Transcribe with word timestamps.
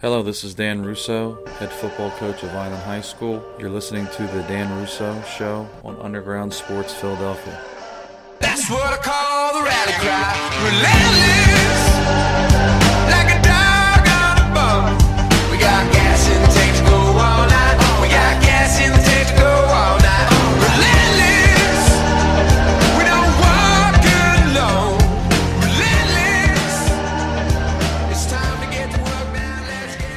Hello, 0.00 0.22
this 0.22 0.44
is 0.44 0.54
Dan 0.54 0.82
Russo, 0.82 1.44
head 1.58 1.70
football 1.70 2.10
coach 2.12 2.42
of 2.42 2.50
Vineland 2.52 2.82
High 2.84 3.02
School. 3.02 3.44
You're 3.58 3.68
listening 3.68 4.06
to 4.16 4.22
the 4.28 4.40
Dan 4.44 4.74
Russo 4.78 5.20
Show 5.24 5.68
on 5.84 5.94
Underground 6.00 6.54
Sports 6.54 6.94
Philadelphia. 6.94 7.60
That's 8.38 8.70
what 8.70 8.94
I 8.94 8.96
call 8.96 9.58
the 9.58 9.66
rally 9.68 9.92
cry. 10.00 10.32
Relentless, 10.64 12.49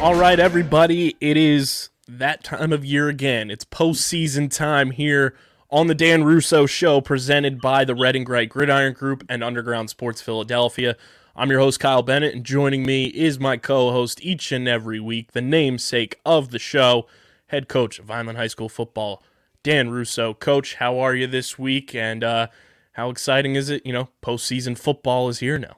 All 0.03 0.15
right, 0.15 0.37
everybody, 0.37 1.15
it 1.21 1.37
is 1.37 1.89
that 2.09 2.43
time 2.43 2.73
of 2.73 2.83
year 2.83 3.07
again. 3.07 3.49
It's 3.49 3.63
postseason 3.63 4.53
time 4.53 4.91
here 4.91 5.33
on 5.69 5.87
the 5.87 5.95
Dan 5.95 6.25
Russo 6.25 6.65
Show, 6.65 6.99
presented 6.99 7.61
by 7.61 7.85
the 7.85 7.95
Red 7.95 8.17
and 8.17 8.25
Gray 8.25 8.45
Gridiron 8.45 8.91
Group 8.91 9.23
and 9.29 9.41
Underground 9.41 9.89
Sports 9.89 10.21
Philadelphia. 10.21 10.97
I'm 11.37 11.49
your 11.49 11.61
host, 11.61 11.79
Kyle 11.79 12.01
Bennett, 12.01 12.35
and 12.35 12.43
joining 12.43 12.85
me 12.85 13.05
is 13.05 13.39
my 13.39 13.55
co 13.55 13.93
host 13.93 14.21
each 14.21 14.51
and 14.51 14.67
every 14.67 14.99
week, 14.99 15.31
the 15.31 15.41
namesake 15.41 16.19
of 16.25 16.51
the 16.51 16.59
show, 16.59 17.07
head 17.47 17.69
coach 17.69 17.97
of 17.97 18.03
Vineland 18.03 18.37
High 18.37 18.47
School 18.47 18.67
football, 18.67 19.23
Dan 19.63 19.89
Russo. 19.89 20.33
Coach, 20.33 20.75
how 20.75 20.99
are 20.99 21.15
you 21.15 21.27
this 21.27 21.57
week? 21.57 21.95
And 21.95 22.25
uh, 22.25 22.47
how 22.91 23.09
exciting 23.09 23.55
is 23.55 23.69
it? 23.69 23.85
You 23.85 23.93
know, 23.93 24.09
postseason 24.21 24.77
football 24.77 25.29
is 25.29 25.39
here 25.39 25.57
now. 25.57 25.77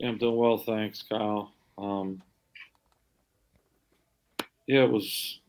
Yeah, 0.00 0.08
I'm 0.08 0.16
doing 0.16 0.36
well, 0.36 0.56
thanks, 0.56 1.02
Kyle. 1.06 1.52
Um, 1.78 2.22
yeah, 4.66 4.82
it 4.82 4.90
was 4.90 5.40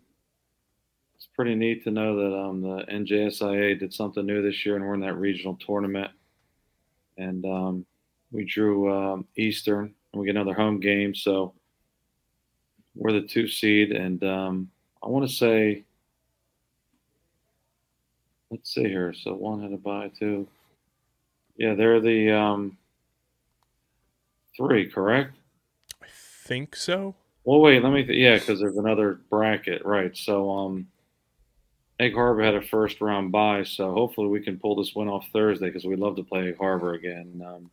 it's 1.15 1.27
pretty 1.35 1.55
neat 1.55 1.83
to 1.83 1.91
know 1.91 2.15
that 2.15 2.37
um, 2.37 2.61
the 2.61 2.85
NJSIAA 2.91 3.79
did 3.79 3.93
something 3.93 4.25
new 4.25 4.41
this 4.41 4.65
year, 4.65 4.75
and 4.75 4.85
we're 4.85 4.93
in 4.93 5.01
that 5.01 5.17
regional 5.17 5.55
tournament. 5.55 6.11
And 7.17 7.43
um, 7.45 7.85
we 8.31 8.45
drew 8.45 8.93
um, 8.93 9.27
Eastern, 9.35 9.93
and 10.13 10.19
we 10.19 10.25
get 10.25 10.35
another 10.35 10.53
home 10.53 10.79
game, 10.79 11.13
so 11.13 11.53
we're 12.95 13.11
the 13.11 13.27
two 13.27 13.47
seed. 13.47 13.91
And 13.91 14.23
um, 14.23 14.69
I 15.03 15.07
want 15.07 15.27
to 15.27 15.35
say, 15.35 15.83
let's 18.51 18.73
see 18.73 18.83
here. 18.83 19.13
So 19.13 19.33
one 19.33 19.61
had 19.61 19.73
a 19.73 19.77
bye, 19.77 20.11
two. 20.17 20.47
Yeah, 21.57 21.73
they're 21.73 21.99
the 21.99 22.31
um, 22.31 22.77
three, 24.55 24.89
correct? 24.89 25.38
Think 26.49 26.75
so. 26.75 27.13
Well, 27.43 27.59
wait, 27.59 27.83
let 27.83 27.93
me. 27.93 28.03
Th- 28.03 28.17
yeah, 28.17 28.39
because 28.39 28.59
there's 28.59 28.77
another 28.77 29.19
bracket, 29.29 29.85
right? 29.85 30.17
So, 30.17 30.49
um, 30.49 30.87
Egg 31.99 32.15
Harbor 32.15 32.41
had 32.41 32.55
a 32.55 32.61
first 32.63 33.01
round 33.01 33.31
bye, 33.31 33.61
so 33.61 33.93
hopefully 33.93 34.29
we 34.29 34.41
can 34.41 34.57
pull 34.57 34.75
this 34.75 34.95
win 34.95 35.09
off 35.09 35.27
Thursday 35.31 35.67
because 35.67 35.85
we'd 35.85 35.99
love 35.99 36.15
to 36.15 36.23
play 36.23 36.47
Egg 36.47 36.57
Harbor 36.57 36.95
again. 36.95 37.43
Um, 37.47 37.69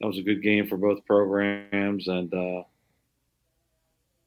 that 0.00 0.08
was 0.08 0.18
a 0.18 0.22
good 0.22 0.42
game 0.42 0.66
for 0.66 0.76
both 0.76 1.06
programs, 1.06 2.08
and 2.08 2.34
uh, 2.34 2.64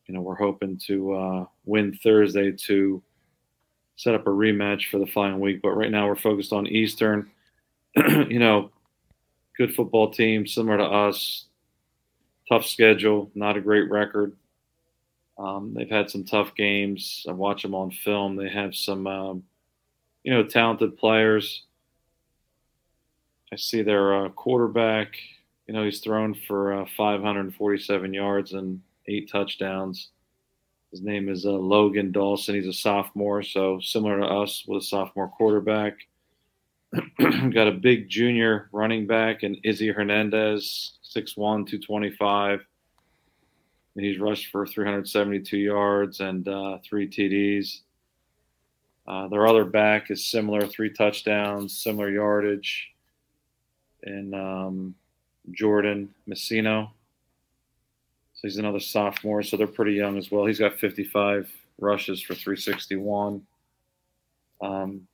you 0.05 0.13
know 0.13 0.21
we're 0.21 0.35
hoping 0.35 0.79
to 0.87 1.13
uh, 1.13 1.45
win 1.65 1.99
Thursday 2.01 2.53
to 2.53 3.03
set 3.97 4.15
up 4.15 4.27
a 4.27 4.29
rematch 4.29 4.89
for 4.89 4.97
the 4.97 5.07
following 5.07 5.41
week. 5.41 5.61
But 5.61 5.71
right 5.71 5.91
now 5.91 6.07
we're 6.07 6.15
focused 6.15 6.53
on 6.53 6.67
Eastern. 6.67 7.29
you 7.97 8.39
know, 8.39 8.71
good 9.57 9.75
football 9.75 10.09
team, 10.09 10.47
similar 10.47 10.77
to 10.77 10.85
us. 10.85 11.47
Tough 12.49 12.65
schedule, 12.65 13.31
not 13.35 13.57
a 13.57 13.61
great 13.61 13.89
record. 13.89 14.35
Um, 15.37 15.73
they've 15.73 15.89
had 15.89 16.09
some 16.09 16.25
tough 16.25 16.53
games. 16.55 17.25
I 17.27 17.31
watch 17.31 17.63
them 17.63 17.73
on 17.73 17.91
film. 17.91 18.35
They 18.35 18.49
have 18.49 18.75
some, 18.75 19.07
um, 19.07 19.43
you 20.23 20.33
know, 20.33 20.43
talented 20.43 20.97
players. 20.97 21.63
I 23.51 23.55
see 23.55 23.81
their 23.81 24.25
uh, 24.25 24.29
quarterback. 24.29 25.15
You 25.67 25.73
know, 25.73 25.83
he's 25.85 25.99
thrown 25.99 26.35
for 26.47 26.81
uh, 26.81 26.85
547 26.97 28.13
yards 28.13 28.53
and 28.53 28.81
eight 29.07 29.31
touchdowns. 29.31 30.09
His 30.91 31.01
name 31.01 31.29
is 31.29 31.45
uh, 31.45 31.51
Logan 31.51 32.11
Dawson. 32.11 32.55
He's 32.55 32.67
a 32.67 32.73
sophomore, 32.73 33.41
so 33.41 33.79
similar 33.79 34.19
to 34.19 34.25
us 34.25 34.63
with 34.67 34.83
a 34.83 34.85
sophomore 34.85 35.29
quarterback. 35.29 35.97
Got 37.19 37.67
a 37.67 37.71
big 37.71 38.09
junior 38.09 38.69
running 38.71 39.07
back 39.07 39.41
and 39.41 39.57
Izzy 39.63 39.87
Hernandez, 39.87 40.93
6'1, 41.15 41.35
225 41.67 42.65
and 43.95 44.05
he's 44.05 44.19
rushed 44.19 44.47
for 44.47 44.65
372 44.65 45.57
yards 45.57 46.19
and 46.19 46.47
uh, 46.47 46.77
three 46.83 47.07
TDs. 47.07 47.81
Uh, 49.07 49.27
their 49.27 49.45
other 49.45 49.65
back 49.65 50.09
is 50.09 50.27
similar, 50.27 50.65
three 50.65 50.91
touchdowns, 50.91 51.77
similar 51.77 52.09
yardage. 52.09 52.89
And 54.03 54.33
um, 54.33 54.95
Jordan 55.51 56.13
Messino. 56.27 56.89
So 58.33 58.47
he's 58.47 58.57
another 58.57 58.79
sophomore, 58.79 59.43
so 59.43 59.55
they're 59.55 59.67
pretty 59.67 59.93
young 59.93 60.17
as 60.17 60.31
well. 60.31 60.45
He's 60.45 60.59
got 60.59 60.79
55 60.79 61.49
rushes 61.79 62.21
for 62.21 62.33
361. 62.33 63.45
Um, 64.61 65.07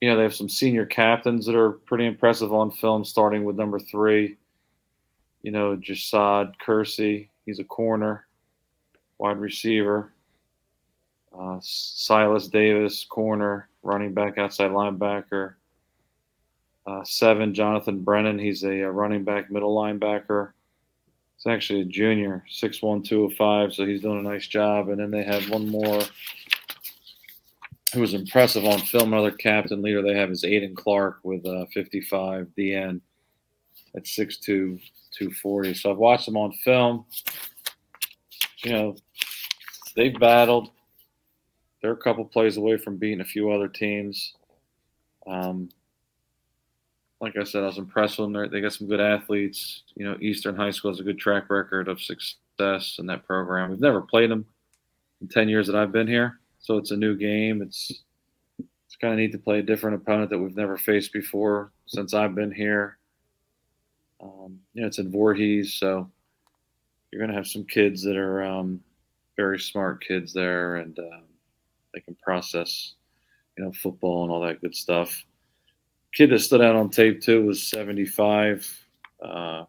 you 0.00 0.10
know, 0.10 0.16
they 0.16 0.22
have 0.22 0.34
some 0.34 0.48
senior 0.48 0.84
captains 0.84 1.46
that 1.46 1.56
are 1.56 1.70
pretty 1.72 2.06
impressive 2.06 2.52
on 2.52 2.70
film, 2.70 3.04
starting 3.04 3.44
with 3.44 3.56
number 3.56 3.78
three. 3.78 4.36
You 5.44 5.50
know, 5.50 5.76
Jasad 5.76 6.58
Kersey, 6.58 7.30
He's 7.44 7.58
a 7.58 7.64
corner, 7.64 8.26
wide 9.18 9.38
receiver. 9.38 10.10
Uh, 11.38 11.58
Silas 11.60 12.48
Davis, 12.48 13.04
corner, 13.04 13.68
running 13.82 14.14
back, 14.14 14.38
outside 14.38 14.70
linebacker. 14.70 15.54
Uh, 16.86 17.04
seven, 17.04 17.52
Jonathan 17.52 18.00
Brennan. 18.00 18.38
He's 18.38 18.64
a, 18.64 18.80
a, 18.80 18.90
running 18.90 19.24
back, 19.24 19.50
middle 19.50 19.76
linebacker. 19.76 20.52
He's 21.36 21.46
actually 21.46 21.82
a 21.82 21.86
junior, 21.86 22.42
6'1, 22.50 23.04
205, 23.04 23.74
so 23.74 23.84
he's 23.84 24.00
doing 24.00 24.20
a 24.20 24.30
nice 24.30 24.46
job. 24.46 24.88
And 24.88 24.98
then 24.98 25.10
they 25.10 25.24
have 25.24 25.50
one 25.50 25.68
more 25.68 26.00
who 27.92 28.00
was 28.00 28.14
impressive 28.14 28.64
on 28.64 28.78
film. 28.78 29.12
Another 29.12 29.30
captain 29.30 29.82
leader 29.82 30.00
they 30.00 30.16
have 30.16 30.30
is 30.30 30.44
Aiden 30.44 30.74
Clark 30.74 31.18
with 31.22 31.44
uh, 31.44 31.66
55 31.74 32.48
DN 32.56 33.00
at 33.96 34.04
6'2, 34.04 34.44
240. 34.44 35.74
So 35.74 35.90
I've 35.90 35.96
watched 35.98 36.26
them 36.26 36.36
on 36.36 36.52
film. 36.52 37.04
You 38.64 38.72
know, 38.72 38.96
they've 39.94 40.18
battled. 40.18 40.70
They're 41.82 41.92
a 41.92 41.96
couple 41.96 42.24
plays 42.24 42.56
away 42.56 42.78
from 42.78 42.96
beating 42.96 43.20
a 43.20 43.24
few 43.24 43.50
other 43.50 43.68
teams. 43.68 44.34
Um, 45.26 45.68
like 47.20 47.36
I 47.36 47.44
said, 47.44 47.62
I 47.62 47.66
was 47.66 47.78
impressed 47.78 48.18
with 48.18 48.32
them. 48.32 48.50
They 48.50 48.60
got 48.60 48.72
some 48.72 48.88
good 48.88 49.00
athletes. 49.00 49.82
You 49.94 50.04
know, 50.04 50.16
Eastern 50.20 50.56
High 50.56 50.70
School 50.70 50.90
has 50.90 51.00
a 51.00 51.04
good 51.04 51.18
track 51.18 51.50
record 51.50 51.88
of 51.88 52.02
success 52.02 52.96
in 52.98 53.06
that 53.06 53.26
program. 53.26 53.70
We've 53.70 53.80
never 53.80 54.02
played 54.02 54.30
them 54.30 54.46
in 55.20 55.28
10 55.28 55.48
years 55.48 55.66
that 55.66 55.76
I've 55.76 55.92
been 55.92 56.06
here, 56.06 56.40
so 56.58 56.76
it's 56.76 56.90
a 56.90 56.96
new 56.96 57.16
game. 57.16 57.62
It's 57.62 58.02
it's 58.58 58.96
kind 59.00 59.14
of 59.14 59.18
neat 59.18 59.32
to 59.32 59.38
play 59.38 59.58
a 59.58 59.62
different 59.62 59.96
opponent 59.96 60.30
that 60.30 60.38
we've 60.38 60.56
never 60.56 60.76
faced 60.76 61.12
before 61.12 61.72
since 61.86 62.14
I've 62.14 62.34
been 62.34 62.52
here. 62.52 62.98
Um, 64.24 64.58
you 64.72 64.80
know, 64.80 64.86
it's 64.86 64.98
in 64.98 65.10
Voorhees, 65.10 65.74
so 65.74 66.10
you're 67.10 67.20
going 67.20 67.30
to 67.30 67.36
have 67.36 67.46
some 67.46 67.64
kids 67.64 68.02
that 68.04 68.16
are 68.16 68.42
um, 68.42 68.80
very 69.36 69.58
smart 69.58 70.04
kids 70.04 70.32
there, 70.32 70.76
and 70.76 70.98
um, 70.98 71.24
they 71.92 72.00
can 72.00 72.16
process, 72.22 72.94
you 73.58 73.64
know, 73.64 73.72
football 73.72 74.22
and 74.22 74.32
all 74.32 74.40
that 74.40 74.62
good 74.62 74.74
stuff. 74.74 75.24
Kid 76.14 76.30
that 76.30 76.38
stood 76.38 76.62
out 76.62 76.76
on 76.76 76.90
tape 76.90 77.20
too 77.20 77.44
was 77.44 77.62
75. 77.64 78.86
Uh, 79.22 79.64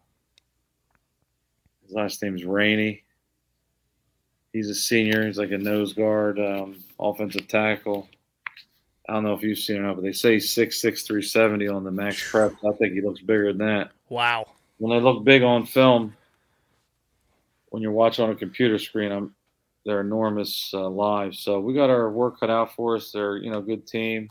his 1.82 1.92
last 1.92 2.22
name's 2.22 2.44
Rainey. 2.44 3.02
He's 4.52 4.70
a 4.70 4.74
senior. 4.74 5.26
He's 5.26 5.38
like 5.38 5.50
a 5.50 5.58
nose 5.58 5.92
guard, 5.92 6.38
um, 6.38 6.82
offensive 6.98 7.46
tackle. 7.46 8.08
I 9.08 9.12
don't 9.12 9.24
know 9.24 9.34
if 9.34 9.42
you've 9.42 9.58
seen 9.58 9.84
him, 9.84 9.94
but 9.94 10.02
they 10.02 10.12
say 10.12 10.34
he's 10.34 10.54
6'6", 10.54 11.06
370 11.06 11.68
on 11.68 11.84
the 11.84 11.90
max 11.90 12.28
prep. 12.30 12.54
I 12.64 12.72
think 12.72 12.94
he 12.94 13.02
looks 13.02 13.20
bigger 13.20 13.52
than 13.52 13.66
that 13.66 13.90
Wow. 14.08 14.46
When 14.78 14.96
they 14.96 15.02
look 15.02 15.24
big 15.24 15.42
on 15.42 15.66
film, 15.66 16.14
when 17.68 17.82
you're 17.82 17.92
watching 17.92 18.24
on 18.24 18.30
a 18.30 18.36
computer 18.36 18.78
screen, 18.78 19.12
I'm, 19.12 19.34
they're 19.84 20.00
enormous 20.00 20.70
uh, 20.74 20.88
live. 20.88 21.34
So 21.34 21.60
we 21.60 21.74
got 21.74 21.90
our 21.90 22.10
work 22.10 22.40
cut 22.40 22.50
out 22.50 22.74
for 22.74 22.96
us. 22.96 23.12
They're 23.12 23.36
you 23.36 23.50
know 23.50 23.60
good 23.60 23.86
team. 23.86 24.28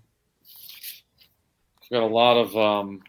We've 1.81 1.99
got 1.99 2.05
a 2.05 2.13
lot 2.13 2.37
of 2.37 2.55
um, 2.57 3.01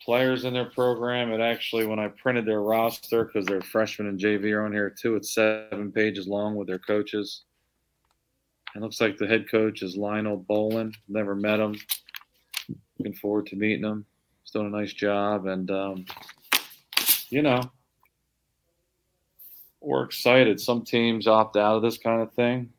players 0.00 0.44
in 0.44 0.54
their 0.54 0.70
program. 0.70 1.32
It 1.32 1.40
actually, 1.40 1.86
when 1.86 1.98
I 1.98 2.08
printed 2.08 2.46
their 2.46 2.62
roster, 2.62 3.24
because 3.24 3.46
their 3.46 3.60
freshmen 3.60 4.08
and 4.08 4.18
JV 4.18 4.52
are 4.52 4.64
on 4.64 4.72
here 4.72 4.90
too, 4.90 5.16
it's 5.16 5.34
seven 5.34 5.92
pages 5.92 6.26
long 6.26 6.54
with 6.56 6.66
their 6.66 6.78
coaches. 6.78 7.42
It 8.74 8.80
looks 8.80 9.00
like 9.00 9.18
the 9.18 9.26
head 9.26 9.50
coach 9.50 9.82
is 9.82 9.96
Lionel 9.96 10.44
Bolin. 10.48 10.94
Never 11.08 11.34
met 11.34 11.60
him. 11.60 11.76
Looking 12.98 13.14
forward 13.14 13.46
to 13.46 13.56
meeting 13.56 13.84
him. 13.84 14.06
He's 14.42 14.52
doing 14.52 14.66
a 14.66 14.70
nice 14.70 14.94
job, 14.94 15.46
and 15.46 15.70
um, 15.70 16.06
you 17.32 17.42
know, 17.42 17.62
we're 19.80 20.04
excited. 20.04 20.60
Some 20.60 20.82
teams 20.82 21.26
opt 21.26 21.56
out 21.56 21.76
of 21.76 21.82
this 21.82 21.98
kind 21.98 22.20
of 22.20 22.32
thing. 22.34 22.70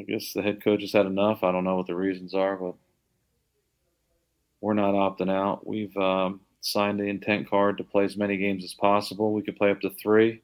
I 0.00 0.04
guess 0.04 0.32
the 0.32 0.42
head 0.42 0.62
coach 0.62 0.80
has 0.80 0.92
had 0.92 1.06
enough. 1.06 1.44
I 1.44 1.52
don't 1.52 1.64
know 1.64 1.76
what 1.76 1.86
the 1.86 1.94
reasons 1.94 2.32
are, 2.32 2.56
but 2.56 2.74
we're 4.60 4.74
not 4.74 4.94
opting 4.94 5.30
out. 5.30 5.66
We've 5.66 5.96
um, 5.96 6.40
signed 6.60 6.98
the 6.98 7.04
intent 7.04 7.50
card 7.50 7.78
to 7.78 7.84
play 7.84 8.04
as 8.04 8.16
many 8.16 8.36
games 8.36 8.64
as 8.64 8.74
possible. 8.74 9.32
We 9.32 9.42
could 9.42 9.56
play 9.56 9.70
up 9.70 9.80
to 9.82 9.90
three 9.90 10.42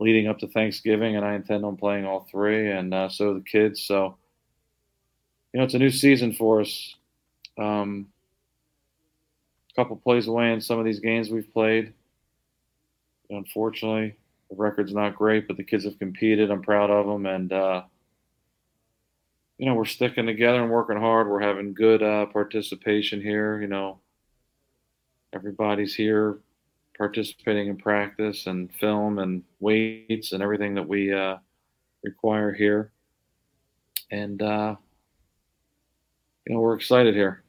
leading 0.00 0.26
up 0.26 0.38
to 0.38 0.48
Thanksgiving, 0.48 1.14
and 1.14 1.24
I 1.24 1.34
intend 1.34 1.64
on 1.64 1.76
playing 1.76 2.06
all 2.06 2.26
three, 2.30 2.70
and 2.72 2.92
uh, 2.92 3.10
so 3.10 3.34
the 3.34 3.40
kids. 3.40 3.82
So, 3.82 4.16
you 5.52 5.58
know, 5.58 5.64
it's 5.64 5.74
a 5.74 5.78
new 5.78 5.90
season 5.90 6.32
for 6.32 6.62
us. 6.62 6.96
Um, 7.58 8.08
a 9.70 9.74
couple 9.74 9.96
plays 9.96 10.26
away 10.26 10.52
in 10.52 10.60
some 10.60 10.78
of 10.78 10.84
these 10.84 11.00
games 11.00 11.30
we've 11.30 11.52
played. 11.52 11.92
Unfortunately, 13.30 14.16
the 14.50 14.56
record's 14.56 14.94
not 14.94 15.16
great, 15.16 15.46
but 15.46 15.56
the 15.56 15.64
kids 15.64 15.84
have 15.84 15.98
competed. 15.98 16.50
I'm 16.50 16.62
proud 16.62 16.90
of 16.90 17.06
them, 17.06 17.26
and 17.26 17.52
uh, 17.52 17.82
you 19.58 19.66
know, 19.66 19.74
we're 19.74 19.84
sticking 19.84 20.26
together 20.26 20.62
and 20.62 20.70
working 20.70 20.96
hard. 20.96 21.28
We're 21.28 21.40
having 21.40 21.74
good 21.74 22.02
uh, 22.02 22.26
participation 22.26 23.20
here. 23.20 23.60
You 23.60 23.68
know, 23.68 24.00
everybody's 25.32 25.94
here 25.94 26.40
participating 26.96 27.68
in 27.68 27.76
practice 27.76 28.46
and 28.46 28.72
film 28.74 29.18
and 29.18 29.42
weights 29.60 30.32
and 30.32 30.42
everything 30.42 30.74
that 30.74 30.86
we 30.86 31.12
uh, 31.12 31.36
require 32.02 32.52
here. 32.52 32.92
And, 34.10 34.42
uh, 34.42 34.76
you 36.46 36.54
know, 36.54 36.60
we're 36.60 36.76
excited 36.76 37.14
here. 37.14 37.42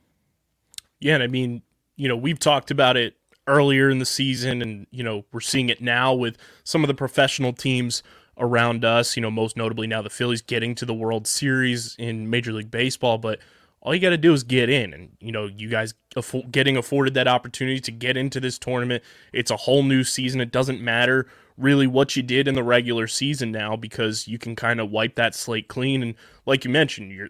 Yeah, 1.00 1.15
and 1.15 1.24
I 1.24 1.27
mean, 1.27 1.62
you 2.01 2.07
know, 2.07 2.18
we've 2.18 2.39
talked 2.39 2.71
about 2.71 2.98
it 2.98 3.15
earlier 3.45 3.88
in 3.88 4.00
the 4.00 4.07
season, 4.07 4.63
and, 4.63 4.88
you 4.89 5.03
know, 5.03 5.24
we're 5.31 5.39
seeing 5.39 5.69
it 5.69 5.81
now 5.81 6.15
with 6.15 6.36
some 6.63 6.83
of 6.83 6.88
the 6.88 6.95
professional 6.95 7.53
teams 7.53 8.01
around 8.39 8.83
us, 8.83 9.15
you 9.15 9.21
know, 9.21 9.30
most 9.30 9.56
notably 9.56 9.86
now 9.86 10.01
the 10.01 10.09
Phillies 10.09 10.42
getting 10.42 10.74
to 10.74 10.86
the 10.86 10.95
World 10.95 11.27
Series 11.27 11.95
in 12.00 12.27
Major 12.27 12.53
League 12.53 12.71
Baseball. 12.71 13.19
But 13.19 13.38
all 13.81 13.94
you 13.94 14.01
got 14.01 14.09
to 14.09 14.18
do 14.18 14.33
is 14.33 14.44
get 14.44 14.69
in 14.69 14.94
and 14.94 15.09
you 15.19 15.31
know 15.31 15.48
you 15.48 15.68
guys 15.68 15.95
affo- 16.15 16.50
getting 16.51 16.77
afforded 16.77 17.15
that 17.15 17.27
opportunity 17.27 17.80
to 17.80 17.89
get 17.89 18.15
into 18.15 18.39
this 18.39 18.59
tournament 18.59 19.03
it's 19.33 19.50
a 19.50 19.57
whole 19.57 19.81
new 19.81 20.03
season 20.03 20.39
it 20.39 20.51
doesn't 20.51 20.80
matter 20.80 21.25
really 21.57 21.88
what 21.88 22.15
you 22.15 22.21
did 22.21 22.48
in 22.48 22.53
the 22.53 22.62
regular 22.62 23.07
season 23.07 23.51
now 23.51 23.75
because 23.75 24.27
you 24.27 24.38
can 24.38 24.56
kind 24.56 24.80
of 24.80 24.92
wipe 24.92 25.15
that 25.15 25.33
slate 25.33 25.68
clean 25.68 26.03
and 26.03 26.13
like 26.45 26.63
you 26.63 26.69
mentioned 26.69 27.12
you're 27.12 27.30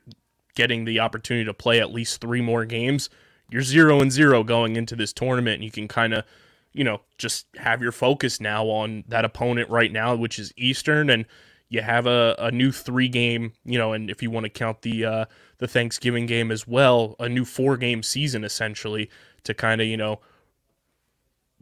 getting 0.54 0.84
the 0.84 1.00
opportunity 1.00 1.46
to 1.46 1.54
play 1.54 1.80
at 1.80 1.94
least 1.94 2.20
three 2.20 2.42
more 2.42 2.66
games 2.66 3.10
you're 3.52 3.62
zero 3.62 4.00
and 4.00 4.12
zero 4.12 4.44
going 4.44 4.76
into 4.76 4.96
this 4.96 5.14
tournament 5.14 5.56
and 5.56 5.64
you 5.64 5.72
can 5.72 5.88
kind 5.88 6.14
of 6.14 6.24
you 6.74 6.84
know 6.84 7.02
just 7.18 7.46
have 7.58 7.82
your 7.82 7.92
focus 7.92 8.40
now 8.40 8.66
on 8.66 9.04
that 9.08 9.26
opponent 9.26 9.70
right 9.70 9.92
now 9.92 10.16
which 10.16 10.40
is 10.40 10.54
eastern 10.58 11.10
and 11.10 11.26
you 11.72 11.82
have 11.82 12.06
a, 12.06 12.36
a 12.38 12.52
new 12.52 12.70
three 12.70 13.08
game, 13.08 13.54
you 13.64 13.78
know, 13.78 13.94
and 13.94 14.10
if 14.10 14.22
you 14.22 14.30
want 14.30 14.44
to 14.44 14.50
count 14.50 14.82
the 14.82 15.06
uh, 15.06 15.26
the 15.60 15.70
Thanksgiving 15.70 16.26
game 16.26 16.52
as 16.52 16.68
well, 16.68 17.16
a 17.18 17.30
new 17.30 17.46
four 17.46 17.78
game 17.78 18.04
season 18.04 18.44
essentially 18.44 19.10
to 19.46 19.54
kind 19.54 19.80
of 19.80 19.88
you 19.88 19.96
know 19.96 20.20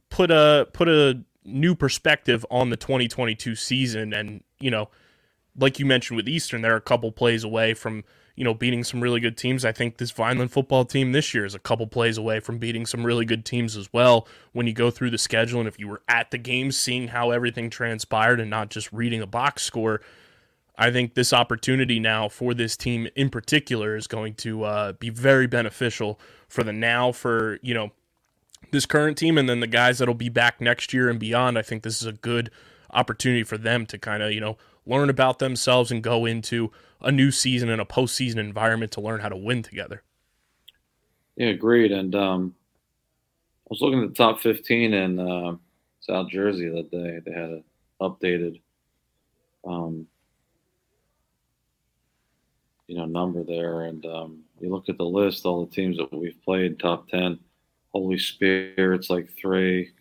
put 0.10 0.32
a 0.32 0.68
put 0.74 0.90
a 0.90 1.24
new 1.46 1.76
perspective 1.76 2.44
on 2.50 2.72
the 2.72 2.76
2022 2.76 3.56
season, 3.56 4.12
and 4.12 4.44
you 4.60 4.72
know, 4.72 4.90
like 5.56 5.78
you 5.78 5.86
mentioned 5.86 6.18
with 6.18 6.28
Eastern, 6.28 6.64
they're 6.64 6.76
a 6.76 6.82
couple 6.82 7.12
plays 7.12 7.44
away 7.44 7.76
from 7.76 8.04
you 8.40 8.46
know, 8.46 8.54
beating 8.54 8.86
some 8.86 9.02
really 9.02 9.20
good 9.20 9.36
teams. 9.36 9.66
I 9.66 9.74
think 9.74 9.98
this 9.98 10.12
Vineland 10.12 10.54
football 10.54 10.86
team 10.86 11.12
this 11.12 11.34
year 11.34 11.44
is 11.44 11.54
a 11.54 11.60
couple 11.60 11.86
plays 11.88 12.18
away 12.18 12.40
from 12.40 12.58
beating 12.58 12.86
some 12.86 13.06
really 13.06 13.26
good 13.26 13.44
teams 13.44 13.76
as 13.76 13.92
well 13.92 14.30
when 14.54 14.66
you 14.66 14.72
go 14.72 14.90
through 14.90 15.10
the 15.10 15.18
schedule. 15.18 15.60
And 15.60 15.68
if 15.68 15.78
you 15.78 15.90
were 15.90 16.02
at 16.08 16.32
the 16.32 16.38
game 16.38 16.72
seeing 16.72 17.10
how 17.10 17.32
everything 17.32 17.70
transpired 17.70 18.40
and 18.40 18.50
not 18.50 18.70
just 18.70 18.94
reading 18.94 19.22
a 19.22 19.28
box 19.28 19.64
score, 19.64 20.00
I 20.78 20.90
think 20.90 21.16
this 21.16 21.34
opportunity 21.34 22.00
now 22.00 22.30
for 22.30 22.54
this 22.54 22.78
team 22.78 23.10
in 23.14 23.30
particular 23.30 23.98
is 23.98 24.08
going 24.08 24.36
to 24.36 24.64
uh, 24.64 24.94
be 24.94 25.10
very 25.10 25.46
beneficial 25.46 26.18
for 26.48 26.64
the 26.64 26.72
now, 26.72 27.12
for, 27.12 27.60
you 27.62 27.74
know, 27.74 27.92
this 28.72 28.86
current 28.86 29.18
team 29.18 29.38
and 29.38 29.50
then 29.50 29.60
the 29.60 29.68
guys 29.68 29.98
that'll 29.98 30.14
be 30.14 30.30
back 30.30 30.62
next 30.62 30.94
year 30.94 31.10
and 31.10 31.20
beyond. 31.20 31.58
I 31.58 31.62
think 31.62 31.84
this 31.84 32.00
is 32.00 32.08
a 32.08 32.14
good 32.14 32.52
opportunity 32.92 33.44
for 33.44 33.58
them 33.58 33.86
to 33.88 33.98
kind 33.98 34.24
of, 34.24 34.32
you 34.32 34.40
know, 34.40 34.58
learn 34.90 35.10
about 35.10 35.40
themselves 35.40 35.92
and 35.92 36.04
go 36.04 36.26
into 36.26 36.72
a 37.02 37.12
new 37.12 37.32
season 37.32 37.70
and 37.70 37.82
a 37.82 37.86
postseason 37.86 38.38
environment 38.38 38.92
to 38.94 39.02
learn 39.02 39.22
how 39.22 39.30
to 39.30 39.38
win 39.38 39.64
together. 39.64 40.04
Yeah, 41.36 41.48
agreed. 41.48 41.92
And 41.92 42.14
um, 42.16 42.56
I 43.66 43.68
was 43.70 43.82
looking 43.82 44.04
at 44.04 44.10
the 44.10 44.16
top 44.16 44.42
15 44.42 44.94
in 44.94 45.20
uh, 45.20 45.56
South 46.02 46.30
Jersey 46.30 46.70
that 46.70 46.92
day. 46.92 47.20
They 47.26 47.32
had 47.32 47.50
an 47.50 47.64
updated, 48.02 48.60
um, 49.66 50.08
you 52.88 52.98
know, 52.98 53.06
number 53.06 53.44
there. 53.44 53.84
And 53.84 54.06
um, 54.06 54.40
you 54.60 54.70
look 54.70 54.90
at 54.90 54.98
the 54.98 55.06
list, 55.06 55.46
all 55.46 55.66
the 55.66 55.74
teams 55.74 55.98
that 55.98 56.12
we've 56.12 56.42
played, 56.44 56.80
top 56.80 57.08
10. 57.08 57.40
Holy 57.94 58.18
Spirit's 58.18 59.10
like 59.10 59.30
three. 59.40 59.92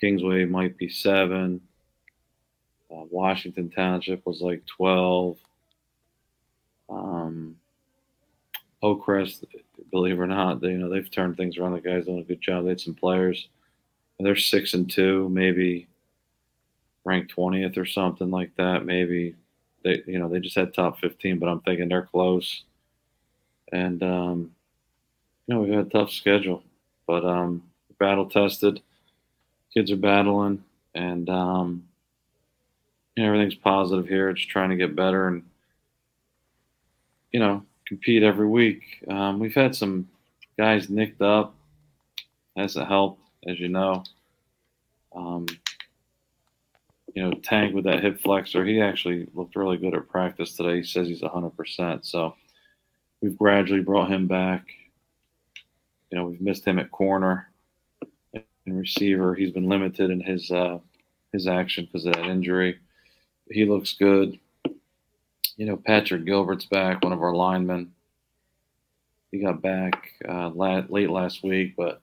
Kingsway 0.00 0.44
might 0.44 0.76
be 0.76 0.88
seven. 0.88 1.60
Uh, 2.94 3.04
Washington 3.10 3.70
Township 3.70 4.24
was 4.26 4.40
like 4.40 4.64
12. 4.66 5.36
Um, 6.90 7.56
believe 9.90 10.18
it 10.18 10.22
or 10.22 10.26
not, 10.26 10.60
they, 10.60 10.68
you 10.68 10.78
know 10.78 10.90
they've 10.90 11.10
turned 11.10 11.36
things 11.36 11.56
around. 11.56 11.72
The 11.72 11.80
guys 11.80 12.04
doing 12.04 12.18
a 12.18 12.24
good 12.24 12.40
job. 12.40 12.64
They 12.64 12.70
had 12.70 12.80
some 12.80 12.94
players. 12.94 13.48
They're 14.20 14.36
six 14.36 14.74
and 14.74 14.90
two, 14.90 15.28
maybe 15.28 15.88
ranked 17.04 17.32
twentieth 17.32 17.76
or 17.76 17.86
something 17.86 18.30
like 18.30 18.54
that. 18.56 18.84
Maybe 18.84 19.34
they, 19.82 20.02
you 20.06 20.18
know, 20.18 20.28
they 20.28 20.40
just 20.40 20.56
had 20.56 20.72
top 20.72 21.00
fifteen, 21.00 21.38
but 21.38 21.48
I'm 21.48 21.60
thinking 21.60 21.88
they're 21.88 22.02
close. 22.02 22.64
And 23.72 24.02
um, 24.02 24.50
you 25.46 25.54
know, 25.54 25.60
we've 25.62 25.72
had 25.72 25.86
a 25.86 25.90
tough 25.90 26.10
schedule, 26.10 26.62
but 27.06 27.24
um, 27.24 27.62
battle 27.98 28.28
tested. 28.28 28.80
Kids 29.72 29.90
are 29.90 29.96
battling, 29.96 30.62
and 30.94 31.28
um, 31.28 31.84
you 33.16 33.22
know, 33.22 33.28
everything's 33.28 33.54
positive 33.54 34.08
here. 34.08 34.32
Just 34.32 34.48
trying 34.48 34.70
to 34.70 34.76
get 34.76 34.96
better 34.96 35.28
and 35.28 35.42
you 37.32 37.40
know 37.40 37.64
compete 37.86 38.22
every 38.22 38.46
week. 38.46 39.04
Um, 39.08 39.38
we've 39.38 39.54
had 39.54 39.74
some 39.74 40.08
guys 40.58 40.88
nicked 40.88 41.22
up. 41.22 41.54
Hasn't 42.56 42.88
helped, 42.88 43.20
as 43.48 43.58
you 43.58 43.68
know. 43.68 44.04
Um, 45.14 45.46
you 47.14 47.22
know, 47.22 47.32
Tank 47.42 47.74
with 47.74 47.84
that 47.84 48.02
hip 48.02 48.20
flexor, 48.20 48.64
he 48.64 48.80
actually 48.80 49.28
looked 49.34 49.56
really 49.56 49.76
good 49.76 49.94
at 49.94 50.08
practice 50.08 50.56
today. 50.56 50.76
He 50.78 50.82
says 50.82 51.08
he's 51.08 51.22
100%. 51.22 52.04
So 52.04 52.34
we've 53.20 53.38
gradually 53.38 53.80
brought 53.80 54.10
him 54.10 54.26
back. 54.26 54.66
You 56.10 56.18
know, 56.18 56.26
we've 56.26 56.40
missed 56.40 56.64
him 56.64 56.78
at 56.78 56.90
corner 56.90 57.48
and 58.34 58.78
receiver. 58.78 59.34
He's 59.34 59.52
been 59.52 59.68
limited 59.68 60.10
in 60.10 60.20
his 60.20 60.50
uh, 60.50 60.78
his 61.32 61.46
action 61.48 61.86
because 61.86 62.06
of 62.06 62.14
that 62.14 62.26
injury. 62.26 62.78
He 63.50 63.64
looks 63.64 63.94
good. 63.94 64.38
You 65.56 65.66
know, 65.66 65.76
Patrick 65.76 66.24
Gilbert's 66.24 66.66
back, 66.66 67.02
one 67.02 67.12
of 67.12 67.22
our 67.22 67.34
linemen. 67.34 67.92
He 69.30 69.38
got 69.38 69.62
back 69.62 70.10
uh, 70.28 70.48
late 70.48 71.10
last 71.10 71.42
week, 71.42 71.74
but 71.76 72.00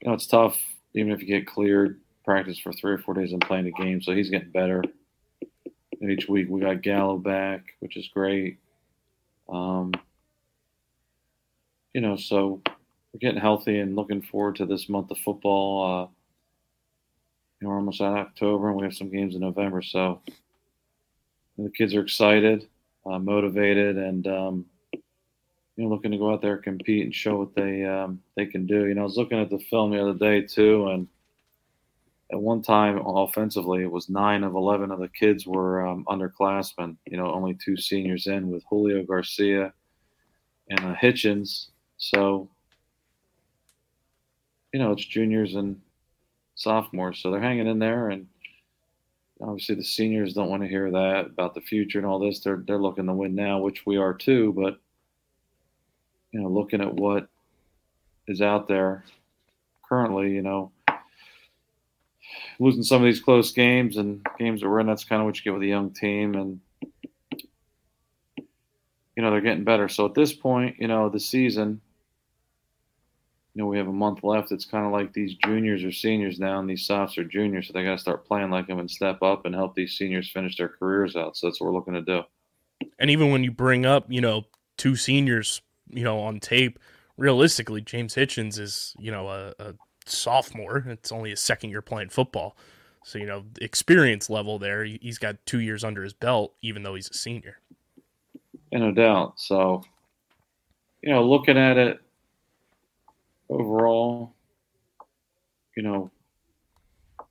you 0.00 0.08
know 0.08 0.14
it's 0.14 0.26
tough 0.26 0.58
even 0.94 1.12
if 1.12 1.20
you 1.20 1.26
get 1.26 1.46
cleared 1.46 2.00
practice 2.24 2.58
for 2.58 2.72
three 2.72 2.92
or 2.92 2.98
four 2.98 3.14
days 3.14 3.32
and 3.32 3.40
playing 3.40 3.66
a 3.66 3.82
game. 3.82 4.02
So 4.02 4.14
he's 4.14 4.30
getting 4.30 4.50
better. 4.50 4.82
And 6.00 6.10
each 6.10 6.28
week 6.28 6.48
we 6.50 6.60
got 6.60 6.82
Gallo 6.82 7.16
back, 7.16 7.74
which 7.80 7.96
is 7.96 8.08
great. 8.12 8.58
Um, 9.48 9.92
you 11.94 12.00
know, 12.00 12.16
so 12.16 12.60
we're 13.12 13.20
getting 13.20 13.40
healthy 13.40 13.78
and 13.78 13.96
looking 13.96 14.22
forward 14.22 14.56
to 14.56 14.66
this 14.66 14.88
month 14.88 15.10
of 15.10 15.18
football. 15.18 16.02
Uh, 16.02 16.06
almost 17.88 18.02
at 18.02 18.26
October 18.26 18.68
and 18.68 18.76
we 18.76 18.84
have 18.84 18.94
some 18.94 19.10
games 19.10 19.34
in 19.34 19.40
November. 19.40 19.80
So 19.80 20.20
the 21.56 21.70
kids 21.70 21.94
are 21.94 22.02
excited, 22.02 22.68
uh, 23.06 23.18
motivated, 23.18 23.96
and 23.96 24.26
um, 24.26 24.66
you 24.92 25.84
know, 25.84 25.88
looking 25.88 26.10
to 26.10 26.18
go 26.18 26.32
out 26.32 26.42
there, 26.42 26.58
compete, 26.58 27.04
and 27.04 27.14
show 27.14 27.38
what 27.38 27.54
they 27.54 27.86
um, 27.86 28.20
they 28.36 28.44
can 28.44 28.66
do. 28.66 28.86
You 28.86 28.94
know, 28.94 29.00
I 29.00 29.04
was 29.04 29.16
looking 29.16 29.40
at 29.40 29.48
the 29.48 29.58
film 29.70 29.90
the 29.90 30.02
other 30.02 30.12
day 30.12 30.42
too, 30.42 30.88
and 30.88 31.08
at 32.30 32.38
one 32.38 32.60
time 32.60 32.98
offensively, 32.98 33.82
it 33.82 33.90
was 33.90 34.10
nine 34.10 34.44
of 34.44 34.54
eleven 34.54 34.90
of 34.90 34.98
the 34.98 35.08
kids 35.08 35.46
were 35.46 35.86
um, 35.86 36.04
underclassmen. 36.08 36.96
You 37.06 37.16
know, 37.16 37.32
only 37.32 37.56
two 37.64 37.78
seniors 37.78 38.26
in 38.26 38.50
with 38.50 38.64
Julio 38.68 39.02
Garcia 39.02 39.72
and 40.68 40.80
uh, 40.80 40.94
Hitchens. 40.94 41.68
So, 41.96 42.50
you 44.74 44.78
know, 44.78 44.92
it's 44.92 45.06
juniors 45.06 45.54
and 45.54 45.80
sophomores, 46.58 47.20
so 47.20 47.30
they're 47.30 47.40
hanging 47.40 47.68
in 47.68 47.78
there, 47.78 48.10
and 48.10 48.26
obviously 49.40 49.76
the 49.76 49.84
seniors 49.84 50.34
don't 50.34 50.50
want 50.50 50.62
to 50.62 50.68
hear 50.68 50.90
that 50.90 51.26
about 51.26 51.54
the 51.54 51.60
future 51.60 51.98
and 51.98 52.06
all 52.06 52.18
this. 52.18 52.40
They're 52.40 52.62
they're 52.66 52.78
looking 52.78 53.06
to 53.06 53.14
win 53.14 53.34
now, 53.34 53.60
which 53.60 53.86
we 53.86 53.96
are 53.96 54.12
too. 54.12 54.52
But 54.52 54.78
you 56.32 56.40
know, 56.40 56.48
looking 56.48 56.82
at 56.82 56.94
what 56.94 57.28
is 58.26 58.42
out 58.42 58.68
there 58.68 59.04
currently, 59.88 60.32
you 60.32 60.42
know, 60.42 60.72
losing 62.58 62.82
some 62.82 63.02
of 63.02 63.06
these 63.06 63.20
close 63.20 63.52
games 63.52 63.96
and 63.96 64.26
games 64.38 64.60
that 64.60 64.68
we're 64.68 64.80
in. 64.80 64.86
That's 64.86 65.04
kind 65.04 65.22
of 65.22 65.26
what 65.26 65.36
you 65.36 65.44
get 65.44 65.54
with 65.54 65.62
a 65.62 65.66
young 65.66 65.90
team, 65.90 66.34
and 66.34 66.60
you 69.16 69.22
know 69.22 69.30
they're 69.30 69.40
getting 69.40 69.64
better. 69.64 69.88
So 69.88 70.06
at 70.06 70.14
this 70.14 70.32
point, 70.32 70.76
you 70.78 70.88
know 70.88 71.08
the 71.08 71.20
season, 71.20 71.80
you 73.58 73.64
know 73.64 73.68
we 73.68 73.76
have 73.76 73.88
a 73.88 73.92
month 73.92 74.22
left. 74.22 74.52
It's 74.52 74.64
kind 74.64 74.86
of 74.86 74.92
like 74.92 75.12
these 75.12 75.34
juniors 75.44 75.82
or 75.82 75.90
seniors 75.90 76.38
now, 76.38 76.60
and 76.60 76.70
these 76.70 76.86
softs 76.86 77.18
are 77.18 77.24
juniors, 77.24 77.66
so 77.66 77.72
they 77.72 77.82
got 77.82 77.94
to 77.94 77.98
start 77.98 78.24
playing 78.24 78.50
like 78.52 78.68
them 78.68 78.78
and 78.78 78.88
step 78.88 79.20
up 79.20 79.46
and 79.46 79.54
help 79.54 79.74
these 79.74 79.98
seniors 79.98 80.30
finish 80.30 80.56
their 80.56 80.68
careers 80.68 81.16
out. 81.16 81.36
So 81.36 81.48
that's 81.48 81.60
what 81.60 81.66
we're 81.66 81.74
looking 81.74 81.94
to 81.94 82.02
do. 82.02 82.22
And 83.00 83.10
even 83.10 83.32
when 83.32 83.42
you 83.42 83.50
bring 83.50 83.84
up, 83.84 84.06
you 84.08 84.20
know, 84.20 84.44
two 84.76 84.94
seniors, 84.94 85.60
you 85.90 86.04
know, 86.04 86.20
on 86.20 86.38
tape, 86.38 86.78
realistically, 87.16 87.80
James 87.80 88.14
Hitchens 88.14 88.60
is, 88.60 88.94
you 88.96 89.10
know, 89.10 89.26
a, 89.26 89.52
a 89.58 89.74
sophomore. 90.06 90.84
It's 90.86 91.10
only 91.10 91.30
his 91.30 91.40
second 91.40 91.70
year 91.70 91.82
playing 91.82 92.10
football. 92.10 92.56
So, 93.02 93.18
you 93.18 93.26
know, 93.26 93.44
experience 93.60 94.30
level 94.30 94.60
there, 94.60 94.84
he- 94.84 95.00
he's 95.02 95.18
got 95.18 95.44
two 95.46 95.58
years 95.58 95.82
under 95.82 96.04
his 96.04 96.12
belt, 96.12 96.54
even 96.62 96.84
though 96.84 96.94
he's 96.94 97.10
a 97.10 97.14
senior. 97.14 97.58
Yeah, 98.70 98.78
no 98.78 98.92
doubt. 98.92 99.40
So, 99.40 99.82
you 101.02 101.10
know, 101.10 101.28
looking 101.28 101.58
at 101.58 101.76
it 101.76 102.00
overall, 103.48 104.34
you 105.76 105.82
know, 105.82 106.10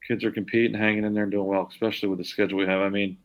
kids 0.07 0.23
are 0.23 0.31
competing, 0.31 0.77
hanging 0.77 1.03
in 1.03 1.13
there, 1.13 1.23
and 1.23 1.31
doing 1.31 1.47
well, 1.47 1.67
especially 1.69 2.09
with 2.09 2.19
the 2.19 2.25
schedule 2.25 2.57
we 2.57 2.65
have. 2.65 2.81
I 2.81 2.89
mean, 2.89 3.17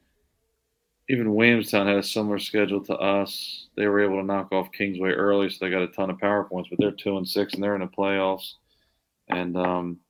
even 1.08 1.34
Williamstown 1.34 1.86
had 1.86 1.96
a 1.96 2.02
similar 2.02 2.38
schedule 2.38 2.82
to 2.84 2.94
us. 2.94 3.66
They 3.76 3.86
were 3.86 4.02
able 4.02 4.20
to 4.20 4.26
knock 4.26 4.52
off 4.52 4.72
Kingsway 4.72 5.10
early, 5.10 5.50
so 5.50 5.58
they 5.60 5.70
got 5.70 5.82
a 5.82 5.88
ton 5.88 6.10
of 6.10 6.18
power 6.18 6.44
points. 6.44 6.70
But 6.70 6.78
they're 6.78 6.90
two 6.90 7.16
and 7.16 7.28
six, 7.28 7.54
and 7.54 7.62
they're 7.62 7.74
in 7.74 7.80
the 7.82 7.86
playoffs. 7.86 8.54
And 9.28 9.56
um, 9.56 10.00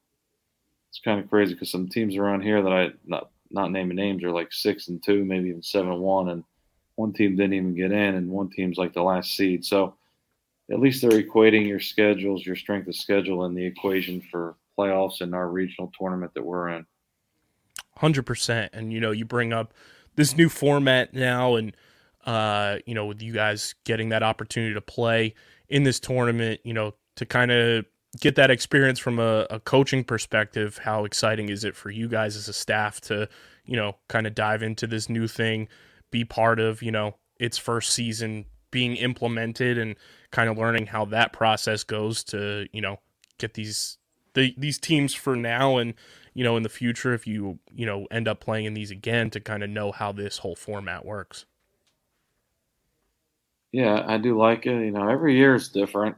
it's 0.89 1.01
kind 1.01 1.21
of 1.21 1.29
crazy 1.29 1.55
because 1.55 1.71
some 1.71 1.89
teams 1.89 2.17
around 2.17 2.43
here 2.43 2.63
that 2.63 2.73
I 2.73 2.91
not 3.05 3.31
not 3.51 3.71
naming 3.71 3.97
names 3.97 4.25
are 4.25 4.31
like 4.31 4.53
six 4.53 4.89
and 4.89 5.03
two, 5.03 5.25
maybe 5.25 5.49
even 5.49 5.63
seven 5.63 5.93
and 5.93 6.01
one, 6.01 6.31
and 6.31 6.45
one 6.97 7.13
team 7.13 7.37
didn't 7.37 7.55
even 7.55 7.75
get 7.75 7.93
in, 7.93 8.15
and 8.15 8.31
one 8.31 8.51
team's 8.51 8.79
like 8.79 8.95
the 8.95 9.03
last 9.03 9.35
seed. 9.35 9.65
So 9.65 9.95
at 10.73 10.81
least 10.81 11.03
they're 11.03 11.23
equating 11.23 11.67
your 11.67 11.81
schedules, 11.81 12.45
your 12.45 12.57
strength 12.57 12.89
of 12.89 12.97
schedule, 12.97 13.45
in 13.45 13.55
the 13.55 13.65
equation 13.65 14.23
for 14.31 14.57
playoffs 14.79 15.21
in 15.21 15.35
our 15.35 15.49
regional 15.49 15.93
tournament 15.99 16.33
that 16.35 16.45
we're 16.45 16.71
in. 16.71 16.87
Hundred 17.97 18.25
percent. 18.25 18.71
And 18.73 18.93
you 18.93 19.01
know, 19.01 19.11
you 19.11 19.25
bring 19.25 19.53
up 19.53 19.75
this 20.17 20.37
new 20.37 20.49
format 20.49 21.13
now, 21.13 21.57
and 21.57 21.77
uh, 22.25 22.79
you 22.87 22.95
know, 22.95 23.07
with 23.07 23.21
you 23.21 23.33
guys 23.33 23.75
getting 23.85 24.09
that 24.09 24.23
opportunity 24.23 24.73
to 24.75 24.81
play 24.81 25.35
in 25.69 25.83
this 25.83 26.01
tournament, 26.01 26.61
you 26.65 26.73
know, 26.73 26.95
to 27.17 27.27
kind 27.27 27.51
of 27.51 27.85
get 28.21 28.37
that 28.37 28.51
experience 28.51 28.99
from 28.99 29.19
a, 29.19 29.47
a 29.51 29.61
coaching 29.61 30.05
perspective. 30.05 30.79
How 30.79 31.05
exciting 31.05 31.51
is 31.51 31.65
it 31.65 31.77
for 31.77 31.91
you 31.91 32.09
guys 32.09 32.37
as 32.37 32.49
a 32.49 32.53
staff 32.53 33.01
to, 33.03 33.29
you 33.67 33.77
know, 33.77 33.97
kind 34.09 34.27
of 34.27 34.35
dive 34.35 34.63
into 34.63 34.87
this 34.87 35.09
new 35.09 35.27
thing, 35.27 35.69
be 36.11 36.25
part 36.25 36.61
of, 36.61 36.83
you 36.83 36.91
know, 36.91 37.17
its 37.39 37.59
first 37.59 37.93
season 37.93 38.47
being 38.71 38.97
implemented, 38.97 39.77
and 39.79 39.97
kind 40.33 40.51
of 40.51 40.59
learning 40.59 40.87
how 40.87 41.05
that 41.07 41.33
process 41.33 41.85
goes 41.85 42.25
to, 42.25 42.67
you 42.73 42.81
know, 42.81 42.99
get 43.39 43.55
these 43.55 43.99
the, 44.35 44.55
these 44.59 44.79
teams 44.79 45.15
for 45.15 45.37
now 45.37 45.77
and 45.77 45.95
you 46.35 46.43
know 46.43 46.57
in 46.57 46.63
the 46.63 46.69
future 46.69 47.13
if 47.13 47.27
you 47.27 47.59
you 47.75 47.85
know 47.85 48.07
end 48.11 48.27
up 48.27 48.41
playing 48.41 48.65
in 48.65 48.75
these 48.75 48.91
again 48.91 49.29
to 49.29 49.41
kind 49.41 49.63
of 49.63 49.69
know 49.69 49.93
how 49.93 50.11
this 50.11 50.39
whole 50.39 50.57
format 50.57 51.05
works 51.05 51.45
Yeah, 53.73 54.05
I 54.07 54.19
do 54.19 54.37
like 54.37 54.67
it. 54.67 54.85
You 54.85 54.91
know, 54.91 55.09
every 55.09 55.37
year 55.37 55.55
is 55.55 55.69
different. 55.71 56.17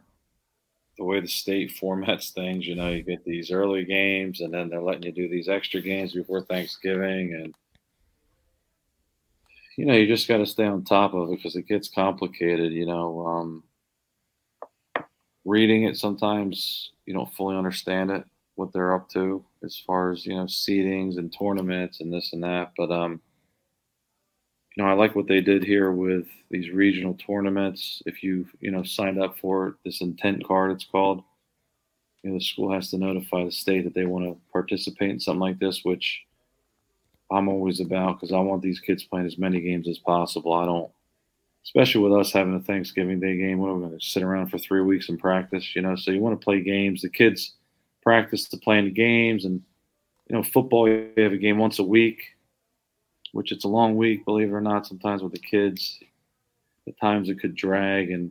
The 0.99 1.04
way 1.04 1.21
the 1.21 1.28
state 1.28 1.73
formats 1.80 2.33
things, 2.33 2.66
you 2.66 2.75
know, 2.75 2.90
you 2.90 3.02
get 3.02 3.25
these 3.25 3.50
early 3.50 3.85
games, 3.85 4.40
and 4.40 4.52
then 4.52 4.68
they're 4.68 4.83
letting 4.83 5.04
you 5.04 5.12
do 5.12 5.28
these 5.28 5.49
extra 5.49 5.80
games 5.80 6.12
before 6.12 6.42
Thanksgiving, 6.42 7.35
and 7.35 7.54
you 9.76 9.87
know, 9.87 9.94
you 9.94 10.06
just 10.06 10.28
got 10.28 10.38
to 10.38 10.47
stay 10.47 10.66
on 10.66 10.85
top 10.85 11.14
of 11.14 11.30
it 11.30 11.37
because 11.37 11.56
it 11.56 11.68
gets 11.68 11.88
complicated. 11.88 12.73
You 12.73 12.87
know, 12.87 13.26
um, 13.26 13.64
reading 15.44 15.84
it 15.84 15.96
sometimes 15.96 16.92
you 17.06 17.14
don't 17.14 17.32
fully 17.34 17.56
understand 17.56 18.10
it, 18.10 18.24
what 18.54 18.72
they're 18.72 18.94
up 18.94 19.08
to 19.10 19.44
as 19.62 19.80
far 19.86 20.10
as 20.10 20.24
you 20.24 20.34
know, 20.34 20.44
seedings 20.44 21.18
and 21.18 21.34
tournaments 21.36 22.00
and 22.00 22.12
this 22.12 22.32
and 22.32 22.42
that, 22.42 22.72
but 22.76 22.90
um 22.90 23.20
you 24.76 24.82
know, 24.82 24.90
I 24.90 24.94
like 24.94 25.14
what 25.14 25.28
they 25.28 25.40
did 25.40 25.62
here 25.62 25.92
with 25.92 26.26
these 26.50 26.70
regional 26.70 27.14
tournaments. 27.14 28.02
If 28.06 28.24
you, 28.24 28.46
you 28.60 28.72
know, 28.72 28.82
signed 28.82 29.22
up 29.22 29.38
for 29.38 29.68
it, 29.68 29.74
this 29.84 30.00
intent 30.00 30.44
card, 30.44 30.72
it's 30.72 30.84
called, 30.84 31.22
you 32.22 32.30
know, 32.30 32.38
the 32.38 32.44
school 32.44 32.72
has 32.72 32.90
to 32.90 32.98
notify 32.98 33.44
the 33.44 33.52
state 33.52 33.84
that 33.84 33.94
they 33.94 34.04
want 34.04 34.24
to 34.24 34.36
participate 34.52 35.10
in 35.10 35.20
something 35.20 35.40
like 35.40 35.60
this, 35.60 35.84
which 35.84 36.22
I'm 37.30 37.48
always 37.48 37.80
about 37.80 38.18
because 38.18 38.32
I 38.32 38.40
want 38.40 38.62
these 38.62 38.80
kids 38.80 39.04
playing 39.04 39.26
as 39.26 39.38
many 39.38 39.60
games 39.60 39.88
as 39.88 39.98
possible. 39.98 40.52
I 40.52 40.66
don't, 40.66 40.90
especially 41.64 42.02
with 42.02 42.12
us 42.12 42.33
having 42.33 42.54
a 42.54 42.61
Thanksgiving 42.61 43.21
Day 43.21 43.37
game, 43.37 43.59
what 43.59 43.68
are 43.68 43.75
we 43.75 43.87
going 43.87 43.99
to 43.99 44.04
sit 44.04 44.23
around 44.23 44.49
for 44.49 44.59
three 44.59 44.83
weeks 44.83 45.09
and 45.09 45.18
practice, 45.18 45.75
you 45.75 45.83
know? 45.83 45.97
So 45.97 46.11
you 46.11 46.21
want 46.21 46.38
to 46.38 46.44
play 46.44 46.61
games. 46.61 47.02
The 47.02 47.09
kids 47.09 47.54
practice 48.02 48.49
to 48.49 48.56
play 48.56 48.78
in 48.78 48.85
the 48.85 48.90
games, 48.90 49.44
and, 49.44 49.62
you 50.28 50.37
know, 50.37 50.42
football, 50.42 50.88
you 50.88 51.11
have 51.18 51.33
a 51.33 51.38
game 51.38 51.59
once 51.59 51.78
a 51.78 51.85
week 51.85 52.35
which 53.35 53.50
it's 53.50 53.64
a 53.64 53.68
long 53.68 53.97
week, 53.97 54.25
believe 54.25 54.49
it 54.49 54.52
or 54.52 54.61
not, 54.61 54.87
sometimes 54.87 55.21
with 55.21 55.33
the 55.33 55.38
kids. 55.40 55.99
At 56.87 56.99
times 57.00 57.28
it 57.28 57.40
could 57.40 57.56
drag. 57.56 58.12
And, 58.12 58.30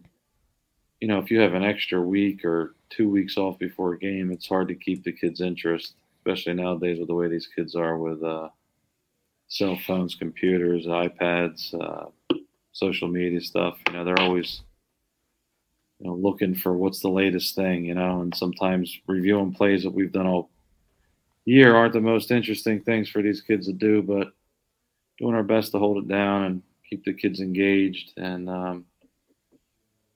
you 1.01 1.09
know, 1.09 1.19
if 1.19 1.29
you 1.29 1.41
have 1.41 1.53
an 1.53 1.63
extra 1.63 2.01
week 2.01 2.45
or 2.45 2.75
two 2.89 3.09
weeks 3.09 3.35
off 3.35 3.59
before 3.59 3.93
a 3.93 3.99
game, 3.99 4.31
it's 4.31 4.47
hard 4.47 4.69
to 4.69 4.75
keep 4.75 5.03
the 5.03 5.11
kids' 5.11 5.41
interest, 5.41 5.95
especially 6.19 6.53
nowadays 6.53 6.99
with 6.99 7.09
the 7.09 7.13
way 7.13 7.27
these 7.27 7.49
kids 7.53 7.75
are 7.75 7.97
with 7.97 8.23
uh, 8.23 8.47
cell 9.49 9.77
phones, 9.85 10.15
computers, 10.15 10.85
iPads, 10.85 11.73
uh, 11.81 12.37
social 12.73 13.07
media 13.07 13.39
stuff. 13.39 13.77
You 13.87 13.93
know, 13.93 14.03
they're 14.03 14.19
always, 14.19 14.61
you 15.99 16.07
know, 16.07 16.15
looking 16.15 16.55
for 16.55 16.73
what's 16.73 16.99
the 16.99 17.09
latest 17.09 17.55
thing, 17.55 17.85
you 17.85 17.93
know, 17.93 18.21
and 18.21 18.35
sometimes 18.35 18.99
reviewing 19.07 19.53
plays 19.53 19.83
that 19.83 19.93
we've 19.93 20.11
done 20.11 20.27
all 20.27 20.49
year 21.45 21.75
aren't 21.75 21.93
the 21.93 22.01
most 22.01 22.31
interesting 22.31 22.81
things 22.81 23.09
for 23.09 23.21
these 23.21 23.41
kids 23.41 23.67
to 23.67 23.73
do, 23.73 24.01
but 24.01 24.33
doing 25.19 25.35
our 25.35 25.43
best 25.43 25.71
to 25.71 25.79
hold 25.79 26.03
it 26.03 26.07
down 26.07 26.43
and 26.43 26.61
keep 26.89 27.05
the 27.05 27.13
kids 27.13 27.39
engaged. 27.39 28.13
And 28.17 28.49
um, 28.49 28.85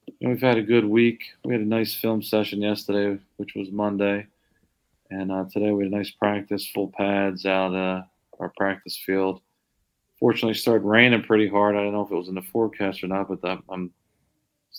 you 0.06 0.14
know, 0.20 0.30
we've 0.30 0.40
had 0.40 0.58
a 0.58 0.62
good 0.62 0.84
week. 0.84 1.22
We 1.44 1.54
had 1.54 1.62
a 1.62 1.66
nice 1.66 1.94
film 1.94 2.22
session 2.22 2.60
yesterday, 2.60 3.20
which 3.36 3.54
was 3.54 3.70
Monday, 3.70 4.26
and 5.10 5.30
uh, 5.30 5.44
today 5.52 5.70
we 5.70 5.84
had 5.84 5.92
a 5.92 5.96
nice 5.96 6.10
practice, 6.10 6.68
full 6.68 6.88
pads 6.88 7.46
out 7.46 7.74
uh, 7.74 8.02
our 8.40 8.52
practice 8.56 8.96
field. 8.96 9.40
Fortunately, 10.18 10.54
started 10.54 10.84
raining 10.84 11.22
pretty 11.22 11.48
hard. 11.48 11.76
I 11.76 11.82
don't 11.82 11.92
know 11.92 12.04
if 12.04 12.10
it 12.10 12.16
was 12.16 12.28
in 12.28 12.34
the 12.34 12.42
forecast 12.42 13.04
or 13.04 13.06
not, 13.06 13.28
but 13.28 13.60
I'm 13.68 13.92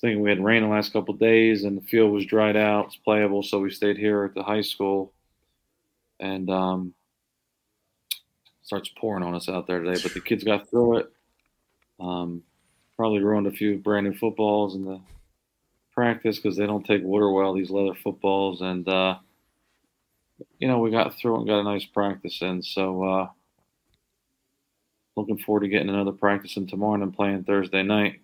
thinking 0.02 0.22
we 0.22 0.30
had 0.30 0.44
rain 0.44 0.64
the 0.64 0.70
last 0.70 0.94
couple 0.94 1.14
days, 1.14 1.64
and 1.64 1.78
the 1.78 1.86
field 1.86 2.12
was 2.12 2.26
dried 2.26 2.58
out. 2.58 2.88
It's 2.88 2.98
playable, 2.98 3.44
so 3.44 3.60
we 3.60 3.72
stayed 3.72 3.98
here 3.98 4.24
at 4.24 4.34
the 4.34 4.44
high 4.44 4.62
school, 4.62 5.14
and 6.20 6.50
um, 6.50 6.94
starts 8.62 8.92
pouring 8.98 9.24
on 9.24 9.34
us 9.34 9.50
out 9.50 9.66
there 9.66 9.82
today, 9.82 10.00
but 10.02 10.14
the 10.14 10.22
kids 10.22 10.44
got 10.44 10.70
through 10.70 11.00
it. 11.00 11.12
Um, 12.00 12.44
probably 12.96 13.20
ruined 13.24 13.48
a 13.48 13.52
few 13.52 13.78
brand 13.78 14.06
new 14.06 14.14
footballs 14.14 14.76
in 14.76 14.86
the 14.86 15.02
practice 15.94 16.38
because 16.38 16.56
they 16.56 16.68
don't 16.68 16.86
take 16.86 17.04
water 17.04 17.32
well, 17.32 17.54
these 17.54 17.72
leather 17.72 17.96
footballs. 17.96 18.62
And, 18.62 18.88
uh, 18.88 19.18
you 20.60 20.68
know, 20.68 20.80
we 20.80 20.92
got 20.92 21.16
through 21.16 21.38
and 21.38 21.48
got 21.48 21.62
a 21.62 21.64
nice 21.64 21.86
practice 21.86 22.42
in. 22.42 22.62
So, 22.62 23.04
uh, 23.04 23.28
looking 25.20 25.38
forward 25.38 25.62
to 25.62 25.68
getting 25.68 25.90
another 25.90 26.12
practice 26.12 26.58
in 26.58 26.68
tomorrow 26.68 27.02
and 27.02 27.14
playing 27.14 27.44
Thursday 27.44 27.84
night. 27.84 28.22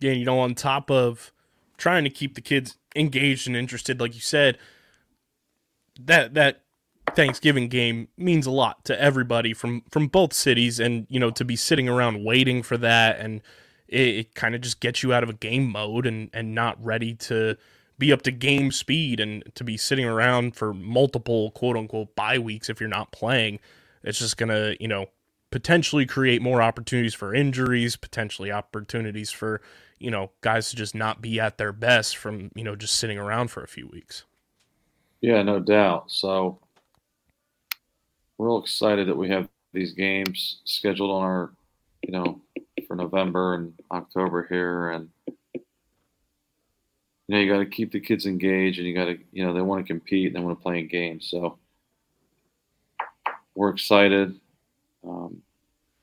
yeah 0.00 0.12
you 0.12 0.24
know 0.24 0.38
on 0.38 0.54
top 0.54 0.90
of 0.90 1.32
trying 1.76 2.04
to 2.04 2.10
keep 2.10 2.34
the 2.34 2.40
kids 2.40 2.76
engaged 2.96 3.46
and 3.46 3.56
interested 3.56 4.00
like 4.00 4.14
you 4.14 4.20
said 4.20 4.58
that 5.98 6.34
that 6.34 6.62
Thanksgiving 7.14 7.68
game 7.68 8.08
means 8.16 8.46
a 8.46 8.50
lot 8.50 8.84
to 8.84 9.00
everybody 9.00 9.52
from 9.52 9.82
from 9.90 10.06
both 10.06 10.32
cities, 10.32 10.80
and 10.80 11.06
you 11.08 11.20
know 11.20 11.30
to 11.30 11.44
be 11.44 11.56
sitting 11.56 11.88
around 11.88 12.24
waiting 12.24 12.62
for 12.62 12.76
that, 12.78 13.18
and 13.18 13.42
it, 13.88 14.00
it 14.00 14.34
kind 14.34 14.54
of 14.54 14.60
just 14.60 14.80
gets 14.80 15.02
you 15.02 15.12
out 15.12 15.22
of 15.22 15.28
a 15.28 15.34
game 15.34 15.70
mode 15.70 16.06
and 16.06 16.30
and 16.32 16.54
not 16.54 16.82
ready 16.82 17.14
to 17.14 17.56
be 17.98 18.12
up 18.12 18.22
to 18.22 18.30
game 18.30 18.70
speed, 18.72 19.20
and 19.20 19.42
to 19.54 19.64
be 19.64 19.76
sitting 19.76 20.04
around 20.04 20.56
for 20.56 20.72
multiple 20.72 21.50
quote 21.50 21.76
unquote 21.76 22.14
bye 22.14 22.38
weeks 22.38 22.68
if 22.68 22.80
you're 22.80 22.88
not 22.88 23.12
playing. 23.12 23.58
It's 24.02 24.18
just 24.18 24.36
gonna 24.36 24.74
you 24.80 24.88
know 24.88 25.06
potentially 25.50 26.06
create 26.06 26.42
more 26.42 26.62
opportunities 26.62 27.14
for 27.14 27.34
injuries, 27.34 27.96
potentially 27.96 28.50
opportunities 28.52 29.30
for 29.30 29.60
you 29.98 30.10
know 30.10 30.30
guys 30.40 30.70
to 30.70 30.76
just 30.76 30.94
not 30.94 31.20
be 31.20 31.38
at 31.38 31.58
their 31.58 31.72
best 31.72 32.16
from 32.16 32.50
you 32.54 32.64
know 32.64 32.76
just 32.76 32.94
sitting 32.96 33.18
around 33.18 33.50
for 33.50 33.62
a 33.62 33.68
few 33.68 33.86
weeks. 33.88 34.24
Yeah, 35.20 35.42
no 35.42 35.60
doubt. 35.60 36.10
So 36.10 36.58
we're 38.38 38.46
real 38.46 38.58
excited 38.58 39.08
that 39.08 39.16
we 39.16 39.28
have 39.28 39.48
these 39.72 39.92
games 39.92 40.60
scheduled 40.64 41.10
on 41.10 41.22
our, 41.22 41.50
you 42.02 42.12
know, 42.12 42.40
for 42.86 42.96
November 42.96 43.54
and 43.54 43.74
October 43.92 44.46
here, 44.48 44.90
and 44.90 45.10
you 45.54 45.60
know 47.28 47.38
you 47.38 47.52
got 47.52 47.58
to 47.58 47.66
keep 47.66 47.92
the 47.92 48.00
kids 48.00 48.24
engaged, 48.24 48.78
and 48.78 48.88
you 48.88 48.94
got 48.94 49.04
to, 49.04 49.18
you 49.30 49.44
know, 49.44 49.52
they 49.52 49.60
want 49.60 49.84
to 49.84 49.92
compete, 49.92 50.28
and 50.28 50.36
they 50.36 50.40
want 50.40 50.58
to 50.58 50.62
play 50.62 50.78
in 50.78 50.88
games. 50.88 51.28
So 51.30 51.58
we're 53.54 53.68
excited. 53.68 54.39
Um, 55.06 55.42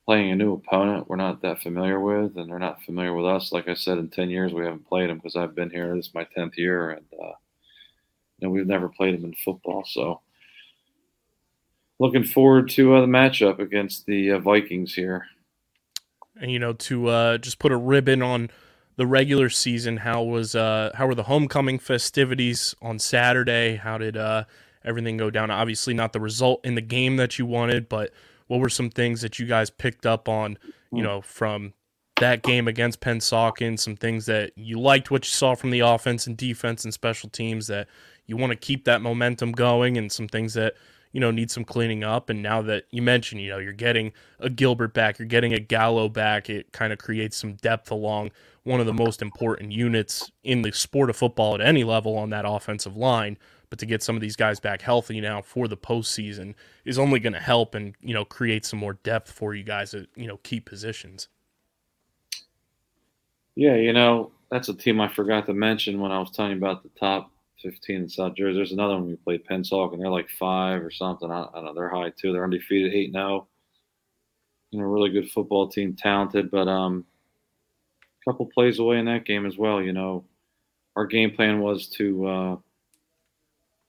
playing 0.07 0.31
a 0.31 0.35
new 0.35 0.53
opponent 0.53 1.09
we're 1.09 1.17
not 1.17 1.41
that 1.41 1.61
familiar 1.61 1.99
with, 1.99 2.37
and 2.37 2.49
they're 2.49 2.59
not 2.59 2.81
familiar 2.83 3.13
with 3.13 3.25
us. 3.25 3.51
Like 3.51 3.67
I 3.67 3.73
said, 3.73 3.97
in 3.97 4.09
10 4.09 4.29
years, 4.29 4.53
we 4.53 4.63
haven't 4.63 4.87
played 4.87 5.09
them 5.09 5.17
because 5.17 5.35
I've 5.35 5.53
been 5.53 5.69
here. 5.69 5.95
This 5.95 6.07
is 6.07 6.13
my 6.13 6.25
10th 6.35 6.57
year, 6.57 6.91
and 6.91 7.05
uh, 7.13 7.33
you 8.39 8.47
know, 8.47 8.49
we've 8.49 8.65
never 8.65 8.87
played 8.87 9.15
them 9.15 9.25
in 9.25 9.33
football. 9.33 9.83
So, 9.85 10.21
looking 11.99 12.23
forward 12.23 12.69
to 12.71 12.95
uh, 12.95 13.01
the 13.01 13.07
matchup 13.07 13.59
against 13.59 14.05
the 14.05 14.31
uh, 14.31 14.39
Vikings 14.39 14.93
here. 14.93 15.25
And 16.39 16.51
you 16.51 16.59
know, 16.59 16.73
to 16.73 17.07
uh, 17.07 17.37
just 17.39 17.59
put 17.59 17.71
a 17.71 17.77
ribbon 17.77 18.21
on 18.21 18.49
the 18.95 19.07
regular 19.07 19.49
season, 19.49 19.97
how 19.97 20.23
was 20.23 20.55
uh, 20.55 20.91
how 20.95 21.07
were 21.07 21.15
the 21.15 21.23
homecoming 21.23 21.79
festivities 21.79 22.75
on 22.81 22.99
Saturday? 22.99 23.75
How 23.75 23.97
did 23.97 24.15
uh, 24.15 24.45
everything 24.85 25.17
go 25.17 25.29
down? 25.29 25.51
Obviously, 25.51 25.93
not 25.93 26.13
the 26.13 26.19
result 26.19 26.65
in 26.65 26.75
the 26.75 26.81
game 26.81 27.17
that 27.17 27.37
you 27.39 27.45
wanted, 27.45 27.89
but 27.89 28.11
what 28.47 28.59
were 28.59 28.69
some 28.69 28.89
things 28.89 29.21
that 29.21 29.39
you 29.39 29.45
guys 29.45 29.69
picked 29.69 30.05
up 30.05 30.27
on? 30.27 30.57
You 30.91 30.99
hmm. 30.99 31.03
know, 31.03 31.21
from 31.21 31.73
that 32.19 32.41
game 32.41 32.67
against 32.67 32.99
Pennsauken, 32.99 33.77
some 33.77 33.95
things 33.95 34.25
that 34.25 34.51
you 34.55 34.79
liked 34.79 35.11
what 35.11 35.25
you 35.25 35.29
saw 35.29 35.55
from 35.55 35.69
the 35.69 35.81
offense 35.81 36.25
and 36.25 36.35
defense 36.35 36.83
and 36.83 36.93
special 36.93 37.29
teams 37.29 37.67
that 37.67 37.87
you 38.25 38.35
want 38.35 38.51
to 38.51 38.55
keep 38.55 38.85
that 38.85 39.01
momentum 39.01 39.51
going, 39.51 39.97
and 39.97 40.11
some 40.11 40.27
things 40.27 40.53
that 40.55 40.73
you 41.11 41.19
know 41.19 41.31
need 41.31 41.51
some 41.51 41.63
cleaning 41.63 42.03
up. 42.03 42.29
And 42.29 42.41
now 42.41 42.61
that 42.63 42.85
you 42.91 43.01
mentioned, 43.01 43.41
you 43.41 43.49
know, 43.49 43.59
you're 43.59 43.73
getting 43.73 44.13
a 44.39 44.49
Gilbert 44.49 44.93
back, 44.93 45.19
you're 45.19 45.27
getting 45.27 45.53
a 45.53 45.59
Gallo 45.59 46.09
back, 46.09 46.49
it 46.49 46.71
kind 46.71 46.91
of 46.91 46.99
creates 46.99 47.37
some 47.37 47.53
depth 47.53 47.91
along 47.91 48.31
one 48.67 48.81
of 48.81 48.85
the 48.85 48.93
most 48.93 49.21
important 49.21 49.71
units 49.71 50.29
in 50.43 50.61
the 50.61 50.73
sport 50.73 51.09
of 51.09 51.15
football 51.15 51.55
at 51.55 51.61
any 51.61 51.85
level 51.85 52.17
on 52.17 52.29
that 52.31 52.43
offensive 52.45 52.97
line. 52.97 53.37
But 53.69 53.79
to 53.79 53.85
get 53.85 54.01
some 54.01 54.15
of 54.15 54.21
these 54.21 54.37
guys 54.37 54.59
back 54.59 54.81
healthy 54.81 55.19
now 55.19 55.41
for 55.41 55.67
the 55.67 55.75
postseason 55.75 56.55
is 56.85 56.97
only 56.97 57.19
going 57.19 57.33
to 57.33 57.39
help 57.39 57.75
and 57.75 57.95
you 58.01 58.13
know 58.13 58.23
create 58.23 58.65
some 58.65 58.79
more 58.79 58.93
depth 58.93 59.31
for 59.31 59.53
you 59.53 59.63
guys 59.63 59.93
at 59.93 60.07
you 60.15 60.27
know 60.27 60.37
key 60.37 60.59
positions. 60.59 61.27
Yeah, 63.55 63.75
you 63.75 63.91
know, 63.91 64.31
that's 64.51 64.69
a 64.69 64.73
team 64.73 65.01
I 65.01 65.07
forgot 65.07 65.47
to 65.47 65.53
mention 65.53 65.99
when 65.99 66.11
I 66.11 66.19
was 66.19 66.29
telling 66.31 66.51
you 66.51 66.57
about 66.57 66.83
the 66.83 66.89
top 66.89 67.31
15 67.63 67.95
in 67.95 68.09
South 68.09 68.35
Jersey. 68.35 68.55
There's 68.55 68.71
another 68.71 68.93
one 68.93 69.07
we 69.07 69.15
played 69.15 69.45
Pennsauken, 69.45 69.93
and 69.93 70.01
they're 70.01 70.11
like 70.11 70.29
five 70.29 70.83
or 70.83 70.91
something. 70.91 71.31
I, 71.31 71.47
don't 71.53 71.65
know. 71.65 71.73
They're 71.73 71.89
high 71.89 72.11
too. 72.11 72.31
They're 72.31 72.43
undefeated, 72.43 72.93
8 72.93 73.11
0. 73.11 73.47
You 74.71 74.79
know, 74.79 74.85
really 74.85 75.09
good 75.09 75.31
football 75.31 75.69
team, 75.69 75.95
talented, 75.95 76.51
but 76.51 76.67
um, 76.67 77.05
a 78.21 78.29
couple 78.29 78.45
plays 78.45 78.79
away 78.79 78.99
in 78.99 79.05
that 79.05 79.25
game 79.25 79.45
as 79.45 79.57
well. 79.57 79.81
You 79.81 79.93
know, 79.93 80.25
our 80.95 81.05
game 81.05 81.31
plan 81.31 81.59
was 81.59 81.87
to 81.97 82.27
uh, 82.27 82.55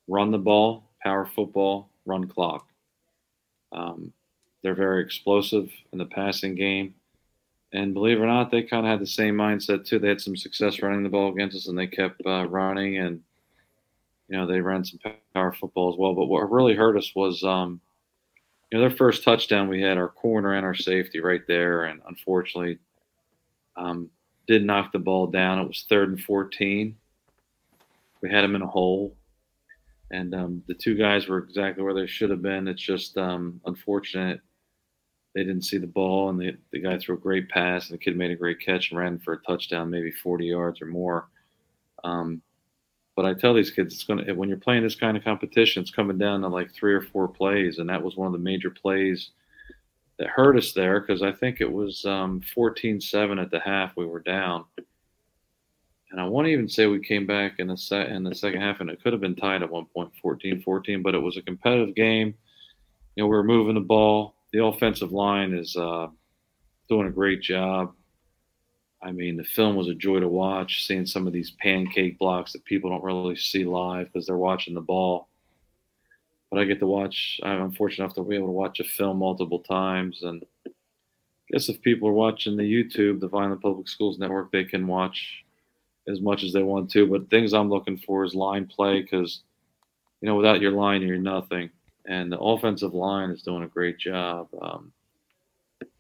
run 0.09 0.31
the 0.31 0.38
ball, 0.38 0.85
power 1.03 1.27
football, 1.27 1.91
run 2.07 2.27
clock. 2.27 2.67
Um, 3.73 4.12
they're 4.62 4.75
very 4.75 5.03
explosive 5.03 5.71
in 5.93 5.99
the 5.99 6.07
passing 6.07 6.55
game. 6.55 6.95
And 7.73 7.93
believe 7.93 8.19
it 8.19 8.23
or 8.23 8.27
not, 8.27 8.50
they 8.50 8.62
kind 8.62 8.87
of 8.87 8.91
had 8.91 9.00
the 9.00 9.07
same 9.07 9.37
mindset 9.37 9.85
too. 9.85 9.99
They 9.99 10.09
had 10.09 10.21
some 10.21 10.37
success 10.37 10.81
running 10.81 11.03
the 11.03 11.11
ball 11.11 11.33
against 11.33 11.57
us, 11.57 11.69
and 11.69 11.79
they 11.79 11.87
kept 11.87 12.23
uh, 12.25 12.47
running, 12.49 12.97
and 12.97 13.23
you 14.29 14.38
know 14.38 14.47
they 14.47 14.61
ran 14.61 14.85
some 14.85 14.99
power 15.35 15.53
football 15.53 15.93
as 15.93 15.99
well. 15.99 16.15
But 16.15 16.27
what 16.27 16.50
really 16.50 16.75
hurt 16.75 16.97
us 16.97 17.15
was, 17.15 17.45
um, 17.45 17.81
you 18.71 18.79
know, 18.79 18.88
their 18.88 18.97
first 18.97 19.23
touchdown. 19.23 19.69
We 19.69 19.83
had 19.83 19.99
our 19.99 20.09
corner 20.09 20.55
and 20.55 20.65
our 20.65 20.75
safety 20.75 21.21
right 21.21 21.47
there, 21.47 21.85
and 21.85 22.00
unfortunately, 22.09 22.79
um, 23.77 24.09
did 24.47 24.65
knock 24.65 24.93
the 24.93 24.99
ball 24.99 25.27
down. 25.27 25.59
It 25.59 25.69
was 25.69 25.85
third 25.91 26.09
and 26.09 26.21
fourteen. 26.21 26.97
We 28.23 28.31
had 28.31 28.45
them 28.45 28.57
in 28.57 28.62
a 28.62 28.67
hole, 28.67 29.15
and 30.11 30.35
um, 30.35 30.62
the 30.69 30.75
two 30.75 30.95
guys 30.95 31.29
were 31.29 31.38
exactly 31.38 31.83
where 31.83 31.95
they 31.95 32.07
should 32.07 32.31
have 32.31 32.43
been. 32.43 32.69
It's 32.69 32.83
just 32.83 33.17
um, 33.19 33.61
unfortunate 33.67 34.41
they 35.35 35.45
didn't 35.45 35.62
see 35.62 35.79
the 35.79 35.87
ball, 35.87 36.31
and 36.31 36.41
the, 36.41 36.57
the 36.73 36.81
guy 36.81 36.99
threw 36.99 37.15
a 37.15 37.21
great 37.21 37.49
pass, 37.49 37.88
and 37.88 37.99
the 37.99 38.03
kid 38.03 38.16
made 38.16 38.31
a 38.31 38.37
great 38.37 38.61
catch 38.61 38.90
and 38.90 38.99
ran 38.99 39.18
for 39.18 39.35
a 39.35 39.42
touchdown, 39.42 39.90
maybe 39.90 40.11
40 40.11 40.47
yards 40.47 40.81
or 40.83 40.87
more. 40.87 41.29
Um, 42.03 42.42
but 43.14 43.25
I 43.25 43.35
tell 43.35 43.55
these 43.55 43.71
kids, 43.71 43.94
it's 43.94 44.05
to 44.05 44.33
when 44.33 44.49
you're 44.49 44.59
playing 44.59 44.83
this 44.83 44.94
kind 44.94 45.16
of 45.16 45.25
competition, 45.25 45.83
it's 45.83 45.90
coming 45.90 46.18
down 46.18 46.40
to 46.40 46.49
like 46.49 46.73
three 46.73 46.94
or 46.94 47.03
four 47.03 47.29
plays, 47.29 47.79
and 47.79 47.88
that 47.88 48.03
was 48.03 48.16
one 48.16 48.27
of 48.27 48.33
the 48.33 48.38
major 48.38 48.71
plays 48.71 49.31
that 50.18 50.29
hurt 50.29 50.57
us 50.57 50.73
there 50.73 51.01
because 51.01 51.23
I 51.23 51.33
think 51.33 51.61
it 51.61 51.71
was 51.71 52.05
um, 52.05 52.40
14-7 52.57 53.40
at 53.40 53.51
the 53.51 53.61
half. 53.61 53.97
We 53.97 54.07
were 54.07 54.21
down, 54.21 54.64
and 56.11 56.21
I 56.21 56.25
want 56.25 56.47
to 56.47 56.53
even 56.53 56.68
say 56.68 56.87
we 56.87 57.01
came 57.01 57.27
back 57.27 57.59
in 57.59 57.68
the 57.68 57.77
set 57.77 58.09
in 58.09 58.25
the 58.25 58.35
second 58.35 58.61
half, 58.61 58.81
and 58.81 58.90
it 58.90 59.03
could 59.03 59.12
have 59.12 59.21
been 59.21 59.37
tied 59.37 59.62
at 59.62 59.71
one 59.71 59.87
point, 59.87 60.11
14-14. 60.25 61.03
But 61.03 61.14
it 61.14 61.18
was 61.18 61.37
a 61.37 61.42
competitive 61.42 61.94
game. 61.94 62.35
You 63.14 63.25
know, 63.25 63.27
we 63.27 63.37
were 63.37 63.44
moving 63.44 63.75
the 63.75 63.81
ball 63.81 64.35
the 64.53 64.64
offensive 64.64 65.12
line 65.12 65.53
is 65.53 65.77
uh, 65.77 66.09
doing 66.88 67.09
a 67.09 67.12
great 67.12 67.42
job. 67.42 67.94
I 69.03 69.12
mean, 69.12 69.37
the 69.37 69.44
film 69.44 69.77
was 69.77 69.88
a 69.88 69.94
joy 69.94 70.21
to 70.21 70.29
watch, 70.29 70.87
seeing 70.87 71.07
some 71.07 71.27
of 71.27 71.33
these 71.33 71.53
pancake 71.53 72.18
blocks 72.18 72.53
that 72.53 72.64
people 72.64 72.90
don't 72.90 73.05
really 73.05 73.37
see 73.37 73.64
live 73.64 74.12
because 74.12 74.27
they're 74.27 74.37
watching 74.37 74.75
the 74.75 74.81
ball. 74.81 75.29
But 76.51 76.61
I 76.61 76.64
get 76.64 76.81
to 76.81 76.87
watch, 76.87 77.38
I'm 77.42 77.73
fortunate 77.73 78.05
enough 78.07 78.16
to 78.16 78.25
be 78.25 78.37
able 78.37 78.49
to 78.49 78.53
watch 78.53 78.81
a 78.81 78.85
film 78.85 79.18
multiple 79.18 79.61
times. 79.61 80.23
And 80.23 80.44
I 80.66 80.71
guess 81.53 81.68
if 81.68 81.81
people 81.83 82.09
are 82.09 82.12
watching 82.12 82.57
the 82.57 82.62
YouTube, 82.62 83.21
the 83.21 83.29
Vineland 83.29 83.61
Public 83.61 83.88
Schools 83.88 84.18
Network, 84.18 84.51
they 84.51 84.64
can 84.64 84.87
watch 84.87 85.44
as 86.11 86.21
much 86.21 86.42
as 86.42 86.53
they 86.53 86.62
want 86.62 86.90
to. 86.92 87.07
But 87.07 87.31
things 87.31 87.53
I'm 87.53 87.71
looking 87.71 87.99
for 87.99 88.25
is 88.25 88.35
line 88.35 88.66
play 88.66 89.03
because, 89.03 89.40
you 90.21 90.29
know, 90.29 90.37
without 90.37 90.61
your 90.61 90.73
line, 90.73 91.03
you're 91.03 91.18
nothing 91.18 91.71
and 92.09 92.33
the 92.33 92.38
offensive 92.38 92.94
line 92.94 93.31
is 93.31 93.42
doing 93.42 93.62
a 93.62 93.68
great 93.68 93.99
job. 93.99 94.49
Um, 94.61 94.92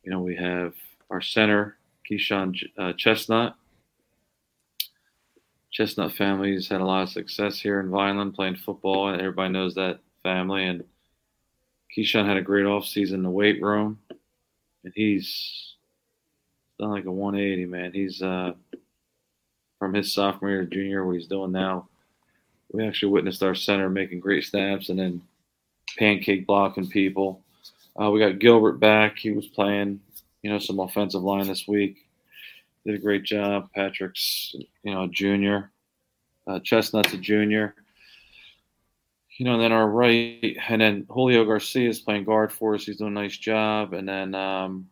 you 0.02 0.10
know, 0.10 0.20
we 0.20 0.34
have 0.36 0.72
our 1.10 1.20
center, 1.20 1.76
Keyshawn 2.10 2.58
uh, 2.78 2.94
Chestnut. 2.94 3.54
Chestnut 5.70 6.12
family 6.12 6.54
has 6.54 6.66
had 6.66 6.80
a 6.80 6.84
lot 6.84 7.02
of 7.02 7.10
success 7.10 7.60
here 7.60 7.78
in 7.78 7.90
Vineland 7.90 8.34
playing 8.34 8.56
football, 8.56 9.08
and 9.08 9.20
everybody 9.20 9.52
knows 9.52 9.74
that 9.74 10.00
family. 10.22 10.64
And 10.64 10.82
Keyshawn 11.96 12.26
had 12.26 12.38
a 12.38 12.42
great 12.42 12.64
offseason 12.64 13.14
in 13.14 13.22
the 13.22 13.30
weight 13.30 13.62
room, 13.62 13.98
and 14.84 14.92
he's 14.96 15.74
done 16.80 16.90
like 16.90 17.04
a 17.04 17.12
180, 17.12 17.66
man. 17.66 17.92
He's 17.92 18.22
uh, 18.22 18.54
from 19.78 19.94
his 19.94 20.12
sophomore 20.12 20.50
year 20.50 20.64
junior, 20.64 21.06
what 21.06 21.16
he's 21.16 21.26
doing 21.26 21.52
now. 21.52 21.88
We 22.72 22.86
actually 22.86 23.12
witnessed 23.12 23.42
our 23.42 23.54
center 23.54 23.88
making 23.88 24.20
great 24.20 24.44
snaps, 24.44 24.88
and 24.88 24.98
then 24.98 25.22
pancake 25.96 26.46
blocking 26.46 26.88
people. 26.88 27.42
Uh, 28.00 28.10
we 28.10 28.20
got 28.20 28.38
Gilbert 28.38 28.78
back. 28.78 29.18
He 29.18 29.30
was 29.30 29.46
playing, 29.46 30.00
you 30.42 30.50
know, 30.50 30.58
some 30.58 30.78
offensive 30.78 31.22
line 31.22 31.46
this 31.46 31.66
week. 31.66 32.06
Did 32.86 32.94
a 32.94 32.98
great 32.98 33.24
job. 33.24 33.70
Patrick's, 33.74 34.54
you 34.82 34.94
know, 34.94 35.06
junior. 35.08 35.70
Uh, 36.46 36.60
Chestnut's 36.60 37.12
a 37.12 37.18
junior. 37.18 37.74
You 39.36 39.44
know, 39.44 39.54
and 39.54 39.62
then 39.62 39.72
our 39.72 39.88
right, 39.88 40.56
and 40.68 40.80
then 40.80 41.06
Julio 41.08 41.44
Garcia 41.44 41.88
is 41.88 42.00
playing 42.00 42.24
guard 42.24 42.52
for 42.52 42.74
us. 42.74 42.84
He's 42.84 42.96
doing 42.96 43.16
a 43.16 43.20
nice 43.20 43.36
job. 43.36 43.92
And 43.92 44.08
then 44.08 44.34
um, 44.34 44.88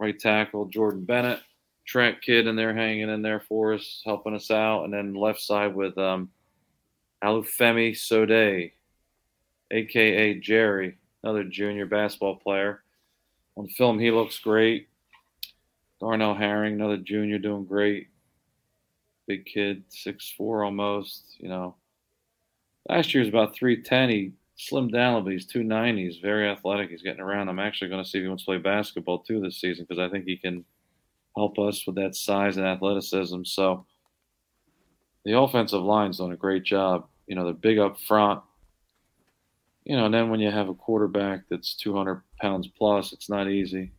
right 0.00 0.18
tackle 0.18 0.66
Jordan 0.66 1.04
Bennett, 1.04 1.40
track 1.86 2.22
kid, 2.22 2.46
and 2.46 2.58
they're 2.58 2.74
hanging 2.74 3.08
in 3.08 3.22
there 3.22 3.40
for 3.40 3.74
us, 3.74 4.02
helping 4.04 4.34
us 4.34 4.50
out. 4.50 4.84
And 4.84 4.92
then 4.92 5.14
left 5.14 5.40
side 5.40 5.74
with 5.74 5.96
um, 5.98 6.30
Olufemi 7.22 7.96
Sode 7.96 8.72
aka 9.70 10.34
Jerry, 10.38 10.96
another 11.22 11.44
junior 11.44 11.86
basketball 11.86 12.36
player. 12.36 12.82
On 13.56 13.68
film, 13.68 13.98
he 13.98 14.10
looks 14.10 14.38
great. 14.38 14.88
Darnell 16.00 16.34
Herring, 16.34 16.74
another 16.74 16.96
junior, 16.96 17.38
doing 17.38 17.64
great. 17.64 18.08
Big 19.26 19.46
kid, 19.46 19.84
six 19.88 20.32
four 20.36 20.64
almost. 20.64 21.36
You 21.38 21.48
know, 21.48 21.76
last 22.88 23.14
year 23.14 23.22
was 23.22 23.28
about 23.28 23.54
three 23.54 23.82
ten. 23.82 24.10
He 24.10 24.32
slimmed 24.58 24.92
down 24.92 25.14
a 25.14 25.16
little 25.16 25.28
bit. 25.28 25.32
He's 25.32 25.46
two 25.46 25.64
ninety. 25.64 26.04
He's 26.04 26.18
very 26.18 26.48
athletic. 26.48 26.90
He's 26.90 27.02
getting 27.02 27.22
around. 27.22 27.48
I'm 27.48 27.58
actually 27.58 27.88
going 27.88 28.02
to 28.02 28.08
see 28.08 28.18
if 28.18 28.22
he 28.22 28.28
wants 28.28 28.44
to 28.44 28.46
play 28.46 28.58
basketball 28.58 29.20
too 29.20 29.40
this 29.40 29.60
season 29.60 29.86
because 29.88 30.00
I 30.00 30.10
think 30.10 30.24
he 30.24 30.36
can 30.36 30.64
help 31.36 31.58
us 31.58 31.86
with 31.86 31.96
that 31.96 32.14
size 32.14 32.56
and 32.56 32.66
athleticism. 32.66 33.44
So 33.44 33.86
the 35.24 35.38
offensive 35.38 35.82
line's 35.82 36.18
doing 36.18 36.32
a 36.32 36.36
great 36.36 36.64
job. 36.64 37.06
You 37.26 37.34
know, 37.34 37.44
they're 37.44 37.54
big 37.54 37.78
up 37.78 37.98
front 38.00 38.42
you 39.84 39.96
know, 39.96 40.06
and 40.06 40.14
then 40.14 40.30
when 40.30 40.40
you 40.40 40.50
have 40.50 40.68
a 40.68 40.74
quarterback 40.74 41.42
that's 41.50 41.74
200 41.74 42.22
pounds 42.40 42.66
plus, 42.66 43.12
it's 43.12 43.28
not 43.28 43.48
easy 43.48 43.92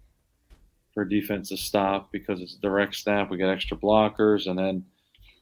for 0.93 1.05
defense 1.05 1.49
to 1.49 1.57
stop 1.57 2.11
because 2.11 2.41
it's 2.41 2.55
a 2.55 2.61
direct 2.61 2.95
snap. 2.95 3.29
We 3.29 3.37
got 3.37 3.51
extra 3.51 3.77
blockers, 3.77 4.47
and 4.47 4.57
then 4.57 4.83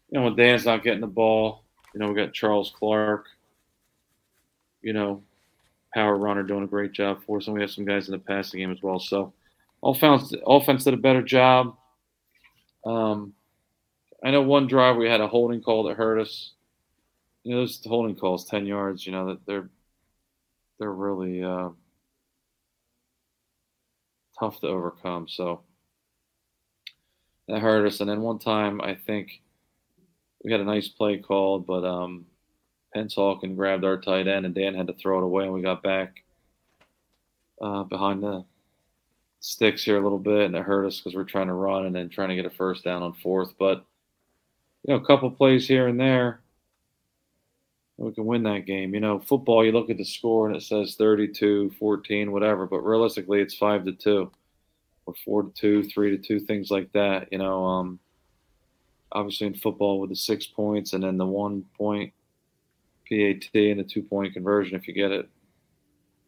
you 0.10 0.20
know 0.20 0.26
when 0.26 0.36
Dan's 0.36 0.66
not 0.66 0.84
getting 0.84 1.02
the 1.02 1.08
ball, 1.08 1.64
you 1.94 2.00
know 2.00 2.10
we 2.10 2.16
got 2.16 2.34
Charles 2.34 2.74
Clark, 2.78 3.28
you 4.82 4.92
know, 4.92 5.24
power 5.94 6.18
runner 6.18 6.44
doing 6.44 6.64
a 6.64 6.68
great 6.68 6.92
job 6.92 7.24
for 7.26 7.38
us, 7.38 7.48
and 7.48 7.54
we 7.54 7.62
have 7.62 7.72
some 7.72 7.86
guys 7.86 8.10
in 8.10 8.12
the 8.12 8.20
passing 8.20 8.60
game 8.60 8.72
as 8.72 8.84
well. 8.84 9.00
So 9.00 9.34
all 9.80 9.94
offense 9.94 10.34
offense 10.46 10.84
did 10.84 10.94
a 10.94 10.98
better 10.98 11.22
job. 11.22 11.78
Um, 12.86 13.34
I 14.24 14.32
know 14.32 14.42
one 14.42 14.68
drive 14.68 14.96
we 14.96 15.10
had 15.10 15.22
a 15.22 15.28
holding 15.28 15.62
call 15.62 15.84
that 15.84 15.98
hurt 15.98 16.20
us. 16.20 16.52
You 17.44 17.56
know, 17.56 17.62
those 17.62 17.82
holding 17.86 18.16
calls, 18.16 18.46
ten 18.46 18.66
yards. 18.66 19.06
You 19.06 19.12
know 19.12 19.28
that 19.28 19.46
they're 19.46 19.70
they're 20.80 20.92
really 20.92 21.44
uh, 21.44 21.70
tough 24.40 24.60
to 24.62 24.68
overcome. 24.68 25.28
So 25.28 25.62
that 27.48 27.60
hurt 27.60 27.86
us. 27.86 28.00
And 28.00 28.10
then 28.10 28.22
one 28.22 28.40
time, 28.40 28.82
I 28.82 28.96
think 28.96 29.42
we 30.44 30.52
had 30.52 30.62
a 30.62 30.66
nice 30.66 30.88
play 30.88 31.18
called, 31.18 31.66
but 31.66 31.84
um, 31.86 32.26
Pennsauken 32.96 33.56
grabbed 33.56 33.84
our 33.84 33.98
tight 33.98 34.28
end, 34.28 34.46
and 34.46 34.56
Dan 34.56 34.76
had 34.76 34.88
to 34.88 34.94
throw 34.94 35.20
it 35.20 35.24
away, 35.24 35.46
and 35.46 35.54
we 35.54 35.62
got 35.62 35.84
back 35.84 36.24
uh, 37.62 37.84
behind 37.84 38.24
the 38.24 38.46
sticks 39.44 39.84
here 39.84 39.98
a 39.98 40.02
little 40.02 40.20
bit, 40.20 40.46
and 40.46 40.56
it 40.56 40.64
hurt 40.64 40.86
us 40.86 41.00
because 41.00 41.16
we're 41.16 41.26
trying 41.26 41.48
to 41.48 41.54
run 41.54 41.86
and 41.86 41.94
then 41.94 42.08
trying 42.08 42.30
to 42.30 42.36
get 42.36 42.46
a 42.46 42.50
first 42.50 42.86
down 42.86 43.04
on 43.04 43.14
fourth. 43.14 43.54
But 43.60 43.84
you 44.88 44.94
know, 44.94 45.02
a 45.02 45.06
couple 45.06 45.30
plays 45.32 45.68
here 45.68 45.88
and 45.88 46.00
there, 46.00 46.40
we 47.98 48.14
can 48.14 48.26
win 48.26 48.44
that 48.44 48.66
game. 48.66 48.94
You 48.94 49.02
know, 49.02 49.20
football, 49.20 49.66
you 49.66 49.74
look 49.74 49.90
at 49.90 49.98
the 49.98 50.06
score 50.06 50.48
and 50.48 50.56
it 50.56 50.64
says 50.64 50.96
32, 50.96 51.72
14, 51.78 52.32
whatever, 52.32 52.66
but 52.66 52.80
realistically, 52.80 53.42
it's 53.42 53.54
five 53.54 53.84
to 53.84 53.92
two, 53.92 54.32
or 55.06 55.14
four 55.26 55.44
to 55.44 55.50
two, 55.50 55.84
three 55.84 56.16
to 56.16 56.18
two, 56.18 56.40
things 56.40 56.72
like 56.72 56.90
that. 56.94 57.28
You 57.30 57.40
know, 57.40 57.66
um, 57.66 58.00
obviously 59.12 59.48
in 59.48 59.56
football 59.56 60.00
with 60.00 60.10
the 60.10 60.16
six 60.16 60.46
points 60.46 60.94
and 60.94 61.04
then 61.04 61.18
the 61.18 61.26
one 61.26 61.66
point 61.78 62.14
PAT 63.10 63.50
and 63.54 63.80
the 63.80 63.84
two 63.84 64.04
point 64.04 64.34
conversion, 64.34 64.78
if 64.78 64.88
you 64.88 64.94
get 64.94 65.12
it, 65.12 65.28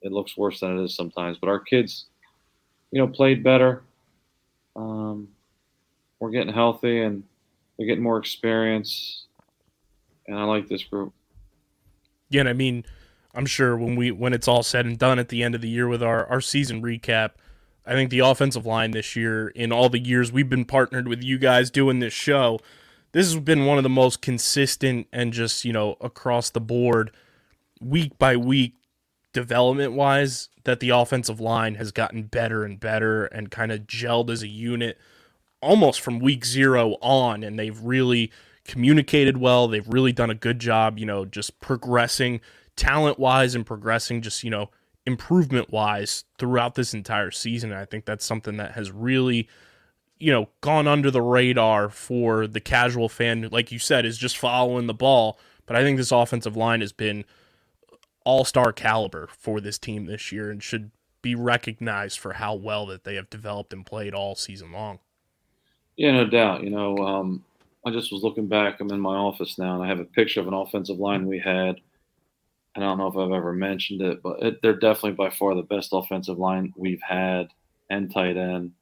it 0.01 0.11
looks 0.11 0.35
worse 0.35 0.59
than 0.59 0.77
it 0.77 0.83
is 0.83 0.95
sometimes. 0.95 1.37
But 1.39 1.49
our 1.49 1.61
kids, 1.61 2.07
you 2.91 3.01
know, 3.01 3.07
played 3.07 3.43
better. 3.43 3.83
Um, 4.75 5.29
we're 6.19 6.31
getting 6.31 6.53
healthy 6.53 7.01
and 7.01 7.23
they're 7.77 7.87
getting 7.87 8.03
more 8.03 8.17
experience, 8.17 9.25
and 10.27 10.37
I 10.37 10.43
like 10.43 10.67
this 10.67 10.83
group. 10.83 11.13
Yeah, 12.29 12.41
and 12.41 12.49
I 12.49 12.53
mean, 12.53 12.85
I'm 13.33 13.45
sure 13.45 13.77
when 13.77 13.95
we 13.95 14.11
when 14.11 14.33
it's 14.33 14.47
all 14.47 14.63
said 14.63 14.85
and 14.85 14.97
done 14.97 15.19
at 15.19 15.29
the 15.29 15.43
end 15.43 15.55
of 15.55 15.61
the 15.61 15.69
year 15.69 15.87
with 15.87 16.01
our 16.01 16.25
our 16.27 16.41
season 16.41 16.81
recap, 16.81 17.31
I 17.85 17.93
think 17.93 18.09
the 18.09 18.19
offensive 18.19 18.65
line 18.65 18.91
this 18.91 19.15
year, 19.15 19.49
in 19.49 19.71
all 19.71 19.89
the 19.89 19.99
years 19.99 20.31
we've 20.31 20.49
been 20.49 20.65
partnered 20.65 21.07
with 21.07 21.23
you 21.23 21.37
guys 21.37 21.69
doing 21.69 21.99
this 21.99 22.13
show, 22.13 22.59
this 23.11 23.31
has 23.31 23.41
been 23.41 23.65
one 23.65 23.77
of 23.77 23.83
the 23.83 23.89
most 23.89 24.21
consistent 24.21 25.07
and 25.11 25.33
just 25.33 25.65
you 25.65 25.73
know 25.73 25.97
across 26.01 26.49
the 26.49 26.61
board, 26.61 27.11
week 27.81 28.17
by 28.17 28.37
week, 28.37 28.73
development 29.35 29.93
wise, 29.93 30.49
that 30.63 30.79
the 30.79 30.89
offensive 30.89 31.39
line 31.39 31.75
has 31.75 31.91
gotten 31.91 32.23
better 32.23 32.63
and 32.63 32.79
better 32.79 33.25
and 33.25 33.51
kind 33.51 33.71
of 33.71 33.81
gelled 33.81 34.31
as 34.31 34.41
a 34.41 34.47
unit 34.47 34.97
almost 35.61 36.01
from 36.01 36.19
week 36.19 36.45
zero 36.45 36.95
on, 37.01 37.43
and 37.43 37.59
they've 37.59 37.79
really 37.81 38.31
communicated 38.63 39.37
well. 39.37 39.67
They've 39.67 39.87
really 39.87 40.13
done 40.13 40.29
a 40.29 40.35
good 40.35 40.57
job, 40.57 40.97
you 40.97 41.05
know, 41.05 41.25
just 41.25 41.59
progressing 41.59 42.39
talent 42.75 43.19
wise 43.19 43.53
and 43.53 43.65
progressing 43.65 44.21
just, 44.21 44.43
you 44.43 44.49
know, 44.49 44.71
improvement 45.05 45.69
wise 45.69 46.23
throughout 46.39 46.75
this 46.75 46.93
entire 46.93 47.29
season. 47.29 47.71
And 47.71 47.79
I 47.79 47.85
think 47.85 48.05
that's 48.05 48.25
something 48.25 48.57
that 48.57 48.71
has 48.71 48.91
really, 48.91 49.47
you 50.17 50.31
know, 50.31 50.49
gone 50.61 50.87
under 50.87 51.11
the 51.11 51.21
radar 51.21 51.89
for 51.89 52.47
the 52.47 52.61
casual 52.61 53.09
fan, 53.09 53.49
like 53.51 53.71
you 53.71 53.79
said, 53.79 54.05
is 54.05 54.17
just 54.17 54.37
following 54.37 54.87
the 54.87 54.93
ball. 54.93 55.37
But 55.65 55.75
I 55.75 55.83
think 55.83 55.97
this 55.97 56.11
offensive 56.11 56.55
line 56.55 56.81
has 56.81 56.93
been 56.93 57.25
all 58.25 58.43
star 58.43 58.73
caliber 58.73 59.29
for 59.37 59.61
this 59.61 59.77
team 59.77 60.05
this 60.05 60.31
year 60.31 60.51
and 60.51 60.61
should 60.61 60.91
be 61.21 61.35
recognized 61.35 62.19
for 62.19 62.33
how 62.33 62.53
well 62.53 62.85
that 62.85 63.03
they 63.03 63.15
have 63.15 63.29
developed 63.29 63.73
and 63.73 63.85
played 63.85 64.13
all 64.13 64.35
season 64.35 64.71
long. 64.71 64.99
Yeah, 65.95 66.11
no 66.11 66.27
doubt. 66.27 66.63
You 66.63 66.69
know, 66.69 66.97
um, 66.97 67.43
I 67.85 67.91
just 67.91 68.11
was 68.11 68.23
looking 68.23 68.47
back. 68.47 68.79
I'm 68.79 68.91
in 68.91 68.99
my 68.99 69.15
office 69.15 69.57
now, 69.57 69.75
and 69.75 69.83
I 69.83 69.87
have 69.87 69.99
a 69.99 70.05
picture 70.05 70.41
of 70.41 70.47
an 70.47 70.53
offensive 70.53 70.99
line 70.99 71.25
we 71.25 71.39
had. 71.39 71.77
And 72.75 72.83
I 72.83 72.87
don't 72.87 72.97
know 72.97 73.07
if 73.07 73.15
I've 73.15 73.31
ever 73.35 73.53
mentioned 73.53 74.01
it, 74.01 74.21
but 74.21 74.43
it, 74.43 74.61
they're 74.61 74.73
definitely 74.73 75.13
by 75.13 75.29
far 75.29 75.55
the 75.55 75.61
best 75.61 75.89
offensive 75.93 76.37
line 76.37 76.73
we've 76.75 77.01
had 77.01 77.47
and 77.89 78.11
tight 78.11 78.35
end 78.35 78.73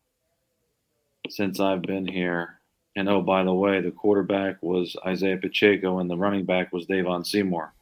since 1.29 1.59
I've 1.59 1.83
been 1.83 2.07
here. 2.07 2.59
And 2.95 3.07
oh, 3.09 3.21
by 3.21 3.43
the 3.43 3.53
way, 3.53 3.81
the 3.81 3.91
quarterback 3.91 4.61
was 4.61 4.95
Isaiah 5.05 5.37
Pacheco, 5.37 5.99
and 5.99 6.09
the 6.09 6.17
running 6.17 6.45
back 6.45 6.73
was 6.73 6.85
Davon 6.85 7.23
Seymour. 7.23 7.73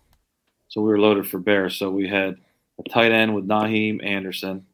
So 0.71 0.79
we 0.79 0.87
were 0.87 0.99
loaded 0.99 1.27
for 1.27 1.37
bear. 1.37 1.69
So 1.69 1.91
we 1.91 2.07
had 2.07 2.37
a 2.79 2.89
tight 2.89 3.11
end 3.11 3.35
with 3.35 3.45
Naheem 3.45 4.01
Anderson, 4.05 4.65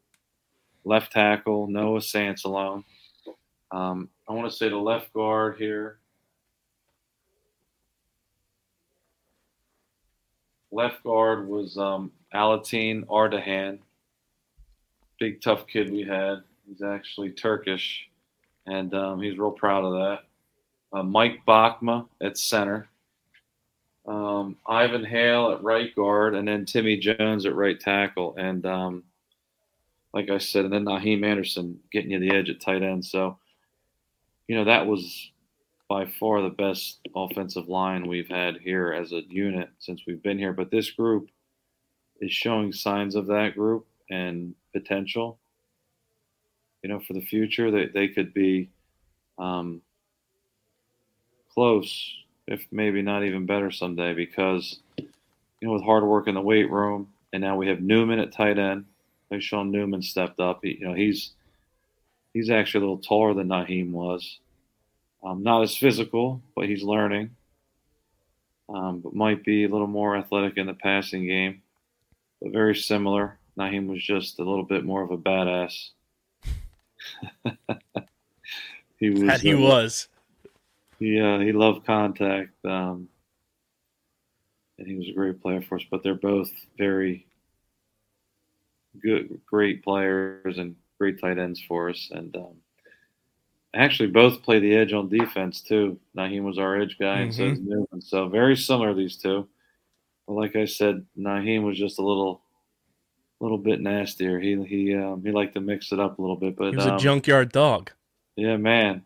left 0.85 1.11
tackle 1.11 1.65
Noah 1.65 2.01
Sansalone. 2.01 2.83
Um, 3.71 4.07
I 4.29 4.33
want 4.33 4.47
to 4.47 4.55
say 4.55 4.69
the 4.69 4.77
left 4.77 5.11
guard 5.11 5.57
here. 5.57 5.97
Left 10.71 11.03
guard 11.03 11.47
was 11.47 11.79
um, 11.79 12.11
Ardahan. 12.31 13.79
Big 15.19 15.41
tough 15.41 15.65
kid 15.65 15.91
we 15.91 16.03
had. 16.03 16.43
He's 16.67 16.83
actually 16.83 17.31
Turkish, 17.31 18.07
and 18.67 18.93
um, 18.93 19.19
he's 19.19 19.39
real 19.39 19.49
proud 19.49 19.83
of 19.83 19.93
that. 19.93 20.19
Uh, 20.95 21.01
Mike 21.01 21.39
Bachma 21.47 22.07
at 22.21 22.37
center. 22.37 22.87
Um, 24.07 24.55
Ivan 24.65 25.03
Hale 25.03 25.51
at 25.51 25.63
right 25.63 25.93
guard, 25.95 26.35
and 26.35 26.47
then 26.47 26.65
Timmy 26.65 26.97
Jones 26.97 27.45
at 27.45 27.55
right 27.55 27.79
tackle. 27.79 28.35
And 28.37 28.65
um, 28.65 29.03
like 30.13 30.29
I 30.29 30.37
said, 30.37 30.65
and 30.65 30.73
then 30.73 30.85
Naheem 30.85 31.25
Anderson 31.25 31.79
getting 31.91 32.11
you 32.11 32.19
the 32.19 32.33
edge 32.33 32.49
at 32.49 32.61
tight 32.61 32.83
end. 32.83 33.03
So 33.03 33.37
you 34.47 34.55
know, 34.55 34.65
that 34.65 34.87
was 34.87 35.31
by 35.89 36.05
far 36.05 36.41
the 36.41 36.49
best 36.49 36.99
offensive 37.15 37.67
line 37.69 38.07
we've 38.07 38.27
had 38.27 38.57
here 38.57 38.93
as 38.93 39.11
a 39.11 39.21
unit 39.29 39.69
since 39.79 40.01
we've 40.05 40.23
been 40.23 40.37
here. 40.37 40.53
But 40.53 40.71
this 40.71 40.91
group 40.91 41.29
is 42.19 42.31
showing 42.31 42.73
signs 42.73 43.15
of 43.15 43.27
that 43.27 43.55
group 43.55 43.85
and 44.09 44.55
potential. 44.73 45.39
You 46.83 46.89
know, 46.89 46.99
for 46.99 47.13
the 47.13 47.21
future, 47.21 47.71
they, 47.71 47.87
they 47.87 48.07
could 48.07 48.33
be 48.33 48.69
um, 49.37 49.81
close, 51.53 52.13
if 52.47 52.65
maybe 52.71 53.01
not 53.01 53.23
even 53.23 53.45
better 53.45 53.71
someday, 53.71 54.13
because, 54.13 54.79
you 54.97 55.07
know, 55.61 55.73
with 55.73 55.83
hard 55.83 56.03
work 56.03 56.27
in 56.27 56.35
the 56.35 56.41
weight 56.41 56.69
room, 56.71 57.09
and 57.33 57.41
now 57.41 57.55
we 57.55 57.67
have 57.67 57.81
Newman 57.81 58.19
at 58.19 58.31
tight 58.31 58.57
end. 58.57 58.85
Like 59.29 59.41
Sean 59.41 59.71
Newman 59.71 60.01
stepped 60.01 60.39
up. 60.39 60.59
He, 60.63 60.77
you 60.79 60.87
know, 60.87 60.93
he's 60.93 61.31
He's 62.37 62.51
actually 62.51 62.85
a 62.85 62.87
little 62.87 63.01
taller 63.01 63.33
than 63.33 63.47
Naheem 63.47 63.89
was. 63.89 64.37
Um, 65.23 65.41
not 65.41 65.63
as 65.63 65.75
physical, 65.75 66.39
but 66.55 66.69
he's 66.69 66.83
learning. 66.83 67.31
Um, 68.69 68.99
but 68.99 69.15
might 69.15 69.43
be 69.43 69.63
a 69.63 69.67
little 69.67 69.87
more 69.87 70.15
athletic 70.15 70.55
in 70.57 70.67
the 70.67 70.75
passing 70.75 71.25
game, 71.25 71.63
but 72.39 72.51
very 72.51 72.75
similar. 72.75 73.39
Naheem 73.57 73.87
was 73.87 74.03
just 74.03 74.37
a 74.37 74.43
little 74.43 74.65
bit 74.65 74.85
more 74.85 75.01
of 75.01 75.09
a 75.09 75.17
badass. 75.17 75.89
he 78.99 79.09
was. 79.09 79.21
That 79.21 79.41
he 79.41 79.55
uh, 79.55 79.59
was. 79.59 80.07
He 80.99 81.19
uh, 81.19 81.39
he 81.39 81.51
loved 81.51 81.85
contact, 81.85 82.53
um, 82.65 83.07
and 84.77 84.87
he 84.87 84.95
was 84.95 85.09
a 85.09 85.13
great 85.13 85.41
player 85.41 85.61
for 85.61 85.75
us. 85.75 85.85
But 85.89 86.03
they're 86.03 86.15
both 86.15 86.49
very 86.77 87.27
good, 89.01 89.39
great 89.45 89.83
players, 89.83 90.57
and 90.57 90.75
great 90.97 91.19
tight 91.21 91.37
ends 91.37 91.61
for 91.67 91.89
us, 91.89 92.09
and 92.11 92.35
um, 92.35 92.55
actually 93.73 94.09
both 94.09 94.41
play 94.41 94.59
the 94.59 94.75
edge 94.75 94.93
on 94.93 95.09
defense 95.09 95.61
too. 95.61 95.99
Naheem 96.17 96.43
was 96.43 96.57
our 96.57 96.79
edge 96.79 96.97
guy, 96.99 97.19
and 97.19 97.31
mm-hmm. 97.31 97.37
so 97.37 97.51
is 97.51 97.59
Newman. 97.59 98.01
So 98.01 98.29
very 98.29 98.55
similar 98.55 98.93
these 98.93 99.17
two. 99.17 99.47
But 100.27 100.33
like 100.33 100.55
I 100.55 100.65
said, 100.65 101.05
Naheem 101.17 101.63
was 101.63 101.77
just 101.77 101.99
a 101.99 102.03
little, 102.03 102.41
little 103.39 103.57
bit 103.57 103.79
nastier. 103.79 104.39
He 104.39 104.61
he 104.63 104.95
um, 104.95 105.23
he 105.23 105.31
liked 105.31 105.53
to 105.53 105.61
mix 105.61 105.91
it 105.91 105.99
up 105.99 106.17
a 106.17 106.21
little 106.21 106.35
bit. 106.35 106.55
But 106.55 106.71
he 106.71 106.75
was 106.75 106.87
um, 106.87 106.95
a 106.95 106.99
junkyard 106.99 107.51
dog. 107.51 107.91
Yeah, 108.35 108.57
man. 108.57 109.03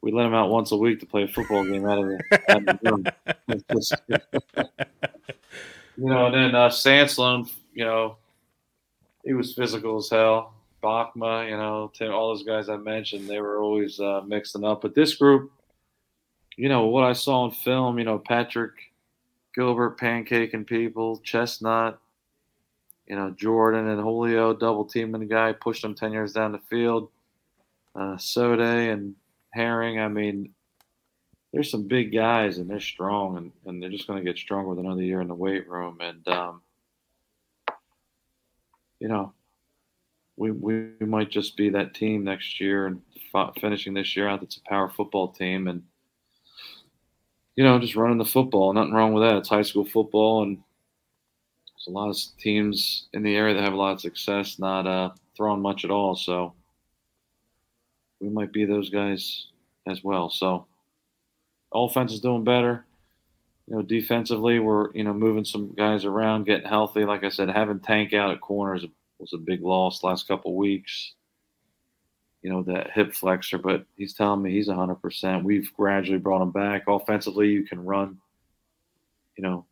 We 0.00 0.12
let 0.12 0.26
him 0.26 0.34
out 0.34 0.50
once 0.50 0.70
a 0.70 0.76
week 0.76 1.00
to 1.00 1.06
play 1.06 1.24
a 1.24 1.28
football 1.28 1.64
game 1.64 1.84
out 1.84 1.98
of 1.98 2.06
the, 2.06 2.20
out 2.48 2.68
of 2.68 2.78
the 2.80 2.90
room. 2.90 3.04
you 5.96 6.08
know, 6.08 6.26
and 6.26 6.34
then 6.34 6.54
uh, 6.54 6.68
Sansalone, 6.68 7.50
you 7.74 7.84
know, 7.84 8.16
he 9.24 9.32
was 9.32 9.54
physical 9.54 9.98
as 9.98 10.08
hell. 10.08 10.54
Bachma, 10.82 11.50
you 11.50 11.56
know, 11.56 11.90
Tim, 11.92 12.12
all 12.12 12.28
those 12.28 12.44
guys 12.44 12.68
I 12.68 12.76
mentioned, 12.76 13.28
they 13.28 13.40
were 13.40 13.60
always 13.60 13.98
uh, 13.98 14.22
mixing 14.24 14.64
up. 14.64 14.82
But 14.82 14.94
this 14.94 15.16
group, 15.16 15.50
you 16.56 16.68
know, 16.68 16.86
what 16.86 17.04
I 17.04 17.12
saw 17.12 17.44
in 17.44 17.50
film, 17.50 17.98
you 17.98 18.04
know, 18.04 18.18
Patrick 18.18 18.72
Gilbert 19.54 19.98
pancaking 19.98 20.66
people, 20.66 21.18
Chestnut, 21.24 21.98
you 23.08 23.16
know, 23.16 23.30
Jordan 23.30 23.88
and 23.88 24.00
Julio 24.00 24.54
double 24.54 24.84
teaming 24.84 25.20
the 25.20 25.26
guy, 25.26 25.52
pushed 25.52 25.82
him 25.82 25.94
10 25.94 26.12
yards 26.12 26.32
down 26.32 26.52
the 26.52 26.58
field. 26.58 27.10
Uh, 27.94 28.16
Sode 28.16 28.60
and 28.60 29.14
Herring, 29.50 30.00
I 30.00 30.08
mean, 30.08 30.54
there's 31.52 31.70
some 31.70 31.88
big 31.88 32.12
guys 32.12 32.58
and 32.58 32.68
they're 32.68 32.80
strong 32.80 33.36
and, 33.36 33.52
and 33.66 33.82
they're 33.82 33.90
just 33.90 34.06
going 34.06 34.18
to 34.18 34.24
get 34.24 34.38
stronger 34.38 34.70
with 34.70 34.78
another 34.78 35.02
year 35.02 35.20
in 35.20 35.28
the 35.28 35.34
weight 35.34 35.68
room. 35.68 35.98
And, 36.00 36.26
um, 36.28 36.62
you 39.00 39.08
know, 39.08 39.32
we, 40.36 40.50
we 40.50 40.90
might 41.00 41.30
just 41.30 41.56
be 41.56 41.70
that 41.70 41.94
team 41.94 42.24
next 42.24 42.60
year 42.60 42.86
and 42.86 43.02
finishing 43.60 43.94
this 43.94 44.16
year 44.16 44.28
out. 44.28 44.40
That's 44.40 44.56
a 44.56 44.62
power 44.62 44.88
football 44.88 45.28
team, 45.28 45.68
and 45.68 45.82
you 47.56 47.64
know, 47.64 47.78
just 47.78 47.96
running 47.96 48.18
the 48.18 48.24
football. 48.24 48.72
Nothing 48.72 48.94
wrong 48.94 49.12
with 49.12 49.24
that. 49.24 49.36
It's 49.36 49.48
high 49.48 49.62
school 49.62 49.84
football, 49.84 50.42
and 50.42 50.56
there's 50.56 51.88
a 51.88 51.90
lot 51.90 52.08
of 52.08 52.16
teams 52.38 53.08
in 53.12 53.22
the 53.22 53.36
area 53.36 53.54
that 53.54 53.64
have 53.64 53.72
a 53.72 53.76
lot 53.76 53.92
of 53.92 54.00
success, 54.00 54.58
not 54.58 54.86
uh, 54.86 55.10
throwing 55.36 55.60
much 55.60 55.84
at 55.84 55.90
all. 55.90 56.14
So 56.14 56.54
we 58.20 58.28
might 58.28 58.52
be 58.52 58.64
those 58.64 58.90
guys 58.90 59.46
as 59.86 60.02
well. 60.02 60.30
So 60.30 60.66
offense 61.72 62.12
is 62.12 62.20
doing 62.20 62.44
better. 62.44 62.84
You 63.66 63.76
know, 63.76 63.82
defensively, 63.82 64.58
we're 64.58 64.92
you 64.94 65.04
know 65.04 65.12
moving 65.12 65.44
some 65.44 65.74
guys 65.74 66.04
around, 66.04 66.44
getting 66.44 66.68
healthy. 66.68 67.04
Like 67.04 67.24
I 67.24 67.28
said, 67.28 67.50
having 67.50 67.80
Tank 67.80 68.14
out 68.14 68.30
at 68.30 68.40
corners 68.40 68.84
was 69.18 69.32
a 69.32 69.38
big 69.38 69.62
loss 69.62 70.02
last 70.02 70.26
couple 70.26 70.56
weeks. 70.56 71.12
You 72.42 72.50
know 72.50 72.62
that 72.62 72.92
hip 72.92 73.12
flexor, 73.12 73.58
but 73.58 73.84
he's 73.96 74.14
telling 74.14 74.42
me 74.42 74.52
he's 74.52 74.68
100. 74.68 74.94
percent 74.96 75.44
We've 75.44 75.70
gradually 75.74 76.18
brought 76.18 76.42
him 76.42 76.50
back. 76.50 76.84
Offensively, 76.88 77.48
you 77.48 77.64
can 77.64 77.84
run. 77.84 78.18
You 79.36 79.42
know, 79.42 79.66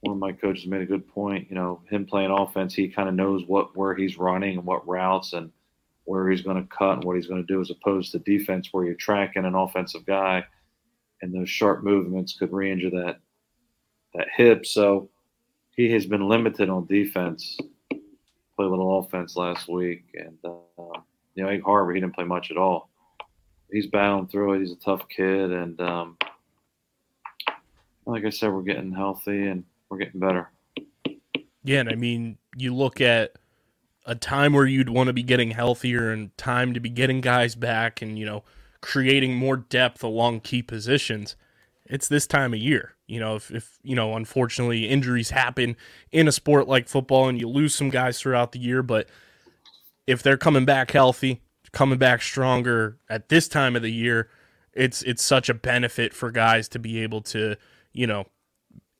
one 0.00 0.16
of 0.16 0.20
my 0.20 0.32
coaches 0.32 0.66
made 0.66 0.82
a 0.82 0.86
good 0.86 1.06
point. 1.06 1.48
You 1.48 1.54
know, 1.54 1.82
him 1.88 2.06
playing 2.06 2.30
offense, 2.30 2.74
he 2.74 2.88
kind 2.88 3.08
of 3.08 3.14
knows 3.14 3.44
what 3.46 3.76
where 3.76 3.94
he's 3.94 4.18
running 4.18 4.58
and 4.58 4.66
what 4.66 4.88
routes 4.88 5.32
and 5.32 5.52
where 6.10 6.28
he's 6.28 6.42
going 6.42 6.60
to 6.60 6.76
cut 6.76 6.94
and 6.94 7.04
what 7.04 7.14
he's 7.14 7.28
going 7.28 7.40
to 7.40 7.46
do, 7.46 7.60
as 7.60 7.70
opposed 7.70 8.10
to 8.10 8.18
defense 8.18 8.70
where 8.72 8.84
you're 8.84 8.94
tracking 8.96 9.44
an 9.44 9.54
offensive 9.54 10.04
guy 10.04 10.44
and 11.22 11.32
those 11.32 11.48
sharp 11.48 11.84
movements 11.84 12.36
could 12.36 12.52
re-injure 12.52 12.90
that 12.90 13.20
that 14.14 14.26
hip. 14.34 14.66
So 14.66 15.08
he 15.76 15.88
has 15.92 16.06
been 16.06 16.28
limited 16.28 16.68
on 16.68 16.86
defense. 16.86 17.56
Play 17.90 18.66
a 18.66 18.68
little 18.68 18.98
offense 18.98 19.36
last 19.36 19.68
week, 19.68 20.02
and 20.14 20.36
uh, 20.44 20.98
you 21.36 21.44
know, 21.44 21.48
Egg 21.48 21.62
Harbor 21.62 21.94
he 21.94 22.00
didn't 22.00 22.16
play 22.16 22.24
much 22.24 22.50
at 22.50 22.56
all. 22.56 22.90
He's 23.70 23.86
battling 23.86 24.26
through 24.26 24.54
it. 24.54 24.60
He's 24.62 24.72
a 24.72 24.76
tough 24.76 25.08
kid, 25.08 25.52
and 25.52 25.80
um, 25.80 26.18
like 28.04 28.24
I 28.24 28.30
said, 28.30 28.52
we're 28.52 28.62
getting 28.62 28.90
healthy 28.90 29.46
and 29.46 29.62
we're 29.88 29.98
getting 29.98 30.18
better. 30.18 30.50
Yeah, 31.62 31.80
and 31.80 31.88
I 31.88 31.94
mean, 31.94 32.36
you 32.56 32.74
look 32.74 33.00
at 33.00 33.36
a 34.10 34.16
time 34.16 34.52
where 34.54 34.66
you'd 34.66 34.88
want 34.88 35.06
to 35.06 35.12
be 35.12 35.22
getting 35.22 35.52
healthier 35.52 36.10
and 36.10 36.36
time 36.36 36.74
to 36.74 36.80
be 36.80 36.90
getting 36.90 37.20
guys 37.20 37.54
back, 37.54 38.02
and 38.02 38.18
you 38.18 38.26
know 38.26 38.42
creating 38.80 39.36
more 39.36 39.56
depth 39.56 40.02
along 40.02 40.40
key 40.40 40.62
positions, 40.62 41.36
it's 41.86 42.08
this 42.08 42.26
time 42.26 42.52
of 42.52 42.58
year. 42.58 42.96
You 43.06 43.20
know, 43.20 43.36
if, 43.36 43.50
if 43.52 43.78
you 43.84 43.94
know, 43.94 44.16
unfortunately, 44.16 44.88
injuries 44.88 45.30
happen 45.30 45.76
in 46.10 46.26
a 46.26 46.32
sport 46.32 46.66
like 46.66 46.88
football 46.88 47.28
and 47.28 47.40
you 47.40 47.48
lose 47.48 47.74
some 47.74 47.88
guys 47.88 48.20
throughout 48.20 48.50
the 48.50 48.58
year, 48.58 48.82
but 48.82 49.08
if 50.08 50.24
they're 50.24 50.36
coming 50.36 50.64
back 50.64 50.90
healthy, 50.90 51.40
coming 51.70 51.98
back 51.98 52.20
stronger 52.20 52.98
at 53.08 53.28
this 53.28 53.46
time 53.46 53.76
of 53.76 53.82
the 53.82 53.92
year, 53.92 54.28
it's 54.72 55.02
it's 55.02 55.22
such 55.22 55.48
a 55.48 55.54
benefit 55.54 56.14
for 56.14 56.32
guys 56.32 56.68
to 56.70 56.80
be 56.80 57.00
able 57.00 57.20
to, 57.20 57.56
you 57.92 58.08
know, 58.08 58.26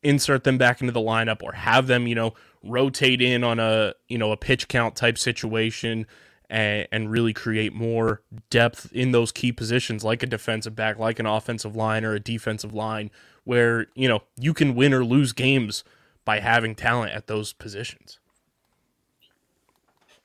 insert 0.02 0.44
them 0.44 0.58
back 0.58 0.80
into 0.80 0.92
the 0.92 1.00
lineup 1.00 1.42
or 1.42 1.52
have 1.52 1.86
them, 1.86 2.06
you 2.06 2.14
know, 2.14 2.34
rotate 2.62 3.20
in 3.20 3.44
on 3.44 3.58
a, 3.58 3.94
you 4.08 4.18
know, 4.18 4.32
a 4.32 4.36
pitch 4.36 4.68
count 4.68 4.96
type 4.96 5.18
situation 5.18 6.06
and, 6.50 6.88
and 6.90 7.10
really 7.10 7.32
create 7.32 7.72
more 7.72 8.22
depth 8.50 8.92
in 8.92 9.12
those 9.12 9.32
key 9.32 9.52
positions, 9.52 10.04
like 10.04 10.22
a 10.22 10.26
defensive 10.26 10.74
back, 10.74 10.98
like 10.98 11.18
an 11.18 11.26
offensive 11.26 11.76
line 11.76 12.04
or 12.04 12.14
a 12.14 12.20
defensive 12.20 12.74
line, 12.74 13.10
where 13.44 13.86
you 13.94 14.08
know 14.08 14.20
you 14.38 14.52
can 14.52 14.74
win 14.74 14.92
or 14.92 15.04
lose 15.04 15.32
games 15.32 15.84
by 16.24 16.40
having 16.40 16.74
talent 16.74 17.12
at 17.12 17.28
those 17.28 17.52
positions. 17.52 18.18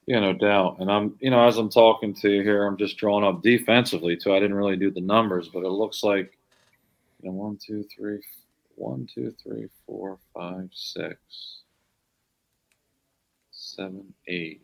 Yeah, 0.08 0.20
no 0.20 0.34
doubt. 0.34 0.78
And 0.80 0.92
I'm, 0.92 1.16
you 1.20 1.32
know, 1.32 1.48
as 1.48 1.58
I'm 1.58 1.70
talking 1.70 2.14
to 2.16 2.30
you 2.30 2.44
here, 2.44 2.66
I'm 2.66 2.78
just 2.78 2.98
drawing 2.98 3.24
up 3.24 3.42
defensively 3.42 4.16
too. 4.16 4.34
I 4.34 4.40
didn't 4.40 4.56
really 4.56 4.76
do 4.76 4.92
the 4.92 5.02
numbers, 5.02 5.50
but 5.50 5.64
it 5.64 5.70
looks 5.70 6.04
like, 6.04 6.38
you 7.22 7.30
know, 7.30 7.36
one, 7.36 7.58
two, 7.58 7.84
three, 7.96 8.22
one, 8.76 9.08
two, 9.14 9.34
three, 9.42 9.68
four, 9.86 10.20
five, 10.34 10.70
six, 10.74 11.18
seven, 13.52 14.14
eight 14.28 14.62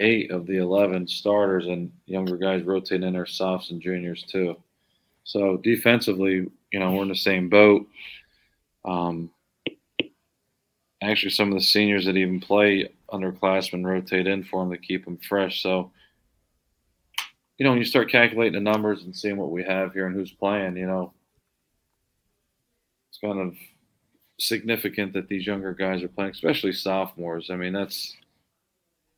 eight 0.00 0.30
of 0.30 0.46
the 0.46 0.56
11 0.56 1.06
starters 1.06 1.66
and 1.66 1.92
younger 2.06 2.36
guys 2.36 2.62
rotating 2.62 3.06
in 3.06 3.14
their 3.14 3.26
softs 3.26 3.70
and 3.70 3.80
juniors 3.80 4.24
too. 4.24 4.56
So 5.24 5.56
defensively, 5.58 6.46
you 6.72 6.80
know, 6.80 6.92
we're 6.92 7.02
in 7.02 7.08
the 7.08 7.14
same 7.14 7.48
boat. 7.48 7.86
Um, 8.84 9.30
actually, 11.02 11.30
some 11.30 11.48
of 11.48 11.54
the 11.54 11.64
seniors 11.64 12.06
that 12.06 12.16
even 12.16 12.40
play 12.40 12.88
underclassmen 13.10 13.84
rotate 13.84 14.26
in 14.26 14.44
for 14.44 14.62
them 14.62 14.72
to 14.72 14.78
keep 14.78 15.04
them 15.04 15.16
fresh. 15.16 15.62
So, 15.62 15.92
you 17.56 17.64
know, 17.64 17.70
when 17.70 17.78
you 17.78 17.84
start 17.84 18.10
calculating 18.10 18.54
the 18.54 18.70
numbers 18.70 19.04
and 19.04 19.16
seeing 19.16 19.36
what 19.36 19.52
we 19.52 19.62
have 19.62 19.92
here 19.92 20.06
and 20.06 20.14
who's 20.14 20.32
playing, 20.32 20.76
you 20.76 20.86
know, 20.86 21.12
kind 23.24 23.40
of 23.40 23.54
significant 24.38 25.12
that 25.14 25.28
these 25.28 25.46
younger 25.46 25.72
guys 25.72 26.02
are 26.02 26.08
playing, 26.08 26.32
especially 26.32 26.72
sophomores. 26.72 27.50
I 27.50 27.56
mean, 27.56 27.72
that's 27.72 28.16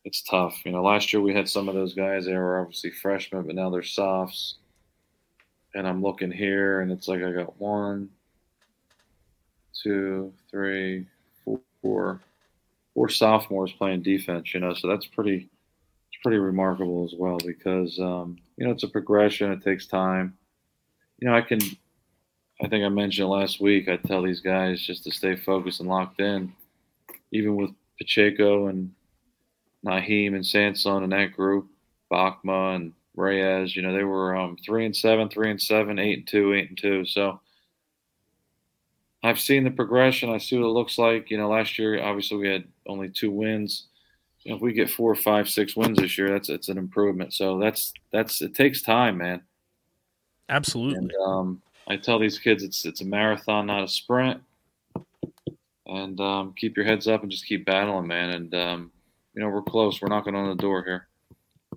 it's 0.04 0.22
tough. 0.22 0.60
You 0.64 0.72
know, 0.72 0.82
last 0.82 1.12
year 1.12 1.20
we 1.20 1.34
had 1.34 1.48
some 1.48 1.68
of 1.68 1.74
those 1.74 1.94
guys. 1.94 2.26
They 2.26 2.34
were 2.34 2.60
obviously 2.60 2.90
freshmen, 2.90 3.44
but 3.44 3.56
now 3.56 3.70
they're 3.70 3.82
softs. 3.82 4.56
And 5.74 5.86
I'm 5.86 6.00
looking 6.00 6.30
here, 6.30 6.80
and 6.80 6.92
it's 6.92 7.08
like 7.08 7.22
I 7.22 7.32
got 7.32 7.60
one, 7.60 8.08
two, 9.82 10.32
three, 10.50 11.06
four, 11.82 12.20
four 12.94 13.08
sophomores 13.08 13.72
playing 13.72 14.02
defense. 14.02 14.54
You 14.54 14.60
know, 14.60 14.72
so 14.74 14.88
that's 14.88 15.06
pretty, 15.06 15.50
it's 16.08 16.22
pretty 16.22 16.38
remarkable 16.38 17.04
as 17.04 17.14
well 17.18 17.38
because 17.44 17.98
um, 17.98 18.38
you 18.56 18.64
know 18.64 18.72
it's 18.72 18.84
a 18.84 18.88
progression. 18.88 19.50
It 19.52 19.62
takes 19.62 19.86
time. 19.86 20.38
You 21.18 21.28
know, 21.28 21.34
I 21.34 21.42
can. 21.42 21.58
I 22.62 22.68
think 22.68 22.84
I 22.84 22.88
mentioned 22.88 23.28
last 23.28 23.60
week. 23.60 23.88
I 23.88 23.96
tell 23.96 24.22
these 24.22 24.40
guys 24.40 24.80
just 24.80 25.04
to 25.04 25.10
stay 25.10 25.36
focused 25.36 25.80
and 25.80 25.88
locked 25.88 26.20
in, 26.20 26.52
even 27.30 27.56
with 27.56 27.70
Pacheco 27.98 28.68
and 28.68 28.92
Naheem 29.84 30.34
and 30.34 30.46
Sanson 30.46 31.02
and 31.02 31.12
that 31.12 31.36
group, 31.36 31.68
Bachma 32.10 32.76
and 32.76 32.92
Reyes, 33.14 33.74
you 33.74 33.82
know, 33.82 33.92
they 33.92 34.04
were 34.04 34.36
um, 34.36 34.56
three 34.64 34.84
and 34.84 34.96
seven, 34.96 35.28
three 35.28 35.50
and 35.50 35.60
seven, 35.60 35.98
eight 35.98 36.18
and 36.18 36.26
two, 36.26 36.54
eight 36.54 36.68
and 36.68 36.78
two. 36.78 37.04
So 37.04 37.40
I've 39.22 39.40
seen 39.40 39.64
the 39.64 39.70
progression. 39.70 40.30
I 40.30 40.38
see 40.38 40.56
what 40.56 40.66
it 40.66 40.70
looks 40.70 40.98
like. 40.98 41.30
You 41.30 41.38
know, 41.38 41.48
last 41.48 41.78
year 41.78 42.02
obviously 42.02 42.38
we 42.38 42.48
had 42.48 42.64
only 42.86 43.08
two 43.08 43.30
wins. 43.30 43.86
You 44.44 44.50
know, 44.50 44.56
if 44.56 44.62
we 44.62 44.72
get 44.72 44.90
four, 44.90 45.14
five, 45.14 45.48
six 45.48 45.74
wins 45.74 45.98
this 45.98 46.16
year, 46.16 46.30
that's 46.30 46.48
it's 46.48 46.68
an 46.68 46.78
improvement. 46.78 47.34
So 47.34 47.58
that's 47.58 47.92
that's 48.12 48.40
it 48.42 48.54
takes 48.54 48.82
time, 48.82 49.18
man. 49.18 49.42
Absolutely. 50.48 50.98
And, 50.98 51.12
um, 51.24 51.62
I 51.88 51.96
tell 51.96 52.18
these 52.18 52.38
kids 52.38 52.62
it's 52.62 52.84
it's 52.84 53.00
a 53.00 53.04
marathon, 53.04 53.66
not 53.66 53.84
a 53.84 53.88
sprint. 53.88 54.42
And 55.86 56.20
um, 56.20 56.52
keep 56.56 56.76
your 56.76 56.84
heads 56.84 57.06
up 57.06 57.22
and 57.22 57.30
just 57.30 57.46
keep 57.46 57.64
battling, 57.64 58.08
man. 58.08 58.30
And 58.30 58.54
um, 58.54 58.92
you 59.34 59.42
know, 59.42 59.48
we're 59.48 59.62
close. 59.62 60.00
We're 60.00 60.08
knocking 60.08 60.34
on 60.34 60.48
the 60.48 60.60
door 60.60 60.82
here. 60.84 61.06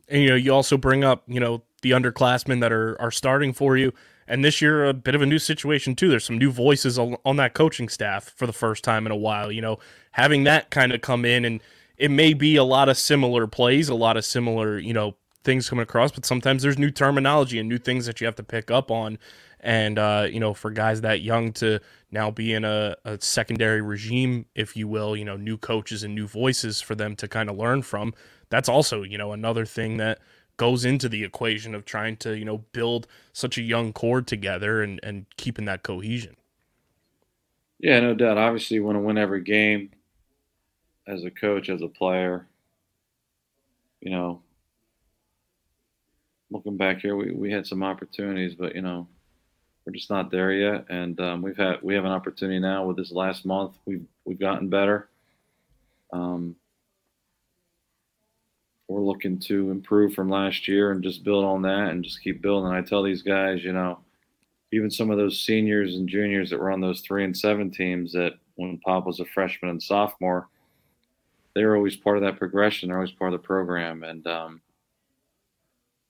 And 0.08 0.24
you 0.24 0.30
know, 0.30 0.36
you 0.36 0.54
also 0.54 0.78
bring 0.78 1.04
up, 1.04 1.24
you 1.28 1.40
know, 1.40 1.62
the 1.82 1.92
underclassmen 1.92 2.62
that 2.62 2.72
are 2.72 3.00
are 3.00 3.12
starting 3.12 3.54
for 3.54 3.78
you. 3.78 3.94
And 4.28 4.46
this 4.46 4.62
year, 4.62 4.86
a 4.86 4.94
bit 4.94 5.16
of 5.16 5.22
a 5.22 5.26
new 5.26 5.40
situation 5.40 5.96
too. 5.96 6.10
There's 6.10 6.26
some 6.26 6.38
new 6.38 6.52
voices 6.52 7.00
on, 7.00 7.18
on 7.26 7.38
that 7.38 7.56
coaching 7.56 7.90
staff 7.90 8.32
for 8.36 8.46
the 8.46 8.54
first 8.54 8.84
time 8.84 9.06
in 9.06 9.12
a 9.12 9.16
while. 9.16 9.52
You 9.52 9.62
know, 9.62 9.80
having 10.12 10.44
that 10.44 10.70
kind 10.70 10.92
of 10.92 11.02
come 11.02 11.26
in, 11.26 11.46
and 11.46 11.62
it 11.98 12.10
may 12.10 12.34
be 12.34 12.56
a 12.56 12.64
lot 12.64 12.90
of 12.90 12.98
similar 12.98 13.48
plays, 13.48 13.90
a 13.90 13.96
lot 13.96 14.18
of 14.18 14.26
similar, 14.26 14.78
you 14.78 14.94
know, 14.94 15.16
things 15.44 15.70
coming 15.70 15.84
across. 15.84 16.12
But 16.12 16.26
sometimes 16.26 16.64
there's 16.64 16.78
new 16.78 16.92
terminology 16.92 17.60
and 17.60 17.68
new 17.68 17.80
things 17.80 18.06
that 18.06 18.22
you 18.22 18.26
have 18.26 18.36
to 18.36 18.44
pick 18.44 18.70
up 18.72 18.92
on. 18.92 19.18
And 19.62 20.00
uh, 20.00 20.28
you 20.32 20.40
know, 20.40 20.54
for 20.54 20.72
guys 20.72 21.02
that 21.02 21.22
young 21.22 21.52
to 21.54 21.80
now 22.12 22.32
be 22.32 22.54
in 22.54 22.64
a, 22.64 22.96
a 23.06 23.18
secondary 23.22 23.82
regime, 23.82 24.46
if 24.56 24.76
you 24.76 24.88
will, 24.88 25.16
you 25.16 25.26
know, 25.26 25.36
new 25.36 25.58
coaches 25.58 26.04
and 26.04 26.16
new 26.16 26.28
voices 26.28 26.82
for 26.82 26.96
them 26.96 27.16
to 27.18 27.28
kind 27.28 27.50
of 27.50 27.58
learn 27.58 27.82
from. 27.82 28.14
That's 28.50 28.70
also, 28.70 29.04
you 29.04 29.18
know, 29.18 29.32
another 29.34 29.66
thing 29.66 29.98
that 29.98 30.20
goes 30.58 30.86
into 30.86 31.08
the 31.08 31.24
equation 31.24 31.76
of 31.76 31.86
trying 31.86 32.18
to, 32.18 32.38
you 32.38 32.46
know, 32.46 32.60
build 32.74 33.08
such 33.32 33.58
a 33.58 33.62
young 33.62 33.94
core 33.94 34.22
together 34.22 34.82
and, 34.82 35.00
and 35.04 35.26
keeping 35.38 35.66
that 35.66 35.84
cohesion. 35.84 36.36
Yeah, 37.80 38.00
no 38.02 38.14
doubt. 38.14 38.38
Obviously, 38.38 38.76
you 38.76 38.84
want 38.84 38.96
to 38.96 39.02
win 39.02 39.18
every 39.18 39.42
game 39.42 39.92
as 41.08 41.24
a 41.24 41.32
coach, 41.32 41.70
as 41.70 41.82
a 41.82 41.88
player. 41.88 42.48
You 44.02 44.12
know, 44.12 44.42
looking 46.50 46.76
back 46.76 47.02
here, 47.02 47.16
we, 47.16 47.32
we 47.32 47.52
had 47.52 47.68
some 47.68 47.84
opportunities, 47.84 48.56
but, 48.56 48.76
you 48.76 48.82
know, 48.82 49.08
we're 49.90 49.94
just 49.94 50.12
not 50.12 50.30
there 50.30 50.54
yet, 50.54 50.86
and 50.90 51.20
um, 51.20 51.42
we've 51.42 51.58
had 51.58 51.82
we 51.82 51.96
have 51.96 52.06
an 52.06 52.12
opportunity 52.12 52.60
now 52.60 52.86
with 52.86 52.96
this 52.96 53.12
last 53.12 53.44
month. 53.44 53.76
We've 53.88 54.06
we've 54.24 54.40
gotten 54.40 54.70
better. 54.70 55.10
Um, 56.14 56.56
we're 58.88 59.02
looking 59.02 59.40
to 59.40 59.72
improve 59.72 60.14
from 60.14 60.30
last 60.30 60.68
year 60.68 60.92
and 60.92 61.02
just 61.02 61.24
build 61.24 61.44
on 61.44 61.64
that 61.64 61.90
and 61.90 62.04
just 62.04 62.22
keep 62.22 62.40
building. 62.40 62.72
I 62.72 62.82
tell 62.82 63.02
these 63.02 63.24
guys, 63.24 63.64
you 63.64 63.74
know, 63.74 63.98
even 64.72 64.92
some 64.92 65.10
of 65.10 65.18
those 65.18 65.42
seniors 65.42 65.96
and 65.96 66.08
juniors 66.08 66.52
that 66.52 66.60
were 66.60 66.72
on 66.72 66.82
those 66.82 67.02
three 67.02 67.24
and 67.24 67.36
seven 67.36 67.72
teams 67.72 68.12
that 68.12 68.34
when 68.56 68.78
Pop 68.86 69.08
was 69.08 69.20
a 69.20 69.26
freshman 69.26 69.72
and 69.72 69.82
sophomore, 69.82 70.50
they 71.56 71.66
were 71.66 71.76
always 71.76 71.96
part 71.96 72.18
of 72.18 72.22
that 72.22 72.38
progression. 72.38 72.90
They're 72.90 72.98
always 72.98 73.12
part 73.12 73.34
of 73.34 73.42
the 73.42 73.48
program, 73.48 74.04
and 74.04 74.28
um, 74.28 74.62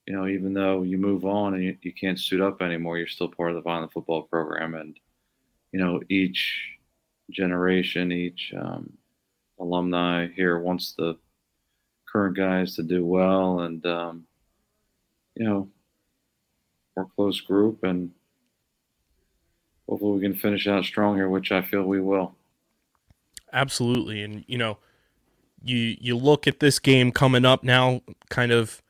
you 0.09 0.15
know, 0.15 0.25
even 0.25 0.55
though 0.55 0.81
you 0.81 0.97
move 0.97 1.23
on 1.23 1.53
and 1.53 1.63
you, 1.63 1.77
you 1.83 1.93
can't 1.93 2.19
suit 2.19 2.41
up 2.41 2.63
anymore, 2.63 2.97
you're 2.97 3.05
still 3.05 3.29
part 3.29 3.51
of 3.51 3.55
the 3.55 3.61
Vineland 3.61 3.91
Football 3.91 4.23
program. 4.23 4.73
And, 4.73 4.99
you 5.71 5.79
know, 5.79 6.01
each 6.09 6.63
generation, 7.29 8.11
each 8.11 8.51
um, 8.59 8.91
alumni 9.59 10.27
here 10.35 10.57
wants 10.57 10.95
the 10.97 11.15
current 12.11 12.35
guys 12.35 12.75
to 12.77 12.81
do 12.81 13.05
well. 13.05 13.59
And, 13.59 13.85
um, 13.85 14.25
you 15.35 15.45
know, 15.45 15.69
more 16.95 17.07
close 17.15 17.39
group, 17.39 17.83
and 17.83 18.09
hopefully 19.87 20.13
we 20.13 20.21
can 20.21 20.33
finish 20.33 20.65
out 20.65 20.85
strong 20.85 21.17
here, 21.17 21.29
which 21.29 21.51
I 21.51 21.61
feel 21.61 21.83
we 21.83 22.01
will. 22.01 22.35
Absolutely, 23.53 24.23
and 24.23 24.43
you 24.47 24.57
know, 24.57 24.79
you 25.63 25.95
you 26.01 26.17
look 26.17 26.47
at 26.47 26.59
this 26.59 26.79
game 26.79 27.11
coming 27.11 27.45
up 27.45 27.63
now, 27.63 28.01
kind 28.29 28.51
of 28.51 28.81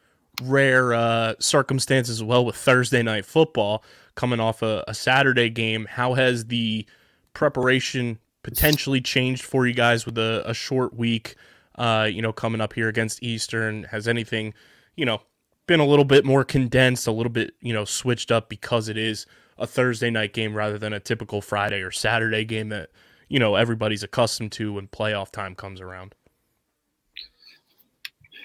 rare 0.41 0.93
uh, 0.93 1.34
circumstances 1.39 2.19
as 2.19 2.23
well 2.23 2.45
with 2.45 2.56
Thursday 2.56 3.04
night 3.04 3.25
football 3.25 3.84
coming 4.15 4.39
off 4.39 4.62
a, 4.62 4.84
a 4.88 4.93
Saturday 4.93 5.49
game. 5.49 5.86
How 5.89 6.13
has 6.13 6.45
the 6.45 6.86
preparation 7.34 8.19
potentially 8.43 9.02
changed 9.02 9.43
for 9.43 9.67
you 9.67 9.73
guys 9.73 10.06
with 10.06 10.17
a, 10.17 10.43
a 10.45 10.54
short 10.54 10.93
week? 10.93 11.36
Uh, 11.75 12.10
you 12.12 12.21
know, 12.21 12.34
coming 12.34 12.60
up 12.60 12.73
here 12.73 12.89
against 12.89 13.23
Eastern, 13.23 13.84
has 13.86 14.08
anything, 14.08 14.54
you 14.95 15.06
know, 15.06 15.21
been 15.65 15.80
a 15.80 15.86
little 15.86 16.04
bit 16.04 16.25
more 16.25 16.43
condensed, 16.43 17.08
a 17.08 17.12
little 17.12 17.32
bit, 17.32 17.54
you 17.62 17.71
know, 17.71 17.86
switched 17.86 18.32
up 18.32 18.49
because 18.49 18.89
it 18.89 18.97
is 18.97 19.25
a 19.60 19.67
Thursday 19.67 20.10
night 20.10 20.34
game 20.34 20.56
rather 20.56 20.78
than 20.78 20.93
a 20.93 20.99
typical 20.99 21.41
Friday 21.41 21.82
or 21.82 21.91
Saturday 21.91 22.45
game 22.45 22.69
that 22.69 22.89
you 23.28 23.38
know 23.38 23.56
everybody's 23.56 24.04
accustomed 24.04 24.52
to 24.54 24.73
when 24.73 24.88
playoff 24.88 25.32
time 25.32 25.56
comes 25.56 25.80
around. 25.80 26.15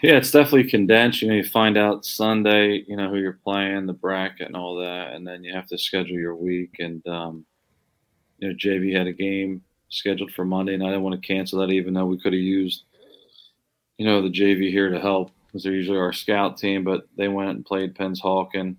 Yeah, 0.03 0.17
it's 0.17 0.31
definitely 0.31 0.69
condensed. 0.71 1.23
You 1.23 1.29
know, 1.29 1.35
you 1.35 1.45
find 1.45 1.77
out 1.79 2.05
Sunday, 2.05 2.85
you 2.87 2.97
know, 2.97 3.09
who 3.11 3.17
you're 3.19 3.39
playing, 3.45 3.87
the 3.87 3.93
bracket, 3.93 4.47
and 4.47 4.57
all 4.57 4.77
that, 4.77 5.13
and 5.15 5.27
then 5.27 5.43
you 5.45 5.55
have 5.55 5.67
to 5.69 5.79
schedule 5.79 6.19
your 6.19 6.35
week. 6.37 6.77
And 6.79 7.07
um, 7.07 7.47
you 8.39 8.49
know, 8.49 8.55
JV 8.55 8.97
had 8.97 9.07
a 9.07 9.13
game 9.13 9.63
scheduled 9.91 10.33
for 10.33 10.45
Monday, 10.45 10.75
and 10.75 10.83
I 10.83 10.89
didn't 10.89 11.03
want 11.03 11.21
to 11.21 11.27
cancel 11.27 11.61
that, 11.61 11.73
even 11.73 11.95
though 11.95 12.07
we 12.07 12.19
could 12.21 12.33
have 12.33 12.43
used, 12.43 12.85
you 13.99 14.07
know, 14.07 14.23
the 14.23 14.31
JV 14.31 14.71
here 14.71 14.91
to 14.91 15.01
help 15.01 15.31
because 15.47 15.63
they're 15.63 15.73
usually 15.73 15.99
our 15.99 16.13
scout 16.13 16.57
team. 16.59 16.85
But 16.85 17.07
they 17.17 17.29
went 17.29 17.51
and 17.51 17.65
played 17.65 17.95
Pennsauken. 17.95 18.77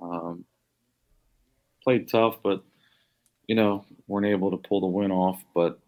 Um, 0.00 0.44
played 1.82 2.08
tough, 2.08 2.36
but 2.42 2.62
you 3.48 3.54
know, 3.56 3.84
weren't 4.08 4.26
able 4.26 4.50
to 4.52 4.56
pull 4.58 4.80
the 4.80 4.86
win 4.86 5.12
off, 5.12 5.42
but 5.54 5.78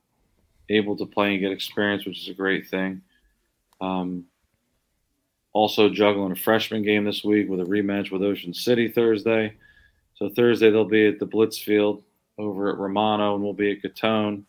able 0.70 0.96
to 0.96 1.07
play 1.07 1.33
and 1.33 1.40
get 1.40 1.53
experience, 1.53 2.07
which 2.07 2.20
is 2.22 2.29
a 2.29 2.35
great 2.35 2.68
thing. 2.68 3.03
Um, 3.81 4.25
also 5.53 5.89
juggling 5.89 6.33
a 6.33 6.37
freshman 6.37 6.83
game 6.83 7.05
this 7.05 7.25
week 7.25 7.49
with 7.49 7.61
a 7.61 7.65
rematch 7.65 8.11
with 8.11 8.23
Ocean 8.23 8.53
City 8.53 8.89
Thursday. 8.89 9.55
So 10.15 10.29
Thursday 10.29 10.71
they'll 10.71 10.85
be 10.85 11.07
at 11.07 11.19
the 11.19 11.27
Blitzfield 11.27 12.03
over 12.39 12.71
at 12.71 12.79
Romano, 12.79 13.35
and 13.35 13.43
we'll 13.43 13.55
be 13.55 13.73
at 13.73 13.83
Gittone 13.83 14.45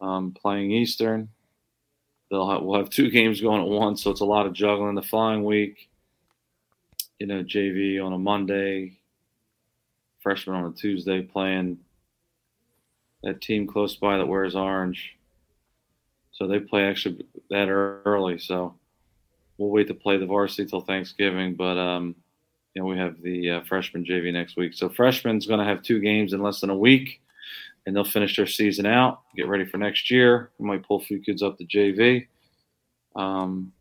um, 0.00 0.32
playing 0.32 0.70
Eastern. 0.70 1.28
They'll 2.30 2.50
have, 2.50 2.62
we'll 2.62 2.78
have 2.78 2.90
two 2.90 3.10
games 3.10 3.40
going 3.40 3.62
at 3.62 3.68
once, 3.68 4.02
so 4.02 4.10
it's 4.10 4.20
a 4.20 4.24
lot 4.24 4.46
of 4.46 4.54
juggling. 4.54 4.94
The 4.94 5.02
following 5.02 5.44
week, 5.44 5.88
you 7.18 7.26
know, 7.26 7.42
JV 7.42 8.04
on 8.04 8.12
a 8.12 8.18
Monday, 8.18 8.98
freshman 10.20 10.56
on 10.56 10.72
a 10.72 10.74
Tuesday 10.74 11.20
playing 11.20 11.78
that 13.22 13.40
team 13.40 13.66
close 13.66 13.94
by 13.96 14.16
that 14.16 14.26
wears 14.26 14.56
orange. 14.56 15.16
So 16.34 16.46
they 16.46 16.58
play 16.58 16.84
actually 16.84 17.24
that 17.50 17.68
early. 17.68 18.38
So 18.38 18.74
we'll 19.56 19.70
wait 19.70 19.88
to 19.88 19.94
play 19.94 20.16
the 20.16 20.26
varsity 20.26 20.68
till 20.68 20.80
Thanksgiving. 20.80 21.54
But 21.54 21.78
um, 21.78 22.14
you 22.74 22.82
know 22.82 22.88
we 22.88 22.98
have 22.98 23.20
the 23.22 23.50
uh, 23.50 23.62
freshman 23.62 24.04
JV 24.04 24.32
next 24.32 24.56
week. 24.56 24.74
So 24.74 24.88
freshman's 24.88 25.46
going 25.46 25.60
to 25.60 25.66
have 25.66 25.82
two 25.82 26.00
games 26.00 26.32
in 26.32 26.42
less 26.42 26.60
than 26.60 26.70
a 26.70 26.76
week, 26.76 27.20
and 27.86 27.94
they'll 27.94 28.04
finish 28.04 28.36
their 28.36 28.46
season 28.46 28.86
out, 28.86 29.22
get 29.36 29.48
ready 29.48 29.64
for 29.64 29.78
next 29.78 30.10
year. 30.10 30.50
We 30.58 30.66
might 30.66 30.86
pull 30.86 31.00
a 31.00 31.04
few 31.04 31.20
kids 31.20 31.42
up 31.42 31.56
to 31.58 31.64
JV. 31.64 32.26
Um, 33.16 33.72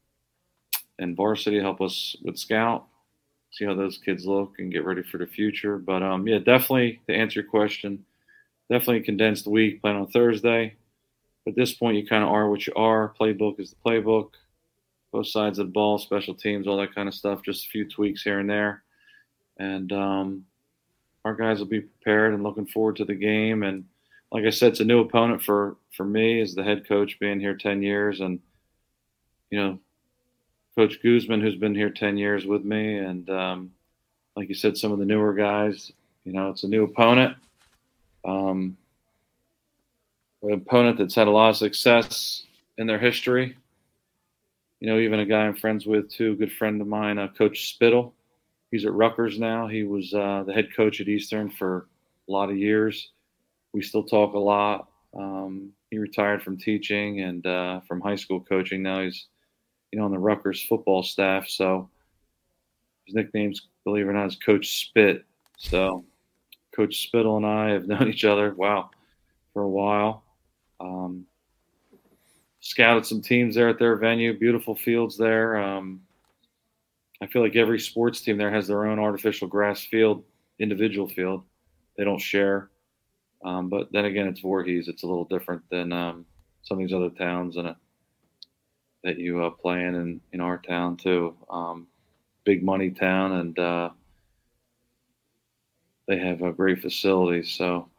and 0.99 1.17
varsity 1.17 1.59
help 1.59 1.81
us 1.81 2.15
with 2.21 2.37
scout, 2.37 2.85
see 3.51 3.65
how 3.65 3.73
those 3.73 3.97
kids 3.97 4.27
look, 4.27 4.53
and 4.59 4.71
get 4.71 4.85
ready 4.85 5.01
for 5.01 5.17
the 5.17 5.25
future. 5.25 5.79
But 5.79 6.03
um, 6.03 6.27
yeah, 6.27 6.37
definitely 6.37 7.01
to 7.07 7.15
answer 7.15 7.41
your 7.41 7.49
question 7.49 8.05
definitely 8.69 8.99
a 8.99 9.03
condensed 9.03 9.47
week 9.47 9.81
Plan 9.81 9.95
on 9.95 10.07
Thursday. 10.07 10.75
At 11.47 11.55
this 11.55 11.73
point, 11.73 11.97
you 11.97 12.07
kind 12.07 12.23
of 12.23 12.29
are 12.29 12.49
what 12.49 12.65
you 12.65 12.73
are. 12.75 13.13
Playbook 13.19 13.59
is 13.59 13.71
the 13.71 13.75
playbook. 13.85 14.31
Both 15.11 15.27
sides 15.27 15.59
of 15.59 15.67
the 15.67 15.71
ball, 15.71 15.99
special 15.99 16.33
teams, 16.33 16.67
all 16.67 16.77
that 16.77 16.95
kind 16.95 17.07
of 17.07 17.13
stuff. 17.13 17.43
Just 17.43 17.65
a 17.65 17.69
few 17.69 17.87
tweaks 17.87 18.23
here 18.23 18.39
and 18.39 18.49
there. 18.49 18.83
And 19.57 19.91
um, 19.91 20.45
our 21.25 21.35
guys 21.35 21.59
will 21.59 21.67
be 21.67 21.81
prepared 21.81 22.33
and 22.33 22.43
looking 22.43 22.65
forward 22.65 22.95
to 22.97 23.05
the 23.05 23.13
game. 23.13 23.63
And 23.63 23.85
like 24.31 24.45
I 24.45 24.49
said, 24.49 24.71
it's 24.71 24.79
a 24.79 24.85
new 24.85 24.99
opponent 24.99 25.43
for 25.43 25.77
for 25.95 26.05
me 26.05 26.41
as 26.41 26.55
the 26.55 26.63
head 26.63 26.87
coach, 26.87 27.19
being 27.19 27.39
here 27.39 27.55
ten 27.55 27.83
years, 27.83 28.19
and 28.19 28.39
you 29.51 29.59
know, 29.59 29.79
Coach 30.75 31.03
Guzman, 31.03 31.39
who's 31.39 31.55
been 31.55 31.75
here 31.75 31.91
ten 31.91 32.17
years 32.17 32.47
with 32.47 32.63
me, 32.65 32.97
and 32.97 33.29
um, 33.29 33.71
like 34.35 34.49
you 34.49 34.55
said, 34.55 34.75
some 34.75 34.91
of 34.91 34.97
the 34.97 35.05
newer 35.05 35.33
guys. 35.33 35.91
You 36.23 36.33
know, 36.33 36.49
it's 36.49 36.63
a 36.63 36.67
new 36.67 36.83
opponent 36.83 37.37
um, 38.25 38.77
an 40.43 40.53
opponent 40.53 40.97
that's 40.97 41.15
had 41.15 41.27
a 41.27 41.31
lot 41.31 41.49
of 41.49 41.57
success 41.57 42.43
in 42.77 42.87
their 42.87 42.99
history. 42.99 43.55
You 44.79 44.87
know, 44.89 44.99
even 44.99 45.21
a 45.21 45.25
guy 45.25 45.45
I'm 45.45 45.55
friends 45.55 45.85
with 45.85 46.11
too, 46.11 46.35
good 46.35 46.51
friend 46.51 46.81
of 46.81 46.87
mine, 46.87 47.17
uh, 47.17 47.29
Coach 47.29 47.69
Spittle. 47.69 48.13
He's 48.69 48.85
at 48.85 48.93
Rutgers 48.93 49.39
now. 49.39 49.67
He 49.67 49.83
was 49.83 50.13
uh, 50.13 50.43
the 50.45 50.53
head 50.53 50.75
coach 50.75 50.99
at 50.99 51.07
Eastern 51.07 51.49
for 51.49 51.87
a 52.27 52.31
lot 52.31 52.49
of 52.49 52.57
years. 52.57 53.11
We 53.71 53.81
still 53.81 54.03
talk 54.03 54.33
a 54.33 54.39
lot. 54.39 54.89
Um, 55.17 55.71
he 55.89 55.99
retired 55.99 56.41
from 56.41 56.57
teaching 56.57 57.21
and 57.21 57.45
uh, 57.45 57.81
from 57.81 58.01
high 58.01 58.15
school 58.15 58.41
coaching. 58.41 58.81
Now 58.81 59.03
he's, 59.03 59.27
you 59.91 59.99
know, 59.99 60.05
on 60.05 60.11
the 60.11 60.19
Rutgers 60.19 60.63
football 60.63 61.03
staff. 61.03 61.47
So 61.47 61.89
his 63.05 63.15
nickname's, 63.15 63.67
believe 63.83 64.05
it 64.05 64.09
or 64.09 64.13
not, 64.13 64.27
is 64.27 64.35
Coach 64.35 64.67
Spit. 64.81 65.23
So 65.57 66.03
Coach 66.75 67.03
Spittle 67.03 67.37
and 67.37 67.45
I 67.45 67.69
have 67.69 67.87
known 67.87 68.09
each 68.09 68.25
other, 68.25 68.53
wow, 68.55 68.89
for 69.53 69.61
a 69.61 69.69
while. 69.69 70.22
Um, 70.79 71.25
scouted 72.59 73.05
some 73.05 73.21
teams 73.21 73.55
there 73.55 73.69
at 73.69 73.79
their 73.79 73.95
venue, 73.97 74.37
beautiful 74.37 74.75
fields 74.75 75.17
there. 75.17 75.57
Um, 75.57 76.01
I 77.21 77.27
feel 77.27 77.41
like 77.41 77.55
every 77.55 77.79
sports 77.79 78.21
team 78.21 78.37
there 78.37 78.51
has 78.51 78.67
their 78.67 78.85
own 78.85 78.99
artificial 78.99 79.47
grass 79.47 79.83
field, 79.83 80.23
individual 80.59 81.07
field. 81.07 81.43
They 81.97 82.03
don't 82.03 82.19
share. 82.19 82.69
Um, 83.43 83.69
but 83.69 83.91
then 83.91 84.05
again, 84.05 84.27
it's 84.27 84.39
Voorhees. 84.39 84.87
It's 84.87 85.03
a 85.03 85.07
little 85.07 85.25
different 85.25 85.61
than 85.69 85.91
um, 85.91 86.25
some 86.63 86.79
of 86.79 86.87
these 86.87 86.95
other 86.95 87.09
towns 87.09 87.57
and 87.57 87.75
that 89.03 89.19
you 89.19 89.43
uh, 89.43 89.49
play 89.49 89.83
in, 89.83 89.95
in 89.95 90.21
in 90.31 90.41
our 90.41 90.57
town 90.57 90.95
too. 90.97 91.35
Um, 91.49 91.87
big 92.45 92.63
money 92.63 92.89
town, 92.91 93.33
and 93.33 93.59
uh, 93.59 93.89
they 96.07 96.17
have 96.17 96.41
a 96.41 96.53
great 96.53 96.81
facilities. 96.81 97.51
So, 97.51 97.89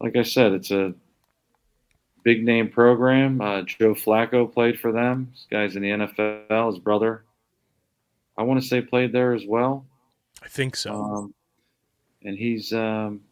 like 0.00 0.16
I 0.16 0.22
said, 0.22 0.52
it's 0.52 0.70
a 0.70 0.94
big 2.28 2.44
name 2.44 2.68
program. 2.68 3.40
Uh, 3.40 3.62
Joe 3.62 3.94
Flacco 3.94 4.52
played 4.52 4.78
for 4.78 4.92
them. 4.92 5.28
This 5.32 5.46
guy's 5.50 5.76
in 5.76 5.82
the 5.82 5.88
NFL. 5.88 6.70
His 6.70 6.78
brother, 6.78 7.24
I 8.36 8.42
want 8.42 8.60
to 8.60 8.68
say, 8.68 8.82
played 8.82 9.12
there 9.12 9.32
as 9.32 9.46
well. 9.46 9.86
I 10.42 10.48
think 10.48 10.76
so. 10.76 10.92
Um, 10.92 11.34
and 12.22 12.36
he's, 12.36 12.70
um, 12.74 13.22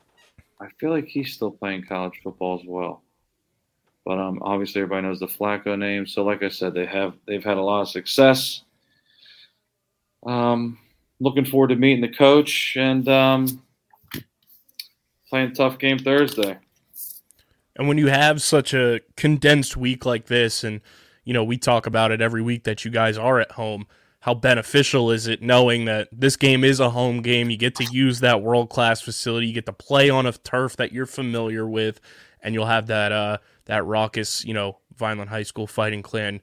I 0.58 0.68
feel 0.80 0.88
like 0.88 1.08
he's 1.08 1.34
still 1.34 1.50
playing 1.50 1.84
college 1.84 2.14
football 2.24 2.58
as 2.58 2.66
well. 2.66 3.02
But 4.06 4.18
um, 4.18 4.38
obviously, 4.40 4.80
everybody 4.80 5.06
knows 5.06 5.20
the 5.20 5.26
Flacco 5.26 5.78
name. 5.78 6.06
So, 6.06 6.24
like 6.24 6.42
I 6.42 6.48
said, 6.48 6.72
they 6.72 6.86
have 6.86 7.12
they've 7.26 7.44
had 7.44 7.58
a 7.58 7.62
lot 7.62 7.82
of 7.82 7.90
success. 7.90 8.62
Um, 10.24 10.78
looking 11.20 11.44
forward 11.44 11.68
to 11.68 11.76
meeting 11.76 12.00
the 12.00 12.16
coach 12.16 12.78
and 12.78 13.06
um, 13.10 13.62
playing 15.28 15.52
tough 15.52 15.78
game 15.78 15.98
Thursday. 15.98 16.56
And 17.76 17.88
when 17.88 17.98
you 17.98 18.08
have 18.08 18.42
such 18.42 18.74
a 18.74 19.00
condensed 19.16 19.76
week 19.76 20.04
like 20.04 20.26
this, 20.26 20.64
and 20.64 20.80
you 21.24 21.32
know 21.32 21.44
we 21.44 21.58
talk 21.58 21.86
about 21.86 22.10
it 22.10 22.20
every 22.20 22.42
week 22.42 22.64
that 22.64 22.84
you 22.84 22.90
guys 22.90 23.18
are 23.18 23.38
at 23.38 23.52
home, 23.52 23.86
how 24.20 24.34
beneficial 24.34 25.10
is 25.10 25.26
it 25.26 25.42
knowing 25.42 25.84
that 25.84 26.08
this 26.10 26.36
game 26.36 26.64
is 26.64 26.80
a 26.80 26.90
home 26.90 27.22
game? 27.22 27.50
You 27.50 27.56
get 27.56 27.74
to 27.76 27.84
use 27.84 28.20
that 28.20 28.42
world 28.42 28.70
class 28.70 29.00
facility, 29.00 29.46
you 29.46 29.54
get 29.54 29.66
to 29.66 29.72
play 29.72 30.10
on 30.10 30.26
a 30.26 30.32
turf 30.32 30.76
that 30.76 30.92
you're 30.92 31.06
familiar 31.06 31.68
with, 31.68 32.00
and 32.42 32.54
you'll 32.54 32.66
have 32.66 32.86
that 32.86 33.12
uh, 33.12 33.38
that 33.66 33.84
raucous, 33.84 34.44
you 34.44 34.54
know, 34.54 34.78
Vineland 34.96 35.30
High 35.30 35.42
School 35.42 35.66
Fighting 35.66 36.02
Clan 36.02 36.40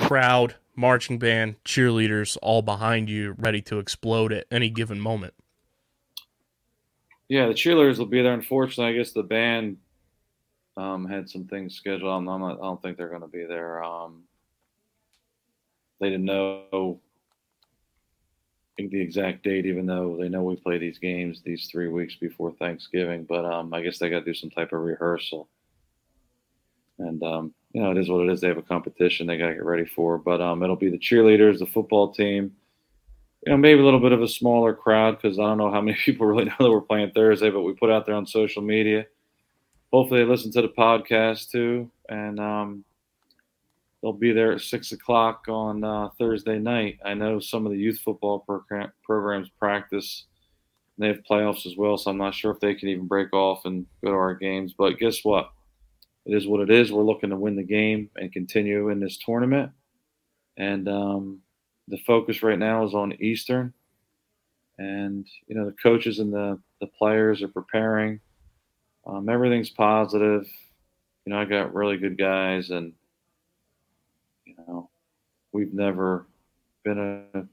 crowd, 0.00 0.56
marching 0.74 1.18
band, 1.18 1.62
cheerleaders, 1.64 2.36
all 2.42 2.62
behind 2.62 3.10
you, 3.10 3.34
ready 3.38 3.60
to 3.62 3.78
explode 3.78 4.32
at 4.32 4.46
any 4.50 4.70
given 4.70 5.00
moment. 5.00 5.34
Yeah, 7.28 7.46
the 7.46 7.54
cheerleaders 7.54 7.98
will 7.98 8.06
be 8.06 8.22
there. 8.22 8.34
Unfortunately, 8.34 8.92
I 8.92 8.96
guess 8.96 9.12
the 9.12 9.22
band 9.22 9.78
um, 10.76 11.06
had 11.06 11.28
some 11.28 11.44
things 11.44 11.74
scheduled. 11.74 12.10
I'm 12.10 12.24
not, 12.24 12.54
I 12.54 12.62
don't 12.62 12.80
think 12.80 12.96
they're 12.96 13.08
going 13.08 13.22
to 13.22 13.28
be 13.28 13.44
there. 13.44 13.82
Um, 13.82 14.22
they 16.00 16.10
didn't 16.10 16.24
know 16.24 17.00
the 18.78 19.00
exact 19.00 19.44
date, 19.44 19.66
even 19.66 19.86
though 19.86 20.16
they 20.18 20.28
know 20.28 20.42
we 20.42 20.56
play 20.56 20.78
these 20.78 20.98
games 20.98 21.40
these 21.44 21.68
three 21.70 21.88
weeks 21.88 22.16
before 22.16 22.52
Thanksgiving. 22.52 23.24
But 23.24 23.44
um, 23.44 23.72
I 23.72 23.82
guess 23.82 23.98
they 23.98 24.10
got 24.10 24.20
to 24.20 24.24
do 24.24 24.34
some 24.34 24.50
type 24.50 24.72
of 24.72 24.80
rehearsal. 24.80 25.48
And 26.98 27.22
um, 27.22 27.54
you 27.72 27.82
know, 27.82 27.90
it 27.90 27.98
is 27.98 28.08
what 28.08 28.26
it 28.26 28.32
is. 28.32 28.40
They 28.40 28.48
have 28.48 28.58
a 28.58 28.62
competition 28.62 29.26
they 29.26 29.38
got 29.38 29.48
to 29.48 29.54
get 29.54 29.64
ready 29.64 29.84
for. 29.84 30.18
But 30.18 30.40
um, 30.40 30.62
it'll 30.62 30.76
be 30.76 30.90
the 30.90 30.98
cheerleaders, 30.98 31.58
the 31.58 31.66
football 31.66 32.12
team, 32.12 32.52
you 33.46 33.52
know, 33.52 33.56
maybe 33.56 33.80
a 33.80 33.84
little 33.84 34.00
bit 34.00 34.12
of 34.12 34.22
a 34.22 34.28
smaller 34.28 34.74
crowd 34.74 35.20
because 35.20 35.38
I 35.38 35.42
don't 35.42 35.58
know 35.58 35.70
how 35.70 35.80
many 35.80 35.96
people 36.04 36.26
really 36.26 36.46
know 36.46 36.54
that 36.58 36.70
we're 36.70 36.80
playing 36.80 37.12
Thursday, 37.12 37.50
but 37.50 37.62
we 37.62 37.72
put 37.74 37.90
out 37.90 38.06
there 38.06 38.14
on 38.14 38.26
social 38.26 38.62
media. 38.62 39.06
Hopefully, 39.92 40.20
they 40.20 40.30
listen 40.30 40.50
to 40.52 40.62
the 40.62 40.68
podcast 40.68 41.50
too, 41.50 41.90
and 42.08 42.40
um, 42.40 42.84
they'll 44.00 44.12
be 44.12 44.32
there 44.32 44.52
at 44.52 44.60
six 44.60 44.92
o'clock 44.92 45.44
on 45.48 45.84
uh, 45.84 46.08
Thursday 46.18 46.58
night. 46.58 46.98
I 47.04 47.14
know 47.14 47.40
some 47.40 47.66
of 47.66 47.72
the 47.72 47.78
youth 47.78 47.98
football 47.98 48.40
program, 48.40 48.90
programs 49.04 49.50
practice. 49.58 50.24
They 50.98 51.08
have 51.08 51.22
playoffs 51.28 51.66
as 51.66 51.76
well, 51.76 51.98
so 51.98 52.10
I'm 52.10 52.18
not 52.18 52.34
sure 52.34 52.52
if 52.52 52.60
they 52.60 52.74
can 52.74 52.88
even 52.88 53.06
break 53.06 53.32
off 53.32 53.64
and 53.64 53.86
go 54.04 54.10
to 54.10 54.16
our 54.16 54.34
games. 54.34 54.74
But 54.76 54.98
guess 54.98 55.24
what? 55.24 55.50
It 56.24 56.34
is 56.34 56.46
what 56.46 56.60
it 56.60 56.70
is. 56.70 56.92
We're 56.92 57.02
looking 57.02 57.30
to 57.30 57.36
win 57.36 57.56
the 57.56 57.62
game 57.62 58.08
and 58.16 58.32
continue 58.32 58.90
in 58.90 59.00
this 59.00 59.18
tournament. 59.18 59.72
And 60.56 60.88
um, 60.88 61.40
the 61.88 61.98
focus 62.06 62.42
right 62.42 62.58
now 62.58 62.86
is 62.86 62.94
on 62.94 63.14
Eastern. 63.20 63.72
And, 64.78 65.26
you 65.48 65.56
know, 65.56 65.66
the 65.66 65.76
coaches 65.82 66.18
and 66.18 66.32
the, 66.32 66.58
the 66.80 66.86
players 66.86 67.42
are 67.42 67.48
preparing. 67.48 68.20
Um, 69.06 69.28
everything's 69.28 69.70
positive. 69.70 70.46
You 71.24 71.32
know, 71.32 71.40
I 71.40 71.44
got 71.44 71.74
really 71.74 71.96
good 71.96 72.18
guys, 72.18 72.70
and, 72.70 72.92
you 74.44 74.54
know, 74.56 74.90
we've 75.52 75.72
never 75.72 76.26
been 76.84 77.26
a 77.34 77.46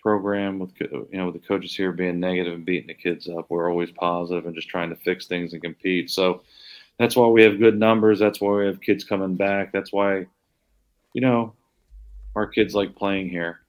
program 0.00 0.58
with 0.58 0.70
you 0.80 1.06
know 1.12 1.26
with 1.26 1.34
the 1.34 1.46
coaches 1.46 1.76
here 1.76 1.92
being 1.92 2.18
negative 2.18 2.54
and 2.54 2.64
beating 2.64 2.86
the 2.86 2.94
kids 2.94 3.28
up. 3.28 3.46
We're 3.48 3.70
always 3.70 3.90
positive 3.90 4.46
and 4.46 4.54
just 4.54 4.68
trying 4.68 4.90
to 4.90 4.96
fix 4.96 5.26
things 5.26 5.52
and 5.52 5.62
compete. 5.62 6.10
So 6.10 6.42
that's 6.98 7.16
why 7.16 7.26
we 7.26 7.42
have 7.42 7.58
good 7.58 7.78
numbers. 7.78 8.18
That's 8.18 8.40
why 8.40 8.56
we 8.56 8.66
have 8.66 8.80
kids 8.80 9.04
coming 9.04 9.36
back. 9.36 9.72
That's 9.72 9.92
why, 9.92 10.26
you 11.12 11.20
know, 11.20 11.54
our 12.34 12.46
kids 12.46 12.74
like 12.74 12.94
playing 12.94 13.28
here 13.28 13.60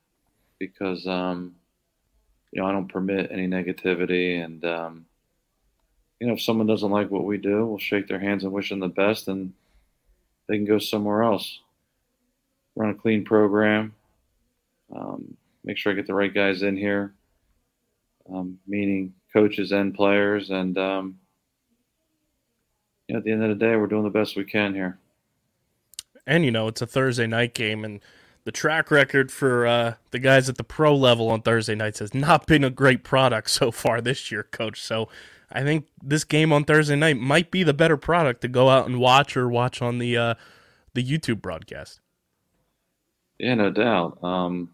because 0.59 1.05
um, 1.07 1.55
you 2.51 2.61
know 2.61 2.67
I 2.67 2.71
don't 2.71 2.91
permit 2.91 3.31
any 3.31 3.47
negativity 3.47 4.43
and 4.43 4.63
um, 4.65 5.05
you 6.21 6.27
know 6.27 6.33
if 6.33 6.41
someone 6.41 6.67
doesn't 6.67 6.91
like 6.91 7.09
what 7.09 7.25
we 7.25 7.37
do, 7.37 7.65
we'll 7.65 7.79
shake 7.79 8.07
their 8.07 8.19
hands 8.19 8.43
and 8.43 8.53
wish 8.53 8.69
them 8.69 8.79
the 8.79 8.87
best, 8.87 9.27
and 9.27 9.53
they 10.47 10.55
can 10.55 10.65
go 10.65 10.77
somewhere 10.77 11.23
else. 11.23 11.59
Run 12.75 12.91
a 12.91 12.93
clean 12.93 13.25
program. 13.25 13.95
Um, 14.95 15.35
make 15.63 15.79
sure 15.79 15.91
I 15.91 15.95
get 15.95 16.05
the 16.05 16.13
right 16.13 16.31
guys 16.31 16.61
in 16.61 16.77
here, 16.77 17.15
um, 18.31 18.59
meaning 18.67 19.15
coaches 19.33 19.71
and 19.71 19.95
players. 19.95 20.51
And 20.51 20.77
um, 20.77 21.17
you 23.07 23.13
know, 23.13 23.17
at 23.17 23.23
the 23.25 23.31
end 23.31 23.41
of 23.41 23.49
the 23.49 23.65
day, 23.65 23.75
we're 23.75 23.87
doing 23.87 24.03
the 24.03 24.11
best 24.11 24.35
we 24.35 24.45
can 24.45 24.75
here. 24.75 24.99
And 26.27 26.45
you 26.45 26.51
know, 26.51 26.67
it's 26.67 26.83
a 26.83 26.87
Thursday 26.87 27.25
night 27.25 27.55
game, 27.55 27.83
and 27.83 27.99
the 28.43 28.51
track 28.51 28.91
record 28.91 29.31
for 29.31 29.65
uh, 29.65 29.95
the 30.11 30.19
guys 30.19 30.49
at 30.49 30.57
the 30.57 30.63
pro 30.63 30.95
level 30.95 31.29
on 31.29 31.41
Thursday 31.41 31.73
nights 31.73 31.97
has 31.97 32.13
not 32.13 32.45
been 32.45 32.63
a 32.63 32.69
great 32.69 33.03
product 33.03 33.49
so 33.49 33.71
far 33.71 34.01
this 34.01 34.31
year, 34.31 34.43
Coach. 34.43 34.79
So 34.79 35.09
I 35.51 35.63
think 35.63 35.87
this 36.03 36.23
game 36.23 36.51
on 36.53 36.63
Thursday 36.63 36.95
night 36.95 37.17
might 37.17 37.51
be 37.51 37.63
the 37.63 37.73
better 37.73 37.97
product 37.97 38.41
to 38.41 38.47
go 38.47 38.69
out 38.69 38.87
and 38.87 38.99
watch 38.99 39.35
or 39.35 39.49
watch 39.49 39.81
on 39.81 39.97
the 39.97 40.17
uh, 40.17 40.33
the 40.93 41.03
YouTube 41.03 41.41
broadcast. 41.41 41.99
Yeah, 43.39 43.55
no 43.55 43.71
doubt. 43.71 44.23
Um, 44.23 44.69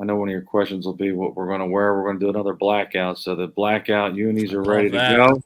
I 0.00 0.04
know 0.04 0.16
one 0.16 0.28
of 0.28 0.32
your 0.32 0.42
questions 0.42 0.86
will 0.86 0.94
be 0.94 1.12
what 1.12 1.34
we're 1.34 1.46
going 1.46 1.60
to 1.60 1.66
wear. 1.66 1.94
We're 1.94 2.04
going 2.04 2.18
to 2.18 2.26
do 2.26 2.30
another 2.30 2.54
blackout. 2.54 3.18
So 3.18 3.34
the 3.34 3.46
blackout 3.46 4.14
unis 4.14 4.52
are 4.52 4.62
ready 4.62 4.90
to 4.90 4.96
go. 4.98 5.42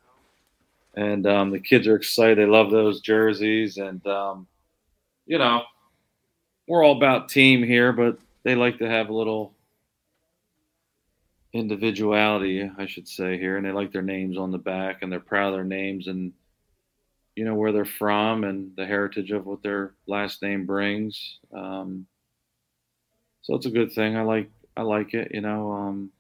And 0.97 1.27
um, 1.27 1.51
the 1.51 1.61
kids 1.61 1.87
are 1.87 1.95
excited. 1.95 2.39
They 2.39 2.47
love 2.47 2.71
those 2.71 3.01
jerseys. 3.01 3.79
And, 3.79 4.05
um, 4.07 4.47
you 5.27 5.39
know, 5.39 5.63
we're 6.67 6.85
all 6.85 6.97
about 6.97 7.29
team 7.29 7.63
here, 7.63 7.93
but 7.93 8.19
they 8.43 8.57
like 8.57 8.79
to 8.79 8.89
have 8.89 9.09
a 9.09 9.15
little 9.15 9.53
individuality, 11.53 12.71
I 12.79 12.87
should 12.87 13.09
say, 13.09 13.39
here. 13.39 13.57
And 13.57 13.67
they 13.67 13.73
like 13.73 13.93
their 13.93 14.03
names 14.03 14.39
on 14.39 14.51
the 14.51 14.59
back 14.59 15.03
and 15.03 15.11
they're 15.11 15.21
proud 15.21 15.49
of 15.49 15.55
their 15.55 15.65
names 15.65 16.07
and, 16.07 16.33
you 17.35 17.45
know, 17.45 17.55
where 17.55 17.73
they're 17.73 17.85
from 17.85 18.45
and 18.45 18.75
the 18.77 18.87
heritage 18.87 19.31
of 19.31 19.47
what 19.47 19.63
their 19.63 19.95
last 20.07 20.43
name 20.43 20.67
brings. 20.67 21.39
Um, 21.55 22.07
so 23.43 23.55
it's 23.55 23.67
a 23.67 23.71
good 23.71 23.93
thing. 23.93 24.17
I 24.17 24.23
like 24.23 24.51
I 24.77 24.83
like 24.83 25.15
it. 25.15 25.33
You 25.35 25.41
know, 25.41 25.73
um, 25.73 26.11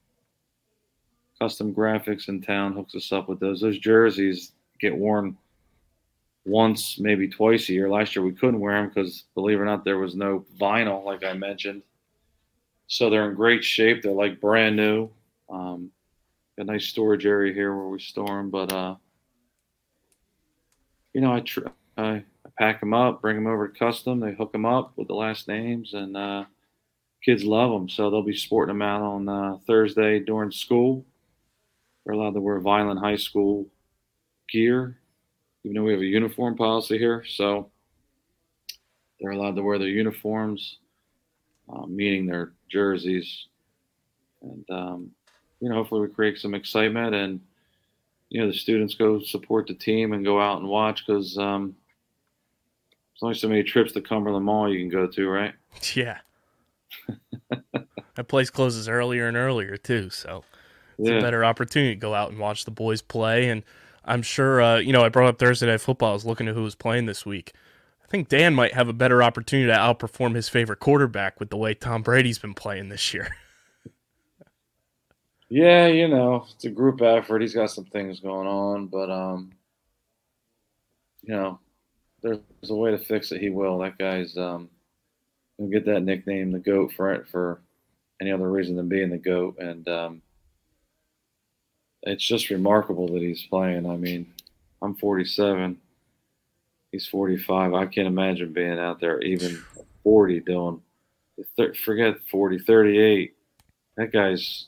custom 1.41 1.75
graphics 1.75 2.29
in 2.29 2.43
town 2.43 2.73
hooks 2.73 2.95
us 2.95 3.13
up 3.13 3.29
with 3.29 3.41
those. 3.41 3.61
Those 3.61 3.79
jerseys 3.79 4.53
get 4.81 4.97
worn 4.97 5.37
once, 6.45 6.99
maybe 6.99 7.29
twice 7.29 7.69
a 7.69 7.73
year. 7.73 7.89
Last 7.89 8.17
year 8.17 8.25
we 8.25 8.33
couldn't 8.33 8.61
wear 8.61 8.75
them 8.75 8.89
because, 8.89 9.25
believe 9.35 9.59
it 9.59 9.63
or 9.63 9.67
not, 9.67 9.85
there 9.85 9.99
was 9.99 10.15
no 10.15 10.45
vinyl, 10.59 11.05
like 11.05 11.23
I 11.23 11.35
mentioned. 11.35 11.83
So 12.87 13.09
they're 13.09 13.29
in 13.29 13.37
great 13.37 13.63
shape. 13.63 14.03
They're 14.03 14.13
like 14.13 14.41
brand 14.41 14.77
new. 14.77 15.11
Um, 15.51 15.91
a 16.59 16.65
nice 16.65 16.87
storage 16.87 17.27
area 17.27 17.55
here 17.55 17.75
where 17.75 17.89
we 17.89 17.99
store 17.99 18.37
them, 18.37 18.51
but 18.51 18.73
uh, 18.73 18.97
you 21.13 21.21
know, 21.21 21.33
I 21.33 21.41
tr- 21.41 21.69
I, 21.97 22.25
pack 22.59 22.81
them 22.81 22.93
up, 22.93 23.23
bring 23.23 23.37
them 23.37 23.47
over 23.47 23.69
to 23.69 23.79
custom. 23.79 24.21
They 24.21 24.35
hook 24.35 24.53
them 24.53 24.67
up 24.67 24.93
with 24.97 25.09
the 25.09 25.15
last 25.15 25.49
names, 25.49 25.95
and 25.95 26.17
uh, 26.17 26.45
kids 27.25 27.45
love 27.45 27.71
them. 27.71 27.89
So 27.89 28.11
they'll 28.11 28.23
be 28.23 28.37
sporting 28.37 28.75
them 28.75 28.83
out 28.83 29.03
on 29.03 29.29
uh, 29.29 29.57
Thursday 29.67 30.19
during 30.19 30.51
school. 30.51 31.07
They're 32.05 32.15
allowed 32.15 32.35
to 32.35 32.41
wear 32.41 32.61
Vineland 32.61 33.01
High 33.01 33.17
School 33.17 33.67
gear, 34.51 34.99
even 35.65 35.75
though 35.75 35.85
we 35.85 35.93
have 35.93 36.01
a 36.01 36.07
uniform 36.07 36.57
policy 36.57 36.99
here. 36.99 37.25
So 37.27 37.71
they're 39.21 39.33
allowed 39.33 39.57
to 39.57 39.63
wear 39.63 39.79
their 39.79 39.89
uniforms, 39.89 40.79
uh, 41.73 41.87
meaning 41.87 42.27
their 42.27 42.53
jerseys. 42.71 43.47
And, 44.43 44.65
um, 44.71 45.11
you 45.61 45.69
know, 45.69 45.75
hopefully 45.77 46.01
we 46.03 46.09
create 46.09 46.39
some 46.39 46.55
excitement 46.55 47.15
and, 47.15 47.41
you 48.29 48.41
know, 48.41 48.47
the 48.47 48.53
students 48.57 48.95
go 48.95 49.21
support 49.21 49.67
the 49.67 49.75
team 49.75 50.13
and 50.13 50.25
go 50.25 50.41
out 50.41 50.59
and 50.61 50.69
watch 50.69 51.05
because 51.07 51.37
um, 51.39 51.75
there's 53.13 53.23
only 53.23 53.35
so 53.35 53.49
many 53.49 53.63
trips 53.63 53.93
to 53.93 54.01
Cumberland 54.01 54.45
Mall 54.45 54.73
you 54.73 54.79
can 54.79 54.89
go 54.89 55.07
to, 55.07 55.29
right? 55.29 55.55
Yeah. 55.95 56.19
that 58.17 58.29
place 58.29 58.51
closes 58.51 58.89
earlier 58.89 59.29
and 59.29 59.37
earlier 59.37 59.77
too, 59.77 60.11
so 60.11 60.45
it's 60.99 61.09
Yeah. 61.09 61.17
a 61.17 61.23
better 61.23 61.45
opportunity 61.45 61.95
to 61.95 62.01
go 62.01 62.15
out 62.15 62.31
and 62.31 62.39
watch 62.39 62.65
the 62.65 62.71
boys 62.71 63.03
play. 63.03 63.49
And 63.49 63.63
I'm 64.05 64.23
sure, 64.23 64.61
uh, 64.61 64.79
you 64.79 64.93
know, 64.93 65.03
I 65.05 65.09
brought 65.09 65.29
up 65.29 65.39
Thursday 65.39 65.67
Night 65.67 65.81
Football. 65.81 66.11
I 66.11 66.15
was 66.15 66.25
looking 66.27 66.49
at 66.49 66.55
who 66.55 66.63
was 66.63 66.75
playing 66.75 67.07
this 67.07 67.25
week. 67.27 67.53
I 68.05 68.09
think 68.09 68.29
Dan 68.29 68.55
might 68.55 68.75
have 68.75 68.89
a 68.89 68.93
better 68.93 69.23
opportunity 69.23 69.69
to 69.69 69.79
outperform 69.79 70.35
his 70.35 70.49
favorite 70.49 70.81
quarterback 70.81 71.39
with 71.39 71.51
the 71.51 71.57
way 71.57 71.75
Tom 71.75 72.03
Brady's 72.03 72.39
been 72.39 72.55
playing 72.55 72.89
this 72.89 73.13
year. 73.15 73.29
Yeah, 75.51 75.89
you 75.89 76.07
know, 76.09 76.47
it's 76.55 76.65
a 76.65 76.71
group 76.71 77.03
effort. 77.03 77.43
He's 77.43 77.55
got 77.55 77.73
some 77.73 77.85
things 77.87 78.21
going 78.21 78.47
on, 78.47 78.87
but 78.87 79.11
um, 79.11 79.51
you 81.23 81.35
know, 81.35 81.59
there's 82.23 82.39
a 82.69 82.75
way 82.75 82.93
to 82.93 82.99
fix 82.99 83.33
it. 83.33 83.41
He 83.41 83.51
will. 83.51 83.79
That 83.79 83.99
guy's 83.99 84.37
um, 84.37 84.71
he'll 85.59 85.69
get 85.69 85.87
that 85.87 86.03
nickname, 86.03 86.53
the 86.53 86.61
goat, 86.61 86.93
for 86.93 87.27
for 87.33 87.61
any 88.21 88.33
other 88.33 88.49
reason 88.51 88.77
than 88.77 88.89
being 88.89 89.11
the 89.11 89.19
goat, 89.19 89.59
and 89.59 89.89
um, 89.89 90.23
it's 92.05 92.25
just 92.25 92.51
remarkable 92.51 93.09
that 93.09 93.23
he's 93.23 93.45
playing. 93.47 93.91
I 93.91 93.97
mean, 93.97 94.33
I'm 94.83 94.95
47. 94.95 95.79
He's 96.93 97.07
45. 97.07 97.75
I 97.75 97.87
can't 97.87 98.09
imagine 98.09 98.53
being 98.53 98.79
out 98.79 99.01
there 99.01 99.21
even 99.21 99.63
40 100.03 100.41
doing. 100.41 100.83
Forget 101.85 102.17
40, 102.31 102.59
38. 102.59 103.35
That 103.97 104.13
guy's 104.13 104.67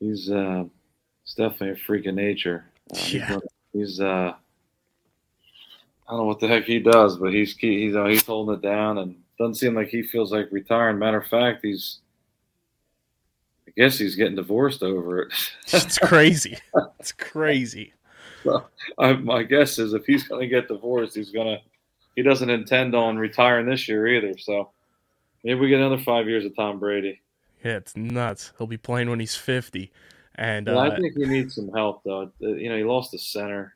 he's 0.00 0.30
uh 0.30 0.64
he's 1.24 1.34
definitely 1.34 1.70
a 1.70 1.76
freak 1.86 2.06
of 2.06 2.14
nature. 2.14 2.64
Uh, 2.92 2.96
he's 2.96 3.12
Yeah. 3.14 3.38
he's, 3.72 4.00
uh 4.00 4.34
I 6.08 6.10
don't 6.12 6.20
know 6.20 6.24
what 6.26 6.38
the 6.38 6.46
heck 6.48 6.64
he 6.64 6.78
does, 6.78 7.16
but 7.16 7.32
he's 7.32 7.56
he's 7.56 7.96
uh, 7.96 8.04
he's 8.06 8.24
holding 8.24 8.54
it 8.54 8.62
down 8.62 8.98
and 8.98 9.16
doesn't 9.38 9.56
seem 9.56 9.74
like 9.74 9.88
he 9.88 10.02
feels 10.02 10.30
like 10.32 10.48
retiring. 10.52 10.98
Matter 10.98 11.18
of 11.18 11.26
fact, 11.26 11.60
he's 11.64 11.98
I 13.66 13.72
guess 13.76 13.98
he's 13.98 14.14
getting 14.14 14.36
divorced 14.36 14.82
over 14.82 15.22
it. 15.22 15.32
It's 15.72 15.98
crazy. 15.98 16.56
It's 17.00 17.10
crazy. 17.12 17.92
I, 18.98 19.14
my 19.14 19.42
guess 19.42 19.80
is 19.80 19.92
if 19.94 20.06
he's 20.06 20.28
going 20.28 20.40
to 20.40 20.46
get 20.46 20.68
divorced, 20.68 21.16
he's 21.16 21.30
going 21.32 21.48
to 21.56 21.58
he 22.14 22.22
doesn't 22.22 22.48
intend 22.48 22.94
on 22.94 23.18
retiring 23.18 23.66
this 23.66 23.88
year 23.88 24.06
either. 24.06 24.38
So 24.38 24.70
maybe 25.42 25.58
we 25.58 25.68
get 25.68 25.80
another 25.80 25.98
five 25.98 26.28
years 26.28 26.44
of 26.44 26.54
Tom 26.54 26.78
Brady. 26.78 27.20
Yeah, 27.66 27.78
it's 27.78 27.96
nuts. 27.96 28.52
He'll 28.58 28.68
be 28.68 28.76
playing 28.76 29.10
when 29.10 29.18
he's 29.18 29.34
50. 29.34 29.90
And 30.36 30.66
Well, 30.66 30.78
uh, 30.78 30.90
I 30.90 30.96
think 30.96 31.16
he 31.16 31.24
needs 31.24 31.56
some 31.56 31.68
help 31.72 32.04
though. 32.04 32.30
Uh, 32.40 32.46
You 32.46 32.68
know, 32.68 32.76
he 32.76 32.84
lost 32.84 33.10
the 33.10 33.18
center. 33.18 33.74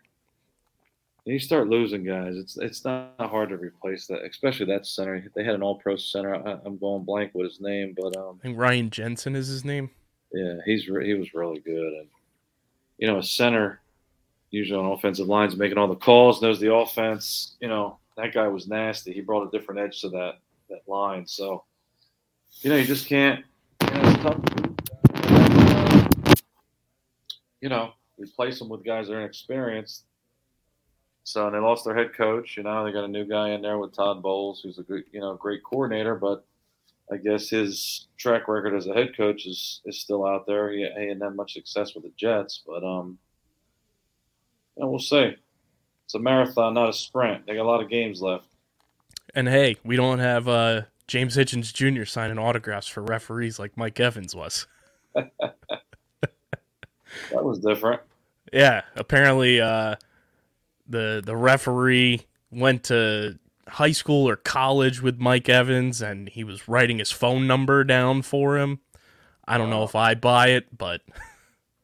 You 1.24 1.40
start 1.40 1.68
losing 1.68 2.04
guys. 2.04 2.36
It's 2.36 2.56
it's 2.56 2.84
not 2.84 3.14
hard 3.18 3.48
to 3.48 3.56
replace 3.56 4.06
that, 4.06 4.24
especially 4.24 4.66
that 4.66 4.86
center. 4.86 5.26
They 5.34 5.42
had 5.42 5.56
an 5.56 5.62
All-Pro 5.62 5.96
center. 5.96 6.36
I, 6.36 6.58
I'm 6.64 6.78
going 6.78 7.04
blank 7.04 7.32
with 7.34 7.50
his 7.50 7.60
name, 7.60 7.96
but 8.00 8.16
um, 8.16 8.38
I 8.40 8.42
think 8.42 8.58
Ryan 8.58 8.90
Jensen 8.90 9.34
is 9.34 9.48
his 9.48 9.64
name. 9.64 9.90
yeah, 10.32 10.58
he's 10.64 10.88
re- 10.88 11.06
he 11.06 11.14
was 11.14 11.34
really 11.34 11.58
good. 11.60 11.92
And 11.92 12.08
you 12.98 13.08
know, 13.08 13.18
a 13.18 13.22
center 13.24 13.80
usually 14.50 14.78
on 14.78 14.92
offensive 14.92 15.26
lines 15.26 15.56
making 15.56 15.78
all 15.78 15.88
the 15.88 15.96
calls, 15.96 16.40
knows 16.40 16.60
the 16.60 16.72
offense. 16.72 17.56
You 17.60 17.68
know, 17.68 17.98
that 18.16 18.32
guy 18.32 18.46
was 18.46 18.68
nasty. 18.68 19.12
He 19.12 19.20
brought 19.20 19.52
a 19.52 19.56
different 19.56 19.80
edge 19.80 20.00
to 20.02 20.10
that 20.10 20.38
that 20.68 20.82
line. 20.86 21.26
So 21.26 21.64
you 22.62 22.70
know, 22.70 22.76
you 22.76 22.84
just 22.84 23.06
can't. 23.06 23.44
You 24.20 24.26
know. 24.26 24.42
You 27.62 27.68
know, 27.68 27.92
replace 28.18 28.58
them 28.58 28.68
with 28.68 28.84
guys 28.84 29.06
that 29.06 29.14
are 29.14 29.20
inexperienced. 29.20 30.04
So 31.24 31.50
they 31.50 31.58
lost 31.58 31.84
their 31.84 31.94
head 31.94 32.14
coach. 32.14 32.56
You 32.56 32.62
know, 32.62 32.84
they 32.84 32.92
got 32.92 33.04
a 33.04 33.08
new 33.08 33.24
guy 33.24 33.50
in 33.50 33.62
there 33.62 33.78
with 33.78 33.94
Todd 33.94 34.22
Bowles, 34.22 34.60
who's 34.62 34.78
a 34.78 34.82
good, 34.82 35.04
you 35.12 35.20
know, 35.20 35.34
great 35.36 35.62
coordinator, 35.62 36.14
but 36.14 36.44
I 37.12 37.16
guess 37.16 37.48
his 37.48 38.08
track 38.18 38.46
record 38.48 38.74
as 38.74 38.86
a 38.86 38.94
head 38.94 39.16
coach 39.16 39.46
is 39.46 39.80
is 39.84 40.00
still 40.00 40.26
out 40.26 40.46
there. 40.46 40.70
He, 40.70 40.78
he 40.78 41.08
hadn't 41.08 41.22
had 41.22 41.34
much 41.34 41.54
success 41.54 41.94
with 41.94 42.04
the 42.04 42.12
Jets, 42.16 42.62
but 42.66 42.84
um, 42.84 43.18
you 44.76 44.84
know, 44.84 44.90
we'll 44.90 44.98
see. 44.98 45.36
It's 46.04 46.14
a 46.14 46.18
marathon, 46.18 46.74
not 46.74 46.88
a 46.88 46.92
sprint. 46.92 47.46
They 47.46 47.54
got 47.54 47.62
a 47.62 47.70
lot 47.70 47.82
of 47.82 47.88
games 47.88 48.20
left. 48.20 48.46
And 49.34 49.48
hey, 49.48 49.76
we 49.84 49.96
don't 49.96 50.18
have 50.18 50.48
uh, 50.48 50.82
James 51.10 51.36
Hitchens 51.36 51.74
Jr. 51.74 52.04
signing 52.04 52.38
autographs 52.38 52.86
for 52.86 53.02
referees 53.02 53.58
like 53.58 53.76
Mike 53.76 53.98
Evans 53.98 54.32
was. 54.32 54.68
That 55.12 55.24
was 57.32 57.58
different. 57.58 58.00
Yeah, 58.52 58.82
apparently 58.94 59.60
uh, 59.60 59.96
the 60.88 61.20
the 61.24 61.34
referee 61.34 62.26
went 62.52 62.84
to 62.84 63.40
high 63.66 63.90
school 63.90 64.28
or 64.28 64.36
college 64.36 65.02
with 65.02 65.18
Mike 65.18 65.48
Evans, 65.48 66.00
and 66.00 66.28
he 66.28 66.44
was 66.44 66.68
writing 66.68 66.98
his 66.98 67.10
phone 67.10 67.44
number 67.48 67.82
down 67.82 68.22
for 68.22 68.56
him. 68.56 68.78
I 69.48 69.58
don't 69.58 69.70
know 69.70 69.82
if 69.82 69.96
I 69.96 70.14
buy 70.14 70.50
it, 70.50 70.78
but 70.78 71.02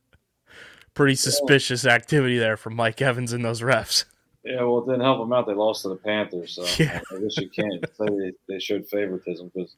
pretty 0.95 1.17
suspicious 1.17 1.85
activity 1.85 2.39
there 2.39 2.57
from 2.57 2.77
Mike 2.77 3.03
Evans 3.03 3.33
and 3.33 3.45
those 3.45 3.61
refs. 3.61 4.05
Yeah, 4.47 4.63
well, 4.63 4.79
it 4.79 4.87
didn't 4.87 5.01
help 5.03 5.19
them 5.19 5.33
out. 5.33 5.47
They 5.47 5.55
lost 5.55 5.83
to 5.83 5.89
the 5.89 5.97
Panthers, 5.97 6.55
so 6.55 6.65
Yeah. 6.83 7.01
I 7.13 7.19
guess 7.21 7.37
you 7.37 7.49
can't 7.51 7.85
say 7.97 8.07
they, 8.07 8.33
they 8.49 8.59
showed 8.61 8.87
favoritism 8.89 9.51
because 9.55 9.75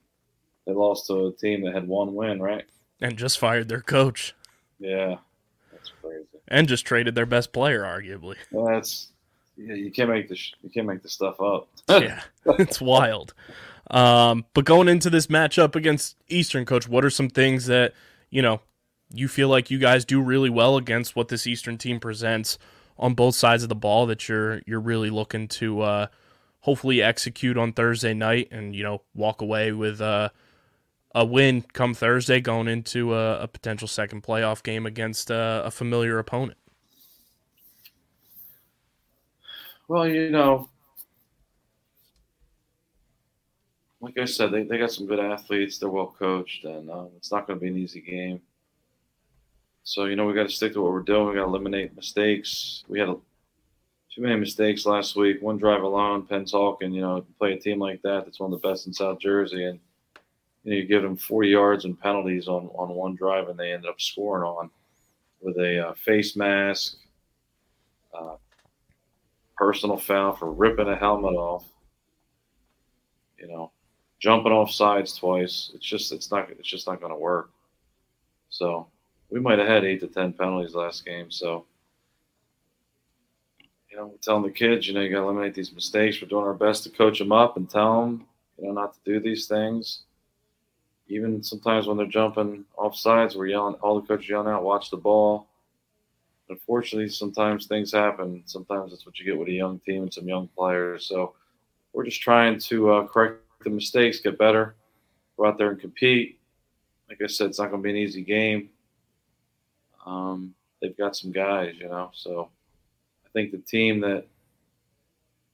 they 0.67 0.73
lost 0.73 1.07
to 1.07 1.27
a 1.29 1.33
team 1.33 1.65
that 1.65 1.75
had 1.75 1.89
one 1.89 2.15
win, 2.15 2.41
right? 2.43 2.65
And 3.01 3.17
just 3.17 3.39
fired 3.39 3.69
their 3.69 3.81
coach, 3.81 4.35
Yeah, 4.79 5.17
that's 5.73 5.91
crazy. 6.03 6.27
and 6.49 6.69
just 6.69 6.85
traded 6.85 7.15
their 7.15 7.27
best 7.27 7.53
player, 7.53 7.83
arguably. 7.83 8.37
Well, 8.51 8.67
that's 8.67 9.09
yeah, 9.57 9.75
you 9.75 9.91
can't 9.91 10.11
make 10.11 10.29
this 10.29 10.53
you 10.63 10.71
can't 10.71 10.87
make 10.87 11.03
this 11.03 11.13
stuff 11.15 11.41
up. 11.41 11.69
yeah, 11.89 12.23
it's 12.59 12.81
wild. 12.81 13.35
Um, 13.91 14.45
but 14.53 14.65
going 14.67 14.89
into 14.89 15.09
this 15.11 15.29
matchup 15.29 15.75
against 15.77 16.17
Eastern, 16.29 16.65
coach, 16.67 16.87
what 16.89 17.05
are 17.05 17.11
some 17.11 17.31
things 17.31 17.67
that 17.67 17.95
you 18.31 18.43
know 18.43 18.61
you 19.15 19.29
feel 19.29 19.49
like 19.49 19.71
you 19.71 19.79
guys 19.79 20.05
do 20.05 20.21
really 20.21 20.51
well 20.51 20.77
against 20.77 21.17
what 21.17 21.29
this 21.29 21.47
Eastern 21.47 21.79
team 21.79 21.99
presents 21.99 22.59
on 22.99 23.15
both 23.15 23.35
sides 23.35 23.63
of 23.63 23.69
the 23.69 23.75
ball 23.75 24.07
that 24.07 24.29
you're 24.29 24.61
you're 24.67 24.81
really 24.81 25.11
looking 25.11 25.49
to 25.49 25.81
uh, 25.83 26.07
hopefully 26.61 27.03
execute 27.03 27.57
on 27.57 27.73
Thursday 27.73 28.15
night 28.15 28.49
and 28.51 28.75
you 28.75 28.83
know 28.83 29.03
walk 29.15 29.41
away 29.41 29.73
with 29.73 30.01
uh, 30.01 30.31
a 31.15 31.25
win 31.25 31.63
come 31.73 31.95
Thursday 31.95 32.41
going 32.41 32.69
into 32.69 33.15
a, 33.15 33.43
a 33.43 33.49
potential 33.49 33.89
second 33.89 34.23
playoff 34.23 34.63
game 34.63 34.87
against 34.87 35.31
uh, 35.31 35.63
a 35.65 35.71
familiar 35.71 36.19
opponent. 36.19 36.59
Well, 39.89 40.07
you 40.07 40.31
know, 40.31 40.69
like 44.01 44.19
I 44.19 44.27
said, 44.27 44.53
they, 44.53 44.63
they 44.65 44.77
got 44.77 44.93
some 44.93 45.07
good 45.07 45.19
athletes. 45.19 45.79
They're 45.79 45.89
well 45.89 46.15
coached, 46.19 46.65
and 46.65 46.91
um, 46.91 47.09
it's 47.17 47.33
not 47.33 47.47
going 47.47 47.59
to 47.59 47.65
be 47.65 47.71
an 47.71 47.79
easy 47.79 48.03
game. 48.03 48.41
So 49.89 50.05
you 50.05 50.17
know, 50.17 50.27
we 50.27 50.35
got 50.35 50.43
to 50.43 50.55
stick 50.55 50.75
to 50.75 50.83
what 50.83 50.93
we're 50.93 51.01
doing. 51.01 51.29
We 51.29 51.35
got 51.37 51.45
to 51.45 51.49
eliminate 51.49 51.97
mistakes. 51.97 52.85
We 52.89 53.01
had 53.01 53.09
a, 53.09 53.15
too 54.15 54.21
many 54.21 54.37
mistakes 54.37 54.85
last 54.85 55.17
week. 55.17 55.41
One 55.41 55.57
drive 55.57 55.83
alone, 55.83 56.27
Pennsauken. 56.27 56.93
You 56.93 57.01
know, 57.01 57.25
play 57.39 57.55
a 57.55 57.59
team 57.59 57.79
like 57.79 58.03
that 58.03 58.27
that's 58.27 58.39
one 58.39 58.53
of 58.53 58.61
the 58.61 58.69
best 58.69 58.87
in 58.87 58.93
South 58.93 59.19
Jersey, 59.19 59.65
and 59.65 59.81
you 60.63 60.73
know, 60.73 60.77
you 60.77 60.85
give 60.85 61.03
them 61.03 61.17
40 61.17 61.49
yards 61.49 61.85
and 61.87 61.99
penalties 61.99 62.49
on 62.49 62.67
on 62.75 62.91
one 62.91 63.15
drive, 63.15 63.49
and 63.49 63.59
they 63.59 63.73
ended 63.73 63.89
up 63.89 63.99
scoring 63.99 64.47
on 64.47 64.69
with 65.41 65.57
a 65.57 65.89
uh, 65.89 65.95
face 65.95 66.37
mask. 66.37 66.99
Uh, 68.13 68.37
personal 69.57 69.97
foul 69.97 70.35
for 70.35 70.53
ripping 70.53 70.89
a 70.89 70.97
helmet 70.97 71.33
off. 71.33 71.65
You 73.39 73.49
know, 73.49 73.73
jumping 74.21 74.53
off 74.53 74.71
sides 74.71 75.17
twice. 75.17 75.71
It's 75.75 75.87
just 75.87 76.13
it's 76.13 76.31
not 76.31 76.51
it's 76.51 76.69
just 76.69 76.87
not 76.87 77.01
going 77.01 77.13
to 77.13 77.19
work. 77.19 77.49
So 78.51 78.89
we 79.31 79.41
might 79.41 79.59
have 79.59 79.69
had 79.69 79.85
eight 79.85 80.01
to 80.01 80.07
ten 80.09 80.33
penalties 80.33 80.75
last 80.75 81.05
game. 81.05 81.31
So 81.31 81.67
you 83.91 83.97
know, 83.97 84.07
we're 84.07 84.19
telling 84.19 84.43
the 84.43 84.51
kids, 84.51 84.87
you 84.87 84.95
know, 84.95 85.01
you 85.01 85.11
got 85.11 85.21
to 85.21 85.25
eliminate 85.25 85.55
these 85.55 85.73
mistakes. 85.73 86.21
We're 86.21 86.29
doing 86.29 86.45
our 86.45 86.55
best 86.55 86.85
to 86.85 86.91
coach 86.91 87.19
them 87.19 87.33
up 87.33 87.57
and 87.57 87.69
tell 87.69 88.03
them, 88.03 88.27
you 88.59 88.67
know, 88.67 88.73
not 88.73 88.95
to 88.95 89.01
do 89.05 89.21
these 89.21 89.47
things. 89.47 90.03
Even 91.09 91.43
sometimes 91.43 91.87
when 91.87 91.97
they're 91.97 92.07
jumping 92.07 92.65
off 92.77 92.95
sides, 92.95 93.35
we're 93.35 93.47
yelling, 93.47 93.75
all 93.77 93.99
the 93.99 94.07
coaches 94.07 94.29
yelling 94.29 94.49
out, 94.49 94.63
watch 94.63 94.91
the 94.91 94.97
ball 94.97 95.49
unfortunately, 96.49 97.09
sometimes 97.09 97.67
things 97.67 97.93
happen. 97.93 98.43
Sometimes 98.47 98.91
that's 98.91 99.07
what 99.07 99.19
you 99.19 99.25
get 99.25 99.39
with 99.39 99.49
a 99.49 99.53
young 99.53 99.79
team 99.81 100.05
and 100.05 100.15
some 100.15 100.29
young 100.29 100.49
players. 100.49 101.07
So 101.07 101.35
we're 101.93 102.05
just 102.05 102.21
trying 102.21 102.59
to 102.59 102.93
uh, 102.93 103.07
correct 103.07 103.43
the 103.65 103.71
mistakes, 103.71 104.21
get 104.21 104.39
better, 104.39 104.75
go 105.37 105.47
out 105.47 105.59
there 105.59 105.71
and 105.71 105.81
compete. 105.81 106.39
Like 107.09 107.21
I 107.23 107.27
said, 107.27 107.49
it's 107.49 107.59
not 107.59 107.71
going 107.71 107.83
to 107.83 107.87
be 107.87 107.91
an 107.91 107.97
easy 107.97 108.23
game. 108.23 108.71
Um, 110.05 110.55
they've 110.81 110.97
got 110.97 111.17
some 111.17 111.33
guys, 111.33 111.75
you 111.79 111.89
know. 111.89 112.11
So 112.15 112.51
I 113.25 113.29
think 113.33 113.53
the 113.53 113.59
team 113.59 114.01
that 114.01 114.27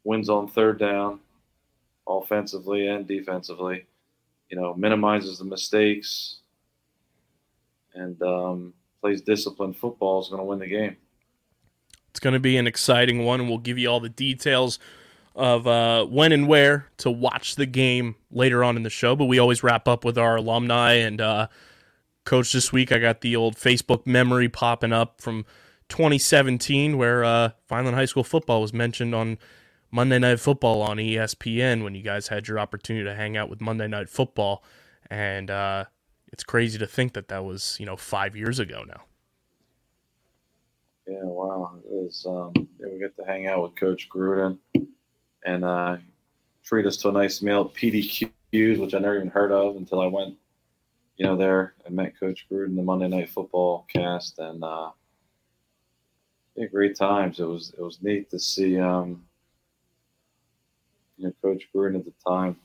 wins 0.04 0.28
on 0.28 0.48
third 0.48 0.78
down, 0.78 1.20
offensively 2.06 2.88
and 2.88 3.06
defensively, 3.06 3.86
you 4.48 4.60
know, 4.60 4.74
minimizes 4.74 5.38
the 5.38 5.44
mistakes 5.44 6.40
and 7.94 8.20
um, 8.22 8.74
plays 9.00 9.22
disciplined 9.22 9.76
football 9.76 10.20
is 10.20 10.28
going 10.28 10.40
to 10.40 10.44
win 10.44 10.58
the 10.58 10.66
game. 10.66 10.96
It's 12.10 12.20
going 12.20 12.34
to 12.34 12.40
be 12.40 12.56
an 12.56 12.66
exciting 12.66 13.24
one, 13.24 13.48
we'll 13.48 13.58
give 13.58 13.78
you 13.78 13.88
all 13.88 14.00
the 14.00 14.08
details 14.08 14.78
of 15.34 15.66
uh, 15.66 16.04
when 16.06 16.30
and 16.30 16.46
where 16.46 16.86
to 16.98 17.10
watch 17.10 17.56
the 17.56 17.66
game 17.66 18.14
later 18.30 18.62
on 18.62 18.76
in 18.76 18.84
the 18.84 18.90
show. 18.90 19.16
But 19.16 19.24
we 19.24 19.38
always 19.38 19.62
wrap 19.62 19.88
up 19.88 20.04
with 20.04 20.16
our 20.16 20.36
alumni 20.36 20.94
and 20.94 21.20
uh, 21.20 21.48
coach 22.24 22.52
this 22.52 22.72
week. 22.72 22.92
I 22.92 22.98
got 22.98 23.20
the 23.20 23.36
old 23.36 23.56
Facebook 23.56 24.06
memory 24.06 24.48
popping 24.48 24.92
up 24.92 25.20
from 25.20 25.44
2017, 25.88 26.96
where 26.96 27.24
uh, 27.24 27.50
Vineland 27.68 27.96
High 27.96 28.04
School 28.06 28.24
football 28.24 28.60
was 28.60 28.72
mentioned 28.72 29.14
on 29.14 29.38
Monday 29.90 30.18
Night 30.18 30.40
Football 30.40 30.82
on 30.82 30.96
ESPN 30.96 31.84
when 31.84 31.94
you 31.94 32.02
guys 32.02 32.28
had 32.28 32.48
your 32.48 32.58
opportunity 32.58 33.04
to 33.04 33.14
hang 33.14 33.36
out 33.36 33.48
with 33.48 33.60
Monday 33.60 33.86
Night 33.86 34.08
Football, 34.08 34.64
and 35.10 35.50
uh, 35.50 35.84
it's 36.32 36.42
crazy 36.42 36.78
to 36.78 36.86
think 36.86 37.12
that 37.12 37.28
that 37.28 37.44
was 37.44 37.76
you 37.78 37.86
know 37.86 37.96
five 37.96 38.34
years 38.34 38.58
ago 38.58 38.84
now. 38.86 39.02
Yeah, 41.06 41.22
wow. 41.22 41.78
It 41.84 41.94
is, 41.94 42.24
um, 42.26 42.52
yeah, 42.56 42.86
we 42.90 42.98
get 42.98 43.16
to 43.16 43.24
hang 43.24 43.46
out 43.46 43.62
with 43.62 43.76
Coach 43.76 44.08
Gruden 44.08 44.58
and 45.44 45.64
uh, 45.64 45.98
treat 46.64 46.86
us 46.86 46.96
to 46.98 47.10
a 47.10 47.12
nice 47.12 47.42
meal 47.42 47.70
at 47.70 47.74
PDQs, 47.78 48.78
which 48.78 48.94
I 48.94 48.98
never 48.98 49.16
even 49.16 49.28
heard 49.28 49.52
of 49.52 49.76
until 49.76 50.00
I 50.00 50.06
went, 50.06 50.34
you 51.16 51.26
know, 51.26 51.36
there 51.36 51.74
I 51.86 51.90
met 51.90 52.18
Coach 52.18 52.46
Gruden, 52.50 52.76
the 52.76 52.82
Monday 52.82 53.08
Night 53.08 53.30
Football 53.30 53.86
cast, 53.92 54.38
and 54.38 54.62
uh, 54.64 54.90
yeah, 56.56 56.66
great 56.66 56.96
times. 56.96 57.38
It 57.40 57.46
was 57.46 57.72
it 57.76 57.82
was 57.82 58.02
neat 58.02 58.30
to 58.30 58.38
see, 58.38 58.78
um, 58.78 59.24
you 61.16 61.26
know, 61.26 61.32
Coach 61.42 61.68
Gruden 61.74 61.96
at 61.96 62.04
the 62.04 62.12
time, 62.26 62.56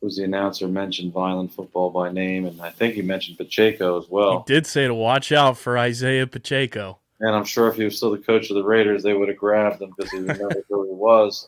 who's 0.00 0.16
the 0.16 0.24
announcer, 0.24 0.66
mentioned 0.66 1.12
Vineland 1.12 1.52
football 1.52 1.90
by 1.90 2.10
name, 2.10 2.46
and 2.46 2.60
I 2.60 2.70
think 2.70 2.94
he 2.94 3.02
mentioned 3.02 3.36
Pacheco 3.36 4.00
as 4.00 4.08
well. 4.08 4.44
He 4.46 4.54
did 4.54 4.66
say 4.66 4.86
to 4.86 4.94
watch 4.94 5.30
out 5.32 5.58
for 5.58 5.76
Isaiah 5.76 6.26
Pacheco. 6.26 6.98
And 7.20 7.36
I'm 7.36 7.44
sure 7.44 7.68
if 7.68 7.76
he 7.76 7.84
was 7.84 7.98
still 7.98 8.12
the 8.12 8.18
coach 8.18 8.48
of 8.48 8.56
the 8.56 8.64
Raiders, 8.64 9.02
they 9.02 9.12
would 9.12 9.28
have 9.28 9.36
grabbed 9.36 9.82
him 9.82 9.92
because 9.94 10.10
he 10.10 10.20
know 10.20 10.48
who 10.70 10.84
he 10.84 10.94
was. 10.94 11.46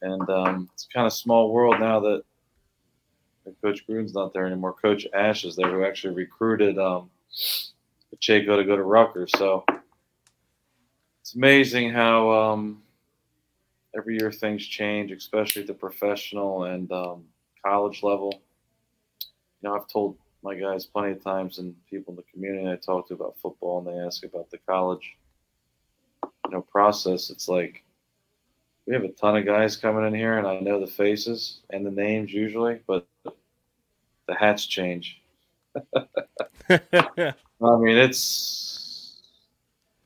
And 0.00 0.30
um, 0.30 0.70
it's 0.74 0.86
kind 0.94 1.08
of 1.08 1.12
small 1.12 1.52
world 1.52 1.80
now 1.80 1.98
that 1.98 2.22
that 3.44 3.60
Coach 3.62 3.86
Gruden's 3.86 4.14
not 4.14 4.32
there 4.32 4.46
anymore. 4.46 4.72
Coach 4.72 5.06
Ash 5.14 5.44
is 5.44 5.56
there, 5.56 5.70
who 5.70 5.84
actually 5.84 6.14
recruited 6.14 6.78
um, 6.78 7.10
Pacheco 8.10 8.56
to 8.56 8.64
go 8.64 8.76
to 8.76 8.82
Rutgers. 8.82 9.32
So 9.36 9.64
it's 11.20 11.34
amazing 11.34 11.92
how 11.92 12.30
um, 12.30 12.82
every 13.96 14.18
year 14.18 14.32
things 14.32 14.66
change, 14.66 15.10
especially 15.12 15.62
at 15.62 15.68
the 15.68 15.74
professional 15.74 16.64
and 16.64 16.90
um, 16.92 17.24
college 17.64 18.02
level. 18.02 18.42
You 19.60 19.68
know, 19.68 19.76
I've 19.76 19.88
told 19.88 20.16
my 20.44 20.54
guys 20.54 20.84
plenty 20.84 21.12
of 21.12 21.24
times 21.24 21.58
and 21.58 21.74
people 21.88 22.12
in 22.12 22.16
the 22.16 22.22
community 22.30 22.70
I 22.70 22.76
talk 22.76 23.08
to 23.08 23.14
about 23.14 23.38
football 23.40 23.78
and 23.78 23.86
they 23.86 23.98
ask 23.98 24.24
about 24.24 24.50
the 24.50 24.58
college 24.58 25.16
you 26.22 26.50
know 26.50 26.60
process 26.60 27.30
it's 27.30 27.48
like 27.48 27.82
we 28.86 28.92
have 28.92 29.04
a 29.04 29.08
ton 29.08 29.38
of 29.38 29.46
guys 29.46 29.78
coming 29.78 30.06
in 30.06 30.14
here 30.14 30.36
and 30.36 30.46
I 30.46 30.60
know 30.60 30.78
the 30.78 30.86
faces 30.86 31.60
and 31.70 31.84
the 31.84 31.90
names 31.90 32.30
usually 32.30 32.80
but 32.86 33.08
the 34.26 34.34
hats 34.34 34.66
change 34.66 35.20
I 36.68 37.32
mean 37.60 37.96
it's 37.96 39.20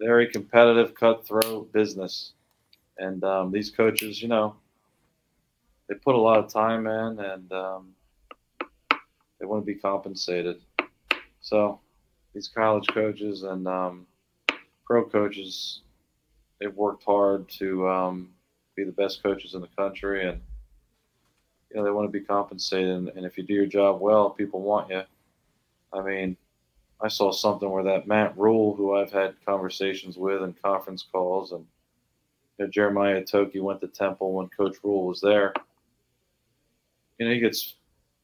very 0.00 0.28
competitive 0.28 0.94
cutthroat 0.94 1.72
business 1.72 2.32
and 2.98 3.22
um, 3.24 3.52
these 3.52 3.70
coaches 3.70 4.22
you 4.22 4.28
know 4.28 4.56
they 5.88 5.94
put 5.94 6.14
a 6.14 6.18
lot 6.18 6.38
of 6.38 6.52
time 6.52 6.86
in 6.86 7.18
and 7.18 7.52
um, 7.52 7.94
they 9.38 9.46
want 9.46 9.62
to 9.62 9.66
be 9.66 9.78
compensated. 9.78 10.60
So 11.40 11.80
these 12.34 12.48
college 12.48 12.86
coaches 12.88 13.42
and 13.42 13.66
um, 13.66 14.06
pro 14.84 15.04
coaches, 15.04 15.80
they've 16.60 16.74
worked 16.74 17.04
hard 17.04 17.48
to 17.50 17.88
um, 17.88 18.30
be 18.76 18.84
the 18.84 18.92
best 18.92 19.22
coaches 19.22 19.54
in 19.54 19.60
the 19.60 19.68
country, 19.68 20.28
and 20.28 20.40
you 21.70 21.76
know 21.76 21.84
they 21.84 21.90
want 21.90 22.06
to 22.06 22.18
be 22.18 22.24
compensated. 22.24 22.88
And, 22.88 23.08
and 23.08 23.26
if 23.26 23.36
you 23.36 23.44
do 23.44 23.54
your 23.54 23.66
job 23.66 24.00
well, 24.00 24.30
people 24.30 24.60
want 24.60 24.90
you. 24.90 25.02
I 25.92 26.02
mean, 26.02 26.36
I 27.00 27.08
saw 27.08 27.30
something 27.30 27.70
where 27.70 27.84
that 27.84 28.06
Matt 28.06 28.36
Rhule, 28.36 28.74
who 28.74 28.96
I've 28.96 29.12
had 29.12 29.34
conversations 29.46 30.16
with 30.16 30.42
and 30.42 30.60
conference 30.62 31.04
calls, 31.10 31.52
and 31.52 31.64
you 32.58 32.64
know, 32.64 32.70
Jeremiah 32.70 33.24
Toki 33.24 33.60
went 33.60 33.80
to 33.80 33.88
Temple 33.88 34.32
when 34.32 34.48
Coach 34.48 34.76
Rhule 34.82 35.06
was 35.06 35.20
there. 35.20 35.52
You 37.18 37.26
know, 37.26 37.32
he 37.32 37.40
gets 37.40 37.74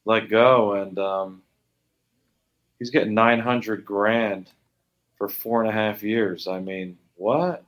let 0.05 0.29
go, 0.29 0.75
and 0.75 0.99
um, 0.99 1.43
he's 2.79 2.91
getting 2.91 3.15
nine 3.15 3.41
hundred 3.41 3.85
grand 3.85 4.51
for 5.17 5.29
four 5.29 5.63
and 5.63 5.71
a 5.71 5.73
half 5.73 6.03
years. 6.03 6.49
I 6.49 6.61
mean, 6.61 6.99
what? 7.17 7.65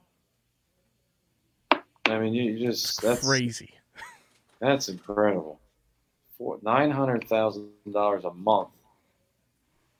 I 2.08 2.18
mean, 2.18 2.34
you, 2.34 2.44
you 2.52 2.66
just 2.66 3.00
that's 3.00 3.24
Crazy. 3.24 3.74
that's 4.60 4.88
incredible. 4.88 5.60
Four 6.38 6.58
nine 6.62 6.90
hundred 6.90 7.28
thousand 7.28 7.70
dollars 7.90 8.24
a 8.24 8.32
month 8.32 8.68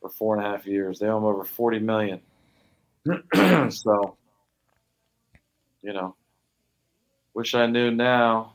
for 0.01 0.11
four 0.11 0.37
and 0.37 0.45
a 0.45 0.49
half 0.49 0.67
years. 0.67 0.99
They 0.99 1.07
owe 1.07 1.19
him 1.19 1.25
over 1.25 1.45
forty 1.45 1.79
million. 1.79 2.21
so, 3.71 4.17
you 5.83 5.93
know, 5.93 6.17
wish 7.35 7.55
I 7.55 7.67
knew 7.67 7.91
now, 7.91 8.55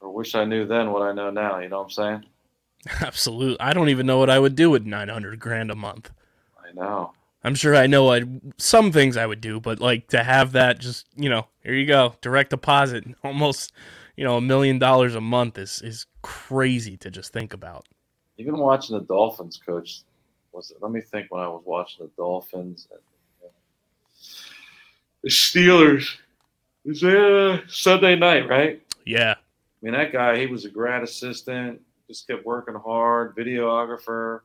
or 0.00 0.12
wish 0.12 0.34
I 0.34 0.44
knew 0.44 0.66
then 0.66 0.90
what 0.90 1.02
I 1.02 1.12
know 1.12 1.30
now. 1.30 1.58
You 1.58 1.68
know 1.68 1.78
what 1.78 1.84
I'm 1.84 1.90
saying? 1.90 2.24
Absolutely. 3.00 3.60
I 3.60 3.72
don't 3.72 3.88
even 3.88 4.06
know 4.06 4.18
what 4.18 4.30
I 4.30 4.38
would 4.38 4.56
do 4.56 4.70
with 4.70 4.84
900 4.84 5.38
grand 5.38 5.70
a 5.70 5.76
month. 5.76 6.10
I 6.58 6.72
know. 6.72 7.12
I'm 7.44 7.54
sure 7.54 7.74
I 7.74 7.86
know 7.86 8.12
I 8.12 8.22
some 8.58 8.92
things 8.92 9.16
I 9.16 9.26
would 9.26 9.40
do, 9.40 9.60
but 9.60 9.80
like 9.80 10.08
to 10.08 10.22
have 10.22 10.52
that 10.52 10.78
just, 10.78 11.06
you 11.16 11.28
know, 11.28 11.46
here 11.62 11.74
you 11.74 11.86
go, 11.86 12.14
direct 12.20 12.50
deposit, 12.50 13.04
almost, 13.24 13.72
you 14.16 14.24
know, 14.24 14.36
a 14.36 14.40
million 14.40 14.78
dollars 14.78 15.14
a 15.14 15.20
month 15.20 15.58
is 15.58 15.80
is 15.82 16.06
crazy 16.22 16.96
to 16.98 17.10
just 17.10 17.32
think 17.32 17.52
about. 17.52 17.88
Even 18.38 18.58
watching 18.58 18.98
the 18.98 19.04
Dolphins 19.04 19.60
coach 19.64 20.02
was 20.52 20.70
it? 20.70 20.78
Let 20.80 20.92
me 20.92 21.00
think. 21.00 21.30
When 21.30 21.42
I 21.42 21.48
was 21.48 21.62
watching 21.64 22.06
the 22.06 22.12
Dolphins 22.16 22.88
and 22.90 23.50
the 25.22 25.28
Steelers, 25.30 26.16
Is 26.84 27.02
it 27.02 27.06
was 27.06 27.60
uh, 27.60 27.60
Sunday 27.68 28.16
night, 28.16 28.48
right? 28.48 28.82
Yeah. 29.06 29.34
I 29.34 29.84
mean, 29.84 29.94
that 29.94 30.12
guy, 30.12 30.38
he 30.38 30.46
was 30.46 30.64
a 30.64 30.68
grad 30.68 31.02
assistant, 31.02 31.80
just 32.08 32.26
kept 32.26 32.44
working 32.44 32.74
hard, 32.74 33.36
videographer. 33.36 34.40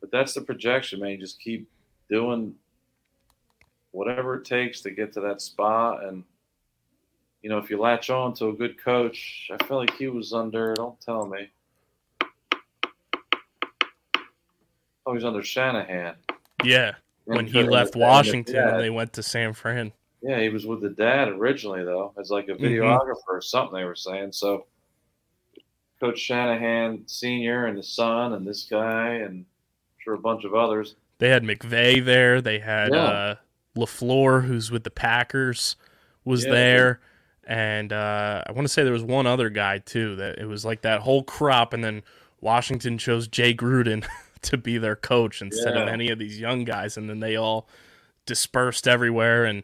But 0.00 0.10
that's 0.10 0.34
the 0.34 0.40
projection, 0.40 1.00
man. 1.00 1.12
You 1.12 1.18
just 1.18 1.40
keep 1.40 1.68
doing 2.08 2.54
whatever 3.90 4.36
it 4.36 4.44
takes 4.44 4.80
to 4.82 4.90
get 4.90 5.12
to 5.14 5.20
that 5.20 5.40
spot. 5.40 6.04
And, 6.04 6.24
you 7.46 7.50
know, 7.50 7.58
if 7.58 7.70
you 7.70 7.78
latch 7.78 8.10
on 8.10 8.34
to 8.34 8.48
a 8.48 8.52
good 8.52 8.76
coach, 8.76 9.48
I 9.52 9.64
feel 9.66 9.76
like 9.76 9.94
he 9.96 10.08
was 10.08 10.32
under, 10.32 10.74
don't 10.74 11.00
tell 11.00 11.26
me. 11.26 11.48
Oh, 15.06 15.12
he 15.12 15.14
was 15.14 15.24
under 15.24 15.44
Shanahan. 15.44 16.16
Yeah. 16.64 16.96
When 17.24 17.46
he 17.46 17.62
left 17.62 17.94
Washington 17.94 18.56
and 18.56 18.80
they 18.80 18.90
went 18.90 19.12
to 19.12 19.22
San 19.22 19.52
Fran. 19.52 19.92
Yeah, 20.22 20.40
he 20.40 20.48
was 20.48 20.66
with 20.66 20.80
the 20.80 20.88
dad 20.88 21.28
originally, 21.28 21.84
though, 21.84 22.12
as 22.18 22.30
like 22.30 22.48
a 22.48 22.54
Mm-hmm. 22.54 22.64
videographer 22.64 23.14
or 23.28 23.40
something. 23.40 23.78
They 23.78 23.84
were 23.84 23.94
saying 23.94 24.32
so. 24.32 24.66
Coach 26.00 26.18
Shanahan 26.18 27.04
Senior 27.06 27.66
and 27.66 27.76
his 27.76 27.88
son 27.94 28.32
and 28.32 28.44
this 28.44 28.64
guy 28.64 29.10
and 29.24 29.30
I'm 29.36 29.46
sure 29.98 30.14
a 30.14 30.18
bunch 30.18 30.42
of 30.42 30.52
others. 30.52 30.96
They 31.18 31.28
had 31.28 31.44
McVay 31.44 32.04
there. 32.04 32.40
They 32.40 32.58
had 32.58 32.92
Yeah. 32.92 33.04
uh, 33.04 33.34
Lafleur, 33.76 34.44
who's 34.46 34.72
with 34.72 34.82
the 34.82 34.90
Packers, 34.90 35.76
was 36.24 36.44
Yeah, 36.44 36.50
there, 36.50 37.00
and 37.46 37.92
uh, 37.92 38.42
I 38.46 38.52
want 38.52 38.66
to 38.66 38.72
say 38.72 38.82
there 38.82 38.92
was 38.92 39.04
one 39.04 39.26
other 39.26 39.48
guy 39.50 39.78
too. 39.78 40.16
That 40.16 40.38
it 40.38 40.46
was 40.46 40.64
like 40.64 40.82
that 40.82 41.00
whole 41.00 41.22
crop, 41.22 41.72
and 41.72 41.82
then 41.82 42.02
Washington 42.40 42.98
chose 42.98 43.28
Jay 43.28 43.54
Gruden 43.54 44.04
to 44.42 44.56
be 44.56 44.78
their 44.78 44.96
coach 44.96 45.40
instead 45.40 45.76
of 45.76 45.88
any 45.88 46.10
of 46.10 46.18
these 46.18 46.40
young 46.40 46.64
guys, 46.64 46.96
and 46.96 47.08
then 47.08 47.20
they 47.20 47.36
all 47.36 47.68
dispersed 48.26 48.88
everywhere, 48.88 49.44
and 49.44 49.62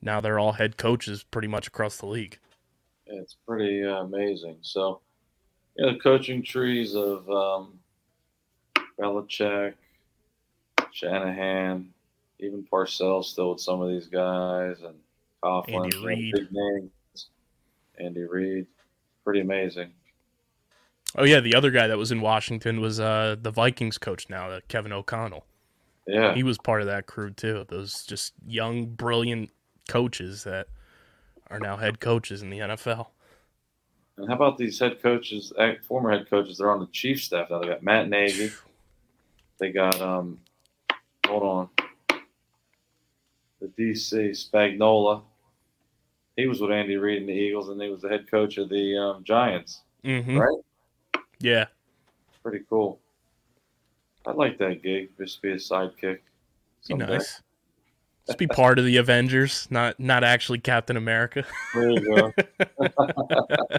now 0.00 0.20
they're 0.20 0.38
all 0.38 0.52
head 0.52 0.76
coaches 0.76 1.24
pretty 1.24 1.48
much 1.48 1.66
across 1.66 1.96
the 1.96 2.06
league. 2.06 2.38
It's 3.06 3.36
pretty 3.46 3.84
uh, 3.84 4.02
amazing. 4.02 4.58
So, 4.62 5.00
yeah, 5.76 5.92
the 5.92 5.98
coaching 5.98 6.42
trees 6.42 6.94
of 6.94 7.28
um, 7.30 7.78
Belichick, 9.00 9.74
Shanahan, 10.92 11.88
even 12.38 12.66
Parcells 12.72 13.24
still 13.24 13.50
with 13.52 13.60
some 13.60 13.80
of 13.80 13.88
these 13.90 14.06
guys, 14.06 14.76
and 14.82 14.96
Coughlin, 15.42 15.84
Andy 15.84 16.06
Reid. 16.06 16.34
big 16.34 16.48
names. 16.50 16.90
Andy 17.98 18.24
Reid, 18.24 18.66
pretty 19.24 19.40
amazing. 19.40 19.92
Oh 21.16 21.24
yeah, 21.24 21.40
the 21.40 21.54
other 21.54 21.70
guy 21.70 21.86
that 21.86 21.96
was 21.96 22.12
in 22.12 22.20
Washington 22.20 22.80
was 22.80 23.00
uh, 23.00 23.36
the 23.40 23.50
Vikings 23.50 23.96
coach 23.98 24.28
now, 24.28 24.50
uh, 24.50 24.60
Kevin 24.68 24.92
O'Connell. 24.92 25.46
Yeah, 26.06 26.34
he 26.34 26.42
was 26.42 26.58
part 26.58 26.82
of 26.82 26.86
that 26.88 27.06
crew 27.06 27.30
too. 27.30 27.64
Those 27.68 28.04
just 28.04 28.34
young, 28.46 28.86
brilliant 28.86 29.50
coaches 29.88 30.44
that 30.44 30.68
are 31.50 31.58
now 31.58 31.76
head 31.76 32.00
coaches 32.00 32.42
in 32.42 32.50
the 32.50 32.58
NFL. 32.58 33.08
And 34.18 34.28
how 34.28 34.34
about 34.34 34.56
these 34.56 34.78
head 34.78 35.02
coaches, 35.02 35.52
eh, 35.58 35.74
former 35.82 36.10
head 36.10 36.28
coaches? 36.28 36.58
They're 36.58 36.70
on 36.70 36.80
the 36.80 36.86
Chiefs 36.86 37.24
staff 37.24 37.50
now. 37.50 37.60
They 37.60 37.68
got 37.68 37.82
Matt 37.82 38.08
Nagy. 38.08 38.50
They 39.58 39.72
got 39.72 40.00
um, 40.00 40.40
hold 41.26 41.42
on, 41.42 41.68
the 43.60 43.68
DC 43.68 44.30
Spagnuolo. 44.30 45.22
He 46.36 46.46
was 46.46 46.60
with 46.60 46.70
Andy 46.70 46.96
Reid 46.96 47.20
and 47.20 47.28
the 47.28 47.32
Eagles, 47.32 47.68
and 47.70 47.80
he 47.80 47.88
was 47.88 48.02
the 48.02 48.08
head 48.08 48.30
coach 48.30 48.58
of 48.58 48.68
the 48.68 48.96
um, 48.96 49.24
Giants. 49.24 49.82
Mm-hmm. 50.04 50.38
Right? 50.38 50.58
Yeah, 51.38 51.66
Pretty 52.46 52.64
cool. 52.70 53.00
I 54.24 54.30
like 54.30 54.56
that 54.58 54.80
gig. 54.80 55.10
Just 55.18 55.42
be 55.42 55.50
a 55.50 55.56
sidekick. 55.56 56.18
be 56.86 56.94
nice. 56.94 57.42
Just 58.24 58.38
be 58.38 58.46
part 58.46 58.78
of 58.78 58.84
the 58.84 58.98
Avengers, 58.98 59.66
not 59.68 59.98
not 59.98 60.22
actually 60.22 60.60
Captain 60.60 60.96
America. 60.96 61.44
There 61.74 61.90
you 61.90 62.14
go. 62.14 62.32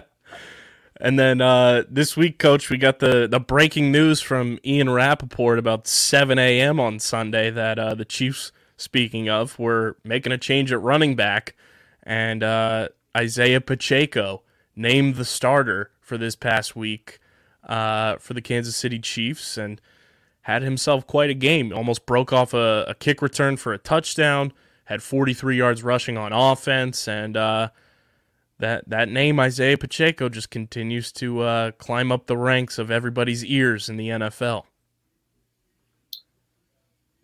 And 1.00 1.16
then 1.16 1.40
uh, 1.40 1.84
this 1.88 2.16
week, 2.16 2.40
Coach, 2.40 2.70
we 2.70 2.76
got 2.76 2.98
the, 2.98 3.28
the 3.28 3.38
breaking 3.38 3.92
news 3.92 4.20
from 4.20 4.58
Ian 4.64 4.90
Rapoport 4.90 5.60
about 5.60 5.86
7 5.86 6.40
a.m. 6.40 6.80
on 6.80 6.98
Sunday 6.98 7.50
that 7.50 7.78
uh, 7.78 7.94
the 7.94 8.04
Chiefs, 8.04 8.50
speaking 8.76 9.28
of, 9.28 9.56
were 9.60 9.96
making 10.02 10.32
a 10.32 10.38
change 10.38 10.72
at 10.72 10.82
running 10.82 11.14
back, 11.14 11.54
and 12.08 12.42
uh, 12.42 12.88
Isaiah 13.14 13.60
Pacheco 13.60 14.42
named 14.74 15.16
the 15.16 15.26
starter 15.26 15.90
for 16.00 16.16
this 16.16 16.34
past 16.34 16.74
week 16.74 17.20
uh, 17.64 18.16
for 18.16 18.32
the 18.32 18.40
Kansas 18.40 18.74
City 18.74 18.98
Chiefs 18.98 19.58
and 19.58 19.78
had 20.42 20.62
himself 20.62 21.06
quite 21.06 21.28
a 21.28 21.34
game. 21.34 21.70
Almost 21.70 22.06
broke 22.06 22.32
off 22.32 22.54
a, 22.54 22.86
a 22.88 22.94
kick 22.94 23.20
return 23.20 23.58
for 23.58 23.74
a 23.74 23.78
touchdown, 23.78 24.54
had 24.86 25.02
43 25.02 25.58
yards 25.58 25.82
rushing 25.82 26.16
on 26.16 26.32
offense, 26.32 27.06
and 27.06 27.36
uh, 27.36 27.68
that 28.58 28.88
that 28.88 29.10
name 29.10 29.38
Isaiah 29.38 29.76
Pacheco 29.76 30.30
just 30.30 30.48
continues 30.48 31.12
to 31.12 31.40
uh, 31.40 31.70
climb 31.72 32.10
up 32.10 32.26
the 32.26 32.38
ranks 32.38 32.78
of 32.78 32.90
everybody's 32.90 33.44
ears 33.44 33.90
in 33.90 33.98
the 33.98 34.08
NFL. 34.08 34.64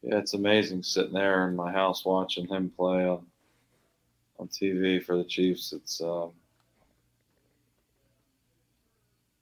Yeah, 0.02 0.18
it's 0.18 0.34
amazing 0.34 0.82
sitting 0.82 1.14
there 1.14 1.48
in 1.48 1.56
my 1.56 1.72
house 1.72 2.04
watching 2.04 2.46
him 2.46 2.70
play 2.76 3.08
on 3.08 3.24
on 4.38 4.48
TV 4.48 5.02
for 5.02 5.16
the 5.16 5.24
Chiefs. 5.24 5.72
It's 5.72 6.00
um, 6.00 6.30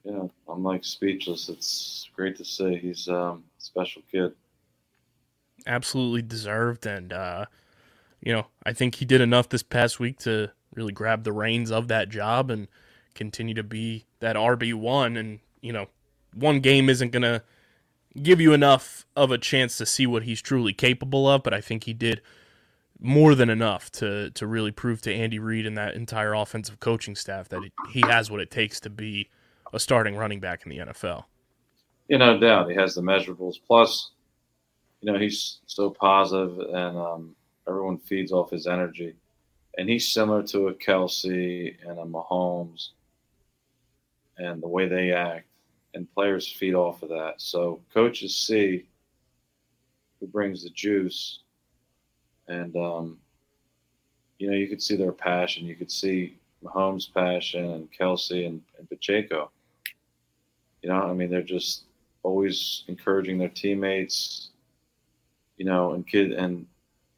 you 0.05 0.13
know, 0.13 0.31
I'm 0.49 0.63
like 0.63 0.85
speechless. 0.85 1.49
It's 1.49 2.09
great 2.15 2.37
to 2.37 2.45
see. 2.45 2.77
He's 2.77 3.09
um, 3.09 3.45
a 3.59 3.63
special 3.63 4.03
kid. 4.11 4.33
Absolutely 5.67 6.23
deserved, 6.23 6.87
and 6.87 7.13
uh, 7.13 7.47
you 8.21 8.33
know 8.33 8.47
I 8.65 8.73
think 8.73 8.97
he 8.97 9.05
did 9.05 9.21
enough 9.21 9.49
this 9.49 9.63
past 9.63 10.01
week 10.01 10.19
to 10.21 10.51
really 10.75 10.93
grab 10.93 11.25
the 11.25 11.33
reins 11.33 11.71
of 11.71 11.89
that 11.89 12.09
job 12.09 12.51
and 12.51 12.69
continue 13.15 13.55
to 13.55 13.63
be 13.63 14.07
that 14.21 14.37
RB 14.37 14.75
one. 14.75 15.17
And 15.17 15.41
you 15.61 15.73
know, 15.73 15.87
one 16.35 16.61
game 16.61 16.89
isn't 16.89 17.11
gonna 17.11 17.43
give 18.21 18.41
you 18.41 18.53
enough 18.53 19.07
of 19.17 19.31
a 19.31 19.39
chance 19.39 19.79
to 19.79 19.87
see 19.87 20.07
what 20.07 20.25
he's 20.25 20.43
truly 20.43 20.73
capable 20.73 21.29
of, 21.29 21.43
but 21.43 21.55
I 21.55 21.61
think 21.61 21.85
he 21.85 21.93
did 21.93 22.21
more 23.03 23.35
than 23.35 23.51
enough 23.51 23.91
to 23.93 24.31
to 24.31 24.47
really 24.47 24.71
prove 24.71 25.03
to 25.03 25.13
Andy 25.13 25.39
Reid 25.39 25.67
and 25.67 25.77
that 25.77 25.95
entire 25.95 26.35
offensive 26.35 26.81
coaching 26.81 27.17
staff 27.17 27.49
that 27.49 27.63
he 27.91 28.03
has 28.03 28.31
what 28.31 28.41
it 28.41 28.51
takes 28.51 28.81
to 28.81 28.91
be 28.91 29.29
a 29.73 29.79
starting 29.81 30.17
running 30.17 30.41
back 30.41 30.65
in 30.65 30.71
the 30.71 30.79
NFL. 30.79 31.25
You 32.09 32.19
know, 32.19 32.35
no 32.35 32.41
doubt 32.41 32.69
he 32.71 32.77
has 32.77 32.95
the 32.95 33.01
measurables. 33.01 33.57
Plus, 33.67 34.11
you 35.01 35.11
know, 35.13 35.19
he's 35.19 35.61
so 35.67 35.91
positive, 35.91 36.59
and 36.59 36.97
um, 36.99 37.37
everyone 37.67 37.99
feeds 37.99 38.33
off 38.33 38.51
his 38.51 38.67
energy. 38.67 39.15
And 39.79 39.89
he's 39.89 40.13
similar 40.13 40.43
to 40.45 40.69
a 40.69 40.75
Kelce 40.75 41.75
and 41.89 41.99
a 41.99 42.05
Mahomes, 42.05 42.91
and 44.37 44.63
the 44.63 44.69
way 44.69 44.87
they 44.89 45.13
act. 45.13 45.47
and 45.95 46.13
players 46.15 46.51
feed 46.51 46.75
off 46.75 47.03
of 47.03 47.09
that. 47.11 47.35
So 47.39 47.81
coaches 47.93 48.37
see 48.37 48.87
who 50.21 50.27
brings 50.27 50.63
the 50.65 50.71
juice, 50.71 51.41
and 52.49 52.75
um, 52.77 53.19
you 54.39 54.51
know 54.51 54.57
you 54.57 54.69
could 54.69 54.83
see 54.83 54.97
their 54.97 55.13
passion. 55.13 55.67
You 55.67 55.77
could 55.77 55.91
see 55.91 56.39
Mahomes' 56.65 57.13
passion 57.13 57.71
and 57.71 57.89
Kelce 57.93 58.47
and, 58.47 58.63
and 58.79 58.89
Pacheco. 58.89 59.51
You 60.83 60.89
know, 60.89 61.03
I 61.03 61.13
mean, 61.13 61.31
they're 61.31 61.43
just 61.43 61.85
always 62.23 62.85
encouraging 62.89 63.39
their 63.39 63.49
teammates. 63.49 64.51
You 65.57 65.67
know, 65.67 65.93
and 65.93 66.07
kid 66.07 66.33
and 66.33 66.67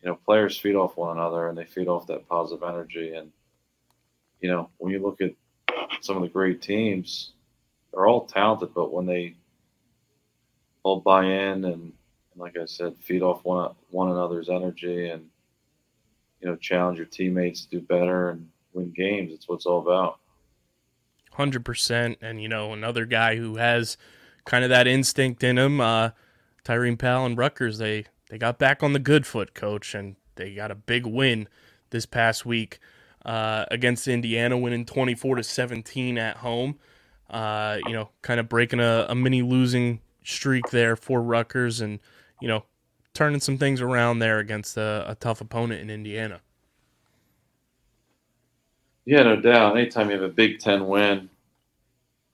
you 0.03 0.09
know 0.09 0.19
players 0.27 0.59
feed 0.59 0.75
off 0.75 0.97
one 0.97 1.17
another, 1.17 1.49
and 1.49 1.57
they 1.57 1.65
feed 1.65 1.89
off 1.89 2.07
that 2.09 2.29
positive 2.29 2.63
energy. 2.63 3.15
And 3.15 3.31
you 4.41 4.51
know, 4.51 4.69
when 4.79 4.93
you 4.93 5.01
look 5.01 5.21
at 5.21 5.33
some 6.01 6.17
of 6.17 6.23
the 6.23 6.29
great 6.29 6.61
teams, 6.61 7.33
they're 7.93 8.07
all 8.07 8.27
talented, 8.27 8.75
but 8.75 8.93
when 8.93 9.07
they 9.07 9.35
all 10.83 11.01
buy 11.01 11.25
in 11.25 11.65
and, 11.65 11.93
and 12.35 12.41
like 12.41 12.57
I 12.57 12.67
said, 12.67 12.97
feed 12.99 13.23
off 13.23 13.45
one 13.45 13.71
one 13.91 14.11
another's 14.11 14.49
energy 14.49 15.09
and 15.09 15.29
you 16.41 16.49
know 16.49 16.57
challenge 16.57 16.99
your 16.99 17.07
teammates 17.07 17.65
to 17.65 17.71
do 17.71 17.81
better 17.81 18.31
and 18.31 18.49
win 18.73 18.93
games. 18.95 19.33
It's 19.33 19.49
what 19.49 19.57
it's 19.57 19.67
all 19.67 19.81
about. 19.81 20.19
Hundred 21.33 21.65
percent, 21.65 22.19
and 22.21 22.43
you 22.43 22.49
know 22.49 22.73
another 22.73 23.07
guy 23.07 23.37
who 23.37 23.57
has 23.57 23.97
kind 24.45 24.63
of 24.63 24.71
that 24.71 24.87
instinct 24.87 25.43
in 25.43 25.59
him, 25.59 25.81
uh, 25.81 26.11
Tyreem 26.65 26.99
Powell 26.99 27.27
and 27.27 27.39
Rutgers. 27.39 27.79
They 27.79 28.07
they 28.29 28.39
got 28.39 28.59
back 28.59 28.83
on 28.83 28.93
the 28.93 28.99
good 28.99 29.27
foot, 29.27 29.55
coach, 29.55 29.95
and 29.95 30.17
they 30.37 30.55
got 30.55 30.71
a 30.71 30.77
big 30.77 31.07
win 31.07 31.49
this 31.91 32.07
past 32.07 32.45
week 32.45 32.79
uh, 33.25 33.65
against 33.71 34.07
Indiana, 34.07 34.59
winning 34.59 34.85
twenty 34.85 35.15
four 35.15 35.37
to 35.37 35.43
seventeen 35.43 36.19
at 36.19 36.39
home. 36.39 36.79
Uh, 37.31 37.79
you 37.87 37.93
know, 37.93 38.11
kind 38.23 38.39
of 38.39 38.49
breaking 38.49 38.81
a, 38.81 39.07
a 39.09 39.15
mini 39.15 39.43
losing 39.43 40.01
streak 40.23 40.71
there 40.71 40.95
for 40.95 41.21
Rutgers, 41.23 41.81
and 41.81 41.99
you 42.45 42.49
know, 42.49 42.63
turning 43.15 43.41
some 43.41 43.57
things 43.57 43.81
around 43.81 44.19
there 44.19 44.39
against 44.39 44.77
a, 44.77 45.07
a 45.09 45.15
tough 45.15 45.41
opponent 45.41 45.81
in 45.81 45.89
Indiana. 45.89 46.43
Yeah, 49.07 49.23
no 49.23 49.37
doubt. 49.37 49.79
Anytime 49.79 50.11
you 50.11 50.17
have 50.17 50.31
a 50.31 50.35
Big 50.35 50.59
Ten 50.59 50.87
win, 50.87 51.31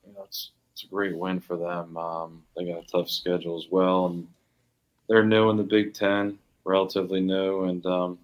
you 0.04 0.12
know 0.12 0.24
it's 0.24 0.50
it's 0.72 0.82
a 0.82 0.88
great 0.88 1.16
win 1.16 1.38
for 1.38 1.56
them. 1.56 1.96
Um, 1.96 2.42
they 2.56 2.64
got 2.64 2.82
a 2.82 2.86
tough 2.88 3.08
schedule 3.08 3.56
as 3.56 3.70
well, 3.70 4.06
and 4.06 4.26
they're 5.08 5.24
new 5.24 5.48
in 5.50 5.56
the 5.56 5.62
Big 5.62 5.94
Ten, 5.94 6.40
relatively 6.64 7.20
new, 7.20 7.66
and 7.66 7.86
um, 7.86 8.18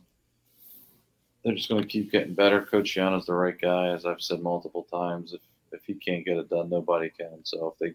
they're 1.44 1.54
just 1.54 1.68
going 1.68 1.82
to 1.82 1.88
keep 1.88 2.10
getting 2.10 2.34
better. 2.34 2.62
Coach 2.62 2.96
Schiano's 2.96 3.26
the 3.26 3.32
right 3.32 3.60
guy, 3.60 3.90
as 3.90 4.04
I've 4.04 4.20
said 4.20 4.42
multiple 4.42 4.88
times. 4.90 5.34
If 5.34 5.40
if 5.70 5.84
he 5.84 5.94
can't 5.94 6.24
get 6.24 6.36
it 6.36 6.50
done, 6.50 6.68
nobody 6.68 7.10
can. 7.10 7.44
So 7.44 7.68
if 7.68 7.78
they 7.78 7.94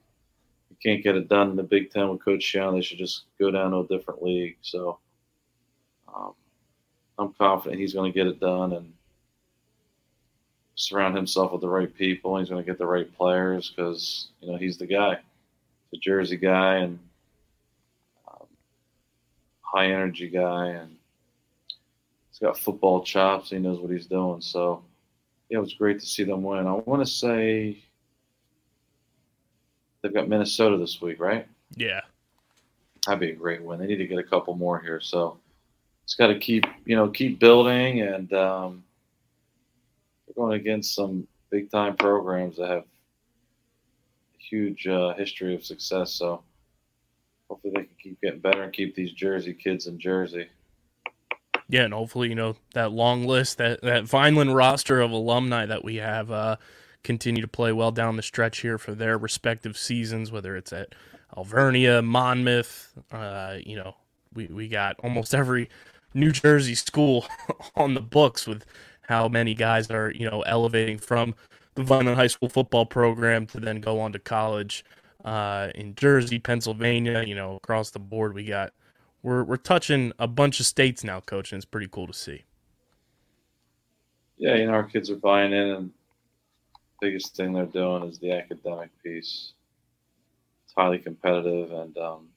can't 0.81 1.03
get 1.03 1.15
it 1.15 1.29
done 1.29 1.51
in 1.51 1.55
the 1.55 1.63
Big 1.63 1.91
Ten 1.91 2.09
with 2.09 2.23
Coach 2.23 2.41
Schiano, 2.41 2.73
they 2.73 2.81
should 2.81 2.97
just 2.97 3.23
go 3.39 3.51
down 3.51 3.71
to 3.71 3.77
a 3.77 3.87
different 3.87 4.23
league. 4.23 4.57
So 4.61 4.99
um, 6.13 6.33
I'm 7.17 7.33
confident 7.33 7.79
he's 7.79 7.93
going 7.93 8.11
to 8.11 8.17
get 8.17 8.27
it 8.27 8.39
done 8.39 8.73
and 8.73 8.91
surround 10.75 11.15
himself 11.15 11.51
with 11.51 11.61
the 11.61 11.69
right 11.69 11.93
people. 11.93 12.37
He's 12.37 12.49
going 12.49 12.63
to 12.63 12.69
get 12.69 12.79
the 12.79 12.85
right 12.85 13.11
players 13.15 13.69
because 13.69 14.29
you 14.41 14.51
know 14.51 14.57
he's 14.57 14.77
the 14.77 14.87
guy, 14.87 15.19
the 15.91 15.99
Jersey 15.99 16.37
guy, 16.37 16.77
and 16.77 16.99
um, 18.27 18.47
high 19.61 19.87
energy 19.87 20.29
guy, 20.29 20.67
and 20.67 20.95
he's 22.29 22.39
got 22.39 22.57
football 22.57 23.03
chops. 23.03 23.51
He 23.51 23.59
knows 23.59 23.79
what 23.79 23.91
he's 23.91 24.07
doing. 24.07 24.41
So 24.41 24.83
yeah, 25.49 25.57
it 25.57 25.61
was 25.61 25.75
great 25.75 25.99
to 25.99 26.05
see 26.05 26.23
them 26.23 26.41
win. 26.41 26.65
I 26.65 26.73
want 26.73 27.05
to 27.05 27.11
say 27.11 27.83
they've 30.01 30.13
got 30.13 30.27
Minnesota 30.29 30.77
this 30.77 31.01
week, 31.01 31.19
right? 31.19 31.47
Yeah, 31.75 32.01
That'd 33.05 33.19
be 33.19 33.31
a 33.31 33.35
great 33.35 33.63
win. 33.63 33.79
They 33.79 33.87
need 33.87 33.97
to 33.97 34.07
get 34.07 34.19
a 34.19 34.23
couple 34.23 34.53
more 34.55 34.79
here. 34.79 34.99
So 35.01 35.39
it's 36.03 36.13
got 36.13 36.27
to 36.27 36.37
keep, 36.37 36.65
you 36.85 36.95
know, 36.95 37.09
keep 37.09 37.39
building. 37.39 38.01
And 38.01 38.31
um, 38.33 38.83
they're 40.27 40.35
going 40.35 40.59
against 40.59 40.93
some 40.93 41.27
big 41.49 41.71
time 41.71 41.95
programs 41.97 42.57
that 42.57 42.69
have 42.69 42.83
a 42.83 42.85
huge 44.37 44.85
uh, 44.85 45.13
history 45.15 45.55
of 45.55 45.65
success. 45.65 46.11
So 46.11 46.43
hopefully 47.49 47.73
they 47.75 47.83
can 47.83 47.95
keep 48.01 48.21
getting 48.21 48.39
better 48.39 48.61
and 48.63 48.71
keep 48.71 48.93
these 48.93 49.13
Jersey 49.13 49.53
kids 49.53 49.87
in 49.87 49.99
Jersey. 49.99 50.47
yeah, 51.69 51.83
and 51.83 51.93
hopefully 51.93 52.29
you 52.29 52.35
know 52.35 52.55
that 52.73 52.91
long 52.91 53.25
list, 53.25 53.57
that 53.57 53.81
that 53.81 54.03
Vineland 54.03 54.53
roster 54.55 55.01
of 55.01 55.09
alumni 55.09 55.65
that 55.65 55.83
we 55.83 55.95
have, 55.95 56.29
uh, 56.29 56.57
continue 57.03 57.41
to 57.41 57.47
play 57.47 57.71
well 57.71 57.91
down 57.91 58.15
the 58.15 58.23
stretch 58.23 58.59
here 58.61 58.77
for 58.77 58.93
their 58.93 59.17
respective 59.17 59.77
seasons, 59.77 60.31
whether 60.31 60.55
it's 60.55 60.73
at 60.73 60.93
Alvernia, 61.35 62.01
Monmouth. 62.01 62.93
Uh, 63.11 63.57
you 63.63 63.75
know, 63.75 63.95
we 64.33 64.47
we 64.47 64.67
got 64.67 64.95
almost 65.03 65.33
every 65.33 65.69
New 66.13 66.31
Jersey 66.31 66.75
school 66.75 67.25
on 67.75 67.93
the 67.93 68.01
books 68.01 68.47
with 68.47 68.65
how 69.01 69.27
many 69.27 69.53
guys 69.53 69.89
are 69.89 70.11
you 70.11 70.29
know 70.29 70.41
elevating 70.41 70.97
from 70.97 71.35
the 71.75 71.83
Vineland 71.83 72.17
High 72.17 72.27
School 72.27 72.49
football 72.49 72.85
program 72.85 73.45
to 73.47 73.59
then 73.59 73.79
go 73.79 73.99
on 73.99 74.11
to 74.13 74.19
college 74.19 74.83
uh, 75.23 75.69
in 75.75 75.95
Jersey, 75.95 76.39
Pennsylvania. 76.39 77.23
You 77.25 77.35
know, 77.35 77.55
across 77.55 77.91
the 77.91 77.99
board, 77.99 78.33
we 78.33 78.45
got 78.45 78.73
we're 79.23 79.43
we're 79.43 79.57
touching 79.57 80.11
a 80.19 80.27
bunch 80.27 80.59
of 80.59 80.65
states 80.65 81.03
now, 81.03 81.19
coach, 81.21 81.51
and 81.51 81.57
it's 81.57 81.65
pretty 81.65 81.87
cool 81.89 82.07
to 82.07 82.13
see. 82.13 82.43
Yeah, 84.37 84.55
you 84.55 84.65
know, 84.65 84.73
our 84.73 84.83
kids 84.83 85.09
are 85.11 85.17
buying 85.17 85.53
in, 85.53 85.67
and 85.69 85.91
biggest 87.01 87.35
thing 87.35 87.51
they're 87.51 87.65
doing 87.65 88.03
is 88.03 88.19
the 88.19 88.31
academic 88.31 88.89
piece. 89.03 89.53
It's 90.63 90.73
highly 90.77 90.99
competitive, 90.99 91.71
and 91.71 91.97
um, 91.97 92.29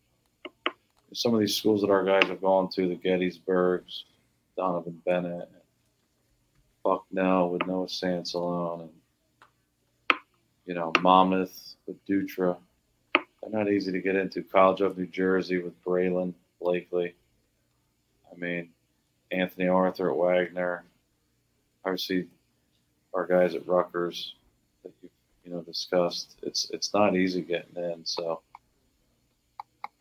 some 1.12 1.34
of 1.34 1.40
these 1.40 1.54
schools 1.54 1.82
that 1.82 1.90
our 1.90 2.02
guys 2.02 2.28
have 2.28 2.40
gone 2.40 2.70
to, 2.70 2.88
the 2.88 2.94
Gettysburgs, 2.94 4.04
Donovan 4.56 5.00
Bennett, 5.04 5.50
Bucknell 6.82 7.50
with 7.50 7.66
Noah 7.66 7.86
Sansalone, 7.86 8.80
and 8.80 10.18
you 10.66 10.74
know 10.74 10.92
Monmouth 11.00 11.74
with 11.86 12.04
Dutra. 12.06 12.56
They're 13.14 13.52
not 13.52 13.70
easy 13.70 13.92
to 13.92 14.00
get 14.00 14.16
into. 14.16 14.42
College 14.42 14.80
of 14.80 14.96
New 14.96 15.06
Jersey 15.06 15.58
with 15.58 15.84
Braylon 15.84 16.32
Blakely. 16.60 17.14
I 18.32 18.36
mean, 18.36 18.70
Anthony 19.30 19.68
Arthur 19.68 20.10
at 20.10 20.16
Wagner. 20.16 20.84
Obviously, 21.84 22.26
our 23.12 23.26
guys 23.26 23.54
at 23.54 23.68
Rutgers 23.68 24.34
that 24.84 24.92
you 25.02 25.10
you 25.44 25.52
know 25.52 25.60
discussed. 25.62 26.36
It's 26.42 26.70
it's 26.70 26.94
not 26.94 27.16
easy 27.16 27.42
getting 27.42 27.76
in. 27.76 28.04
So 28.04 28.40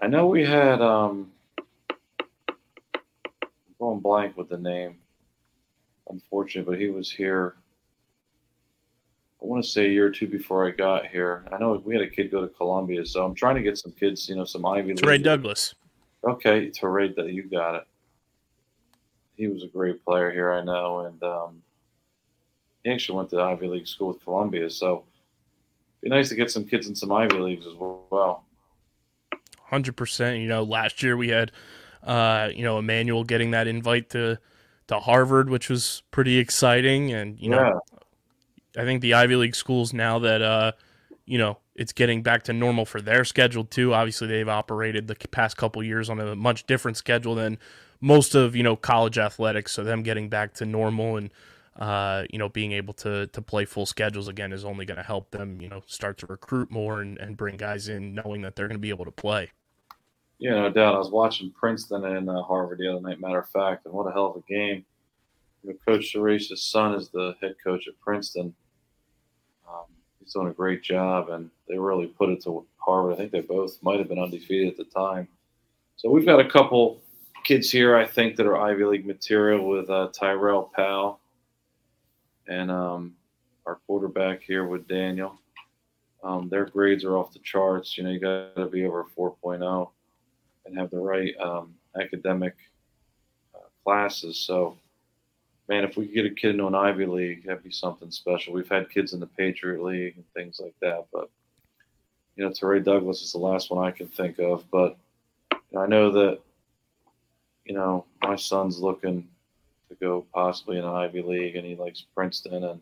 I 0.01 0.07
know 0.07 0.27
we 0.27 0.45
had 0.45 0.81
um 0.81 1.31
I'm 2.47 3.75
going 3.79 3.99
blank 3.99 4.38
with 4.38 4.49
the 4.49 4.57
name, 4.57 4.97
unfortunately, 6.09 6.75
but 6.75 6.79
he 6.79 6.89
was 6.89 7.11
here. 7.11 7.55
I 9.41 9.45
want 9.45 9.63
to 9.63 9.69
say 9.69 9.88
a 9.88 9.89
year 9.89 10.07
or 10.07 10.09
two 10.09 10.27
before 10.27 10.65
I 10.65 10.71
got 10.71 11.07
here. 11.07 11.45
I 11.51 11.57
know 11.57 11.81
we 11.84 11.93
had 11.93 12.03
a 12.03 12.09
kid 12.09 12.31
go 12.31 12.41
to 12.41 12.47
Columbia, 12.47 13.05
so 13.05 13.25
I'm 13.25 13.36
trying 13.36 13.55
to 13.55 13.61
get 13.61 13.77
some 13.77 13.91
kids, 13.91 14.29
you 14.29 14.36
know, 14.36 14.45
some 14.45 14.65
Ivy 14.65 14.93
League. 14.93 15.05
Ray 15.05 15.17
Douglas. 15.17 15.75
Okay, 16.23 16.69
to 16.69 16.88
Ray, 16.88 17.13
that 17.13 17.34
you 17.34 17.43
got 17.43 17.75
it. 17.75 17.84
He 19.36 19.47
was 19.47 19.63
a 19.63 19.67
great 19.67 20.03
player 20.05 20.31
here, 20.31 20.53
I 20.53 20.63
know, 20.63 20.99
and 20.99 21.21
um, 21.23 21.61
he 22.84 22.91
actually 22.91 23.17
went 23.17 23.29
to 23.29 23.41
Ivy 23.41 23.67
League 23.67 23.88
school 23.88 24.09
with 24.09 24.23
Columbia. 24.23 24.69
So 24.69 25.03
it'd 26.01 26.09
be 26.11 26.15
nice 26.15 26.29
to 26.29 26.36
get 26.36 26.51
some 26.51 26.65
kids 26.65 26.88
in 26.88 26.95
some 26.95 27.11
Ivy 27.11 27.38
Leagues 27.38 27.65
as 27.65 27.73
well. 27.75 28.45
Hundred 29.59 29.95
percent. 29.95 30.39
You 30.39 30.47
know, 30.47 30.63
last 30.63 31.01
year 31.01 31.17
we 31.17 31.29
had, 31.29 31.51
uh, 32.03 32.49
you 32.53 32.63
know, 32.63 32.77
Emmanuel 32.77 33.23
getting 33.23 33.51
that 33.51 33.67
invite 33.67 34.09
to 34.11 34.38
to 34.88 34.99
Harvard, 34.99 35.49
which 35.49 35.69
was 35.69 36.03
pretty 36.11 36.38
exciting. 36.38 37.11
And 37.11 37.39
you 37.39 37.49
know, 37.49 37.81
yeah, 38.75 38.81
I 38.81 38.86
think 38.86 39.01
the 39.01 39.13
Ivy 39.13 39.36
League 39.36 39.55
schools 39.55 39.93
now 39.93 40.19
that 40.19 40.41
uh, 40.41 40.73
you 41.25 41.38
know, 41.38 41.57
it's 41.75 41.93
getting 41.93 42.21
back 42.21 42.43
to 42.43 42.53
normal 42.53 42.86
for 42.86 43.01
their 43.01 43.23
schedule 43.23 43.63
too. 43.63 43.93
Obviously, 43.93 44.27
they've 44.27 44.49
operated 44.49 45.07
the 45.07 45.15
past 45.15 45.57
couple 45.57 45.81
years 45.81 46.09
on 46.09 46.19
a 46.19 46.36
much 46.36 46.67
different 46.67 46.97
schedule 46.97 47.34
than 47.34 47.57
most 48.01 48.36
of 48.36 48.55
you 48.55 48.61
know 48.61 48.75
college 48.75 49.17
athletics. 49.17 49.71
So 49.71 49.84
them 49.84 50.03
getting 50.03 50.29
back 50.29 50.53
to 50.55 50.65
normal 50.65 51.15
and 51.15 51.31
uh, 51.78 52.24
you 52.30 52.38
know 52.38 52.49
being 52.49 52.71
able 52.71 52.93
to 52.93 53.28
to 53.28 53.41
play 53.41 53.65
full 53.65 53.86
schedules 53.86 54.28
again 54.28 54.53
is 54.53 54.63
only 54.63 54.86
going 54.86 54.97
to 54.97 55.03
help 55.03 55.32
them 55.32 55.59
you 55.59 55.67
know 55.67 55.82
start 55.88 56.17
to 56.19 56.28
recruit 56.28 56.69
more 56.69 57.01
and, 57.01 57.17
and 57.17 57.36
bring 57.36 57.57
guys 57.57 57.88
in 57.89 58.13
knowing 58.13 58.41
that 58.41 58.55
they're 58.55 58.67
going 58.67 58.78
to 58.78 58.82
be 58.82 58.89
able 58.89 59.05
to 59.05 59.11
play. 59.11 59.49
yeah, 60.39 60.51
no 60.55 60.69
doubt. 60.69 60.95
I 60.95 60.99
was 60.99 61.09
watching 61.09 61.51
Princeton 61.51 62.05
and 62.05 62.30
uh, 62.30 62.43
Harvard 62.43 62.80
the 62.80 62.88
other 62.91 63.01
night. 63.01 63.19
Matter 63.19 63.39
of 63.39 63.49
fact, 63.49 63.86
and 63.86 63.93
what 63.93 64.07
a 64.07 64.11
hell 64.11 64.28
of 64.28 64.36
a 64.36 64.53
game! 64.53 64.86
You 65.63 65.71
know, 65.71 65.78
Coach 65.88 66.11
Surace's 66.11 66.63
son 66.63 66.93
is 66.93 67.09
the 67.09 67.36
head 67.41 67.55
coach 67.63 67.88
at 67.88 67.99
Princeton. 67.99 68.53
Um, 69.67 69.86
he's 70.19 70.34
doing 70.34 70.49
a 70.49 70.53
great 70.53 70.84
job, 70.84 71.30
and 71.30 71.49
they 71.67 71.78
really 71.78 72.07
put 72.07 72.30
it 72.30 72.43
to 72.43 72.65
Harvard. 72.78 73.13
I 73.13 73.17
think 73.17 73.32
they 73.32 73.41
both 73.41 73.82
might 73.82 73.99
have 73.99 74.09
been 74.09 74.19
undefeated 74.19 74.67
at 74.67 74.78
the 74.78 74.84
time. 74.86 75.28
So 75.95 76.09
we've 76.09 76.26
got 76.26 76.39
a 76.39 76.49
couple 76.49 77.01
kids 77.43 77.71
here, 77.71 77.95
I 77.95 78.05
think, 78.05 78.36
that 78.36 78.45
are 78.45 78.57
Ivy 78.57 78.84
League 78.84 79.05
material 79.05 79.67
with 79.67 79.89
uh, 79.89 80.09
Tyrell 80.13 80.71
Powell 80.76 81.19
and 82.47 82.71
um, 82.71 83.13
our 83.65 83.79
quarterback 83.87 84.41
here 84.41 84.65
with 84.65 84.87
Daniel. 84.87 85.39
Um, 86.23 86.47
their 86.49 86.65
grades 86.65 87.03
are 87.03 87.17
off 87.17 87.33
the 87.33 87.39
charts. 87.39 87.97
You 87.97 88.03
know, 88.03 88.09
you 88.09 88.19
got 88.19 88.55
to 88.55 88.67
be 88.67 88.85
over 88.85 89.05
4.0 89.17 89.89
and 90.65 90.77
have 90.77 90.89
the 90.89 90.99
right 90.99 91.35
um, 91.39 91.75
academic 91.99 92.55
uh, 93.53 93.67
classes. 93.83 94.37
So, 94.39 94.77
man, 95.67 95.83
if 95.83 95.97
we 95.97 96.05
could 96.05 96.15
get 96.15 96.25
a 96.25 96.29
kid 96.29 96.51
into 96.51 96.67
an 96.67 96.75
Ivy 96.75 97.05
League, 97.05 97.45
that'd 97.45 97.63
be 97.63 97.71
something 97.71 98.09
special. 98.09 98.53
We've 98.53 98.69
had 98.69 98.89
kids 98.89 99.13
in 99.13 99.19
the 99.19 99.27
Patriot 99.27 99.83
League 99.83 100.15
and 100.15 100.25
things 100.33 100.59
like 100.63 100.75
that, 100.81 101.07
but 101.11 101.29
you 102.35 102.43
know, 102.43 102.51
Terry 102.51 102.81
Douglas 102.81 103.21
is 103.21 103.33
the 103.33 103.37
last 103.37 103.69
one 103.69 103.85
I 103.85 103.91
can 103.91 104.07
think 104.07 104.39
of. 104.39 104.63
But 104.71 104.97
I 105.77 105.85
know 105.85 106.11
that 106.11 106.39
you 107.65 107.73
know 107.73 108.05
my 108.21 108.35
son's 108.35 108.79
looking 108.79 109.27
to 109.93 110.05
go 110.05 110.25
possibly 110.33 110.77
in 110.77 110.85
Ivy 110.85 111.21
League, 111.21 111.55
and 111.55 111.65
he 111.65 111.75
likes 111.75 112.05
Princeton, 112.15 112.63
and 112.63 112.81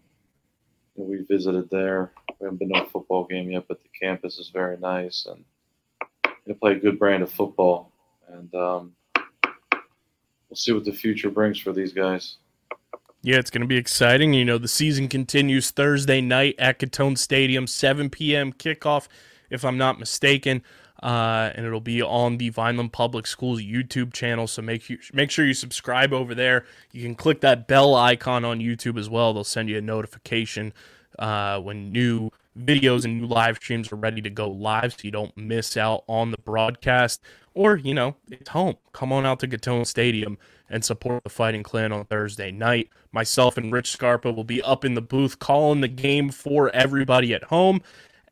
we 0.96 1.24
visited 1.24 1.70
there. 1.70 2.12
We 2.40 2.46
haven't 2.46 2.60
been 2.60 2.74
to 2.74 2.84
a 2.84 2.90
football 2.90 3.26
game 3.26 3.52
yet, 3.52 3.66
but 3.68 3.82
the 3.82 3.90
campus 4.00 4.40
is 4.40 4.50
very 4.50 4.78
nice, 4.78 5.28
and 5.28 5.44
they 6.46 6.54
play 6.54 6.74
a 6.74 6.80
good 6.80 7.00
brand 7.00 7.24
of 7.24 7.32
football, 7.32 7.92
and 8.28 8.54
um, 8.56 8.96
we'll 10.50 10.56
see 10.56 10.72
what 10.72 10.86
the 10.86 10.92
future 10.92 11.30
brings 11.30 11.60
for 11.60 11.72
these 11.72 11.94
guys. 11.94 12.38
Yeah, 13.24 13.38
it's 13.38 13.52
going 13.52 13.62
to 13.62 13.68
be 13.68 13.78
exciting. 13.78 14.34
You 14.34 14.46
know, 14.46 14.58
the 14.58 14.68
season 14.68 15.08
continues 15.08 15.70
Thursday 15.70 16.22
night 16.22 16.56
at 16.58 16.80
Gittone 16.80 17.18
Stadium, 17.18 17.68
7 17.68 18.10
p.m. 18.10 18.52
kickoff, 18.52 19.08
if 19.52 19.64
I'm 19.64 19.78
not 19.78 20.00
mistaken. 20.00 20.64
Uh, 21.02 21.52
and 21.56 21.66
it'll 21.66 21.82
be 21.82 22.02
on 22.02 22.38
the 22.38 22.50
Vineland 22.50 22.94
Public 22.94 23.26
Schools 23.26 23.62
YouTube 23.62 24.14
channel. 24.14 24.46
So 24.46 24.62
make 24.62 24.90
you 24.90 25.00
make 25.14 25.32
sure 25.32 25.46
you 25.46 25.54
subscribe 25.54 26.14
over 26.14 26.36
there. 26.36 26.66
You 26.92 27.02
can 27.02 27.16
click 27.16 27.42
that 27.42 27.68
bell 27.68 27.96
icon 27.96 28.46
on 28.46 28.60
YouTube 28.60 29.00
as 29.00 29.10
well. 29.10 29.34
They'll 29.34 29.44
send 29.44 29.70
you 29.70 29.78
a 29.78 29.82
notification 29.82 30.74
uh, 31.18 31.60
when 31.60 31.92
new 31.92 32.30
videos 32.58 33.06
and 33.06 33.22
new 33.22 33.28
live 33.28 33.58
streams 33.58 33.92
are 33.92 33.96
ready 33.96 34.22
to 34.22 34.30
go 34.30 34.50
live, 34.50 34.94
so 34.94 35.00
you 35.04 35.12
don't 35.12 35.36
miss 35.36 35.76
out 35.76 36.04
on 36.08 36.32
the 36.32 36.38
broadcast. 36.38 37.22
Or 37.54 37.78
you 37.78 37.94
know, 37.94 38.16
it's 38.30 38.50
home. 38.50 38.76
Come 38.94 39.12
on 39.12 39.26
out 39.26 39.40
to 39.40 39.48
Gittone 39.48 39.88
Stadium 39.88 40.38
and 40.70 40.86
support 40.86 41.24
the 41.24 41.30
Fighting 41.30 41.64
Clan 41.64 41.92
on 41.92 42.06
Thursday 42.06 42.52
night. 42.52 42.90
Myself 43.12 43.58
and 43.58 43.74
Rich 43.74 43.92
Scarpa 43.92 44.32
will 44.32 44.46
be 44.46 44.62
up 44.62 44.86
in 44.86 44.94
the 44.94 45.02
booth 45.02 45.40
calling 45.40 45.82
the 45.82 45.88
game 45.88 46.30
for 46.30 46.70
everybody 46.70 47.34
at 47.34 47.44
home. 47.46 47.82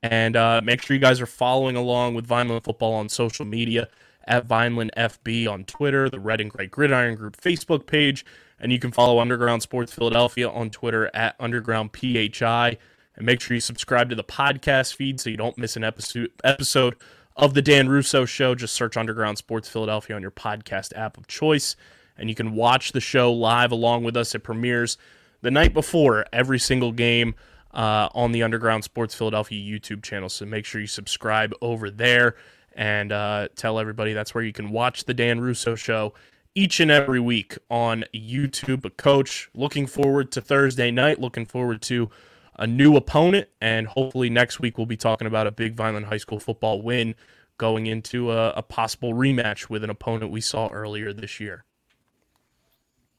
And 0.02 0.36
uh, 0.36 0.62
make 0.64 0.82
sure 0.82 0.95
you 0.95 1.02
guys 1.02 1.20
are 1.20 1.26
following 1.26 1.76
along 1.76 2.16
with 2.16 2.26
Vineland 2.26 2.64
Football 2.64 2.93
on 2.93 3.10
social 3.10 3.45
media 3.45 3.89
at 4.26 4.45
Vineland 4.45 4.91
FB 4.95 5.50
on 5.50 5.66
Twitter, 5.66 6.10
the 6.10 6.20
Red 6.20 6.39
and 6.39 6.52
Gray 6.52 6.68
Gridiron 6.68 7.16
Group 7.16 7.36
Facebook 7.36 7.86
page, 7.86 8.26
and 8.60 8.72
you 8.72 8.80
can 8.80 8.91
follow 8.91 9.20
Underground 9.20 9.62
Sports 9.62 9.93
Philadelphia 9.93 10.50
on 10.50 10.70
Twitter 10.70 11.10
at 11.14 11.36
Underground 11.39 11.91
PHI. 11.93 12.78
And 13.16 13.26
make 13.26 13.41
sure 13.41 13.56
you 13.56 13.62
subscribe 13.62 14.10
to 14.10 14.16
the 14.16 14.24
podcast 14.24 14.95
feed 14.95 15.20
so 15.20 15.30
you 15.30 15.38
don't 15.38 15.58
miss 15.58 15.76
an 15.76 15.84
episode 15.84 16.32
episode 16.43 16.95
of 17.36 17.54
the 17.54 17.62
Dan 17.62 17.89
Russo 17.89 18.26
Show. 18.26 18.56
Just 18.56 18.76
search 18.76 18.95
Underground 18.95 19.38
Sports 19.38 19.68
Philadelphia 19.68 20.16
on 20.16 20.22
your 20.22 20.32
podcast 20.32 20.95
app 20.95 21.18
of 21.18 21.28
choice, 21.28 21.76
and 22.18 22.30
you 22.30 22.36
can 22.36 22.54
watch 22.54 22.93
the 22.93 23.02
show 23.02 23.34
live 23.34 23.72
along 23.72 24.04
with 24.04 24.16
us. 24.16 24.36
It 24.36 24.39
premieres 24.39 24.97
the 25.41 25.52
night 25.52 25.74
before 25.74 26.26
every 26.32 26.60
single 26.60 26.91
game 26.91 27.36
uh, 27.74 28.09
on 28.13 28.32
the 28.32 28.43
Underground 28.43 28.84
Sports 28.84 29.15
Philadelphia 29.15 29.59
YouTube 29.59 30.03
channel. 30.03 30.30
So 30.30 30.45
make 30.45 30.65
sure 30.65 30.82
you 30.82 30.88
subscribe 30.88 31.53
over 31.61 31.89
there 31.89 32.36
and 32.74 33.11
uh, 33.11 33.49
tell 33.55 33.80
everybody 33.80 34.13
that's 34.13 34.34
where 34.34 34.43
you 34.43 34.53
can 34.53 34.72
watch 34.72 35.05
the 35.05 35.13
Dan 35.13 35.39
Russo 35.41 35.76
Show 35.76 36.13
each 36.55 36.80
and 36.80 36.89
every 36.89 37.20
week 37.20 37.57
on 37.70 38.05
YouTube. 38.13 38.82
But, 38.82 38.97
Coach, 38.97 39.49
looking 39.53 39.88
forward 39.88 40.32
to 40.32 40.41
Thursday 40.41 40.91
night, 40.91 41.20
looking 41.20 41.45
forward 41.45 41.82
to 41.84 42.09
a 42.57 42.67
new 42.67 42.95
opponent, 42.95 43.47
and 43.61 43.88
hopefully 43.88 44.30
next 44.30 44.59
week 44.59 44.78
we'll 44.78 44.86
be 44.86 44.97
talking 44.97 45.28
about 45.28 45.47
a 45.47 45.51
big 45.51 45.76
Vineland 45.76 46.07
High 46.07 46.17
School 46.17 46.39
football 46.39 46.82
win 46.82 47.15
going 47.57 47.88
into 47.88 48.32
a, 48.32 48.49
a 48.51 48.61
possible 48.61 49.13
rematch 49.13 49.70
with 49.70 49.84
an 49.84 49.89
opponent 49.89 50.32
we 50.32 50.41
saw 50.41 50.67
earlier 50.70 51.13
this 51.13 51.39
year. 51.39 51.63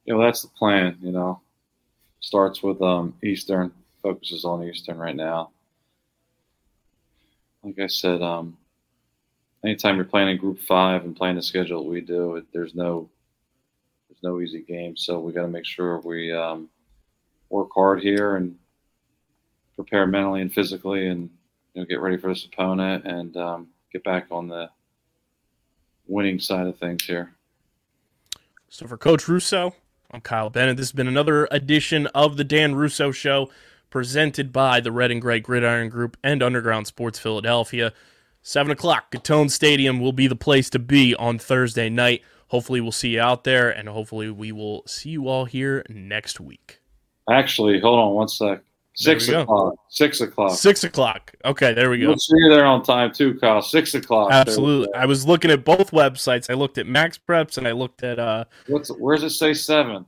Know, 0.07 0.20
that's 0.20 0.42
the 0.42 0.48
plan. 0.48 0.98
You 1.01 1.12
know, 1.12 1.40
starts 2.20 2.62
with 2.62 2.82
um, 2.82 3.14
Eastern, 3.22 3.72
focuses 4.03 4.44
on 4.44 4.64
Eastern 4.64 4.98
right 4.98 5.16
now. 5.16 5.51
Like 7.62 7.78
I 7.78 7.86
said, 7.86 8.22
um, 8.22 8.57
anytime 9.64 9.96
you're 9.96 10.05
playing 10.05 10.30
in 10.30 10.38
Group 10.38 10.61
Five 10.61 11.05
and 11.05 11.16
playing 11.16 11.36
the 11.36 11.42
schedule 11.42 11.86
we 11.86 12.01
do, 12.01 12.36
it, 12.36 12.46
there's 12.53 12.74
no 12.74 13.11
there's 14.09 14.22
no 14.22 14.40
easy 14.40 14.62
game. 14.62 14.96
So 14.96 15.20
we 15.20 15.32
got 15.32 15.42
to 15.42 15.48
make 15.48 15.66
sure 15.66 16.01
we 16.01 16.32
um, 16.32 16.68
work 17.51 17.68
hard 17.74 18.01
here 18.01 18.36
and 18.36 18.57
prepare 19.76 20.07
mentally 20.07 20.40
and 20.40 20.53
physically, 20.53 21.09
and 21.09 21.30
you 21.74 21.82
know, 21.82 21.86
get 21.86 22.01
ready 22.01 22.16
for 22.16 22.28
this 22.28 22.44
opponent 22.44 23.05
and 23.05 23.36
um, 23.36 23.68
get 23.92 24.05
back 24.05 24.26
on 24.30 24.48
the 24.48 24.70
winning 26.07 26.38
side 26.38 26.66
of 26.66 26.78
things 26.78 27.05
here. 27.05 27.34
So 28.68 28.86
for 28.86 28.96
Coach 28.96 29.28
Russo, 29.28 29.74
I'm 30.11 30.20
Kyle 30.20 30.51
Bennett. 30.51 30.76
This 30.76 30.88
has 30.88 30.92
been 30.92 31.09
another 31.09 31.46
edition 31.51 32.07
of 32.09 32.36
the 32.36 32.44
Dan 32.44 32.74
Russo 32.74 33.11
Show, 33.12 33.51
presented 33.91 34.53
by 34.53 34.80
the 34.80 34.93
Red 34.93 35.11
and 35.11 35.20
Gray 35.20 35.41
Gridiron 35.41 35.88
Group 35.88 36.16
and 36.22 36.43
Underground 36.43 36.86
Sports 36.86 37.18
Philadelphia. 37.18 37.93
Seven 38.43 38.72
o'clock, 38.72 39.11
Gittone 39.11 39.51
Stadium 39.51 40.01
will 40.01 40.12
be 40.12 40.26
the 40.26 40.36
place 40.36 40.70
to 40.70 40.78
be 40.78 41.14
on 41.16 41.38
Thursday 41.38 41.88
night. 41.91 42.22
Hopefully, 42.49 42.80
we'll 42.80 42.93
see 42.93 43.11
you 43.11 43.20
out 43.20 43.45
there, 43.45 43.68
and 43.68 43.88
hopefully, 43.88 44.30
we 44.30 44.51
will 44.51 44.82
see 44.86 45.11
you 45.11 45.28
all 45.28 45.45
here 45.45 45.84
next 45.88 46.41
week. 46.41 46.80
Actually, 47.30 47.78
hold 47.80 47.99
on 47.99 48.14
one 48.14 48.28
sec. 48.28 48.62
Six 48.95 49.28
go. 49.28 49.43
o'clock. 49.43 49.74
Six 49.88 50.20
o'clock. 50.20 50.59
Six 50.59 50.84
o'clock. 50.84 51.32
Okay, 51.45 51.72
there 51.72 51.91
we 51.91 51.99
go. 51.99 52.09
We'll 52.09 52.18
see 52.18 52.36
you 52.36 52.51
there 52.51 52.64
on 52.64 52.82
time 52.82 53.12
too, 53.12 53.38
Kyle. 53.38 53.62
Six 53.62 53.95
o'clock. 53.95 54.30
Absolutely. 54.32 54.93
I 54.95 55.07
was 55.07 55.26
looking 55.26 55.51
at 55.51 55.64
both 55.64 55.91
websites. 55.93 56.51
I 56.51 56.55
looked 56.55 56.76
at 56.76 56.86
Max 56.86 57.18
Preps 57.18 57.57
and 57.57 57.68
I 57.68 57.72
looked 57.72 58.03
at 58.03 58.18
uh, 58.18 58.45
What's 58.66 58.91
where 58.91 59.16
does 59.16 59.24
it 59.24 59.36
say 59.36 59.55
seven? 59.55 60.05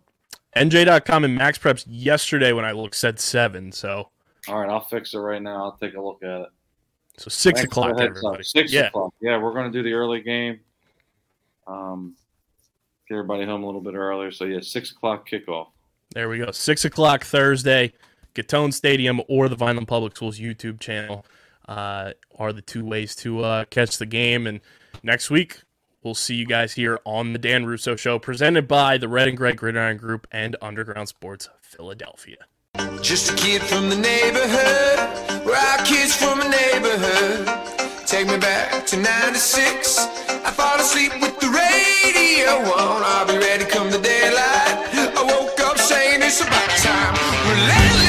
NJ.com 0.57 1.25
and 1.25 1.35
Max 1.35 1.59
Preps 1.59 1.85
yesterday 1.89 2.53
when 2.53 2.65
I 2.65 2.73
looked 2.73 2.95
said 2.95 3.19
seven. 3.19 3.73
So 3.73 4.11
All 4.49 4.61
right, 4.61 4.69
I'll 4.69 4.85
fix 4.85 5.15
it 5.15 5.19
right 5.19 5.43
now. 5.43 5.65
I'll 5.65 5.79
take 5.81 5.95
a 5.95 6.01
look 6.01 6.23
at 6.23 6.43
it. 6.43 6.49
so 7.17 7.29
six 7.31 7.61
Thanks 7.61 7.73
o'clock, 7.73 7.97
the 7.97 8.03
heads 8.03 8.19
up. 8.19 8.25
everybody. 8.25 8.45
Six 8.45 8.73
yeah, 8.73 8.89
o'clock. 8.89 9.15
Yeah, 9.21 9.39
we're 9.39 9.55
going 9.55 9.71
to 9.71 9.79
do 9.79 9.83
the 9.83 9.95
early 9.95 10.21
game. 10.21 10.61
Um, 11.67 12.15
get 13.09 13.15
everybody 13.15 13.45
home 13.45 13.63
a 13.63 13.67
little 13.67 13.81
bit 13.81 13.95
earlier. 13.95 14.31
So 14.31 14.45
yeah, 14.45 14.61
six 14.61 14.91
o'clock 14.91 15.29
kickoff. 15.29 15.69
there 16.15 16.29
we 16.29 16.39
go. 16.39 16.51
Six 16.51 16.85
o'clock 16.85 17.25
Thursday, 17.25 17.93
Gittone 18.35 18.75
Stadium 18.75 19.23
or 19.29 19.49
the 19.49 19.57
Vineland 19.57 19.89
Public 19.89 20.17
Schools 20.17 20.39
YouTube 20.39 20.81
channel 20.81 21.25
uh, 21.69 22.13
are 22.39 22.53
the 22.53 22.63
two 22.63 22.85
ways 22.85 23.15
to 23.17 23.43
uh, 23.43 23.65
catch 23.67 23.99
the 23.99 24.07
game. 24.07 24.47
And 24.47 24.61
next 25.03 25.31
week 25.31 25.63
We'll 26.03 26.15
see 26.15 26.35
you 26.35 26.47
guys 26.47 26.75
here 26.75 26.99
on 27.05 27.33
the 27.33 27.39
Dan 27.39 27.65
Russo 27.65 27.97
Show, 27.97 28.19
presented 28.19 28.67
by 28.67 28.99
the 28.99 29.09
Red 29.09 29.29
and 29.29 29.37
Gray 29.37 29.53
Gridiron 29.53 29.97
Group 29.97 30.27
and 30.33 30.57
Underground 30.61 31.09
Sports 31.09 31.49
Philadelphia. 31.61 32.39
Just 33.01 33.31
a 33.31 33.35
kid 33.37 33.63
from 33.63 33.89
the 33.89 33.97
neighborhood. 33.97 35.23
Kids 35.85 36.15
from 36.15 36.39
neighborhood. 36.39 37.47
Take 38.07 38.29
me 38.29 38.39
back 38.39 38.87
to 38.87 38.97
96. 38.97 39.99
I 39.99 40.51
fall 40.53 40.79
asleep 40.79 41.13
with 41.21 41.39
the 41.41 41.49
radio 41.49 42.53
on. 42.73 43.03
I'll 43.05 43.27
be 43.27 43.37
ready 43.37 43.65
come 43.65 43.91
the 43.91 43.99
daylight. 43.99 44.89
I 44.95 45.23
woke 45.23 45.59
up 45.61 45.79
saying 45.79 46.23
it's 46.23 46.41
about 46.41 46.71
time. 46.79 48.02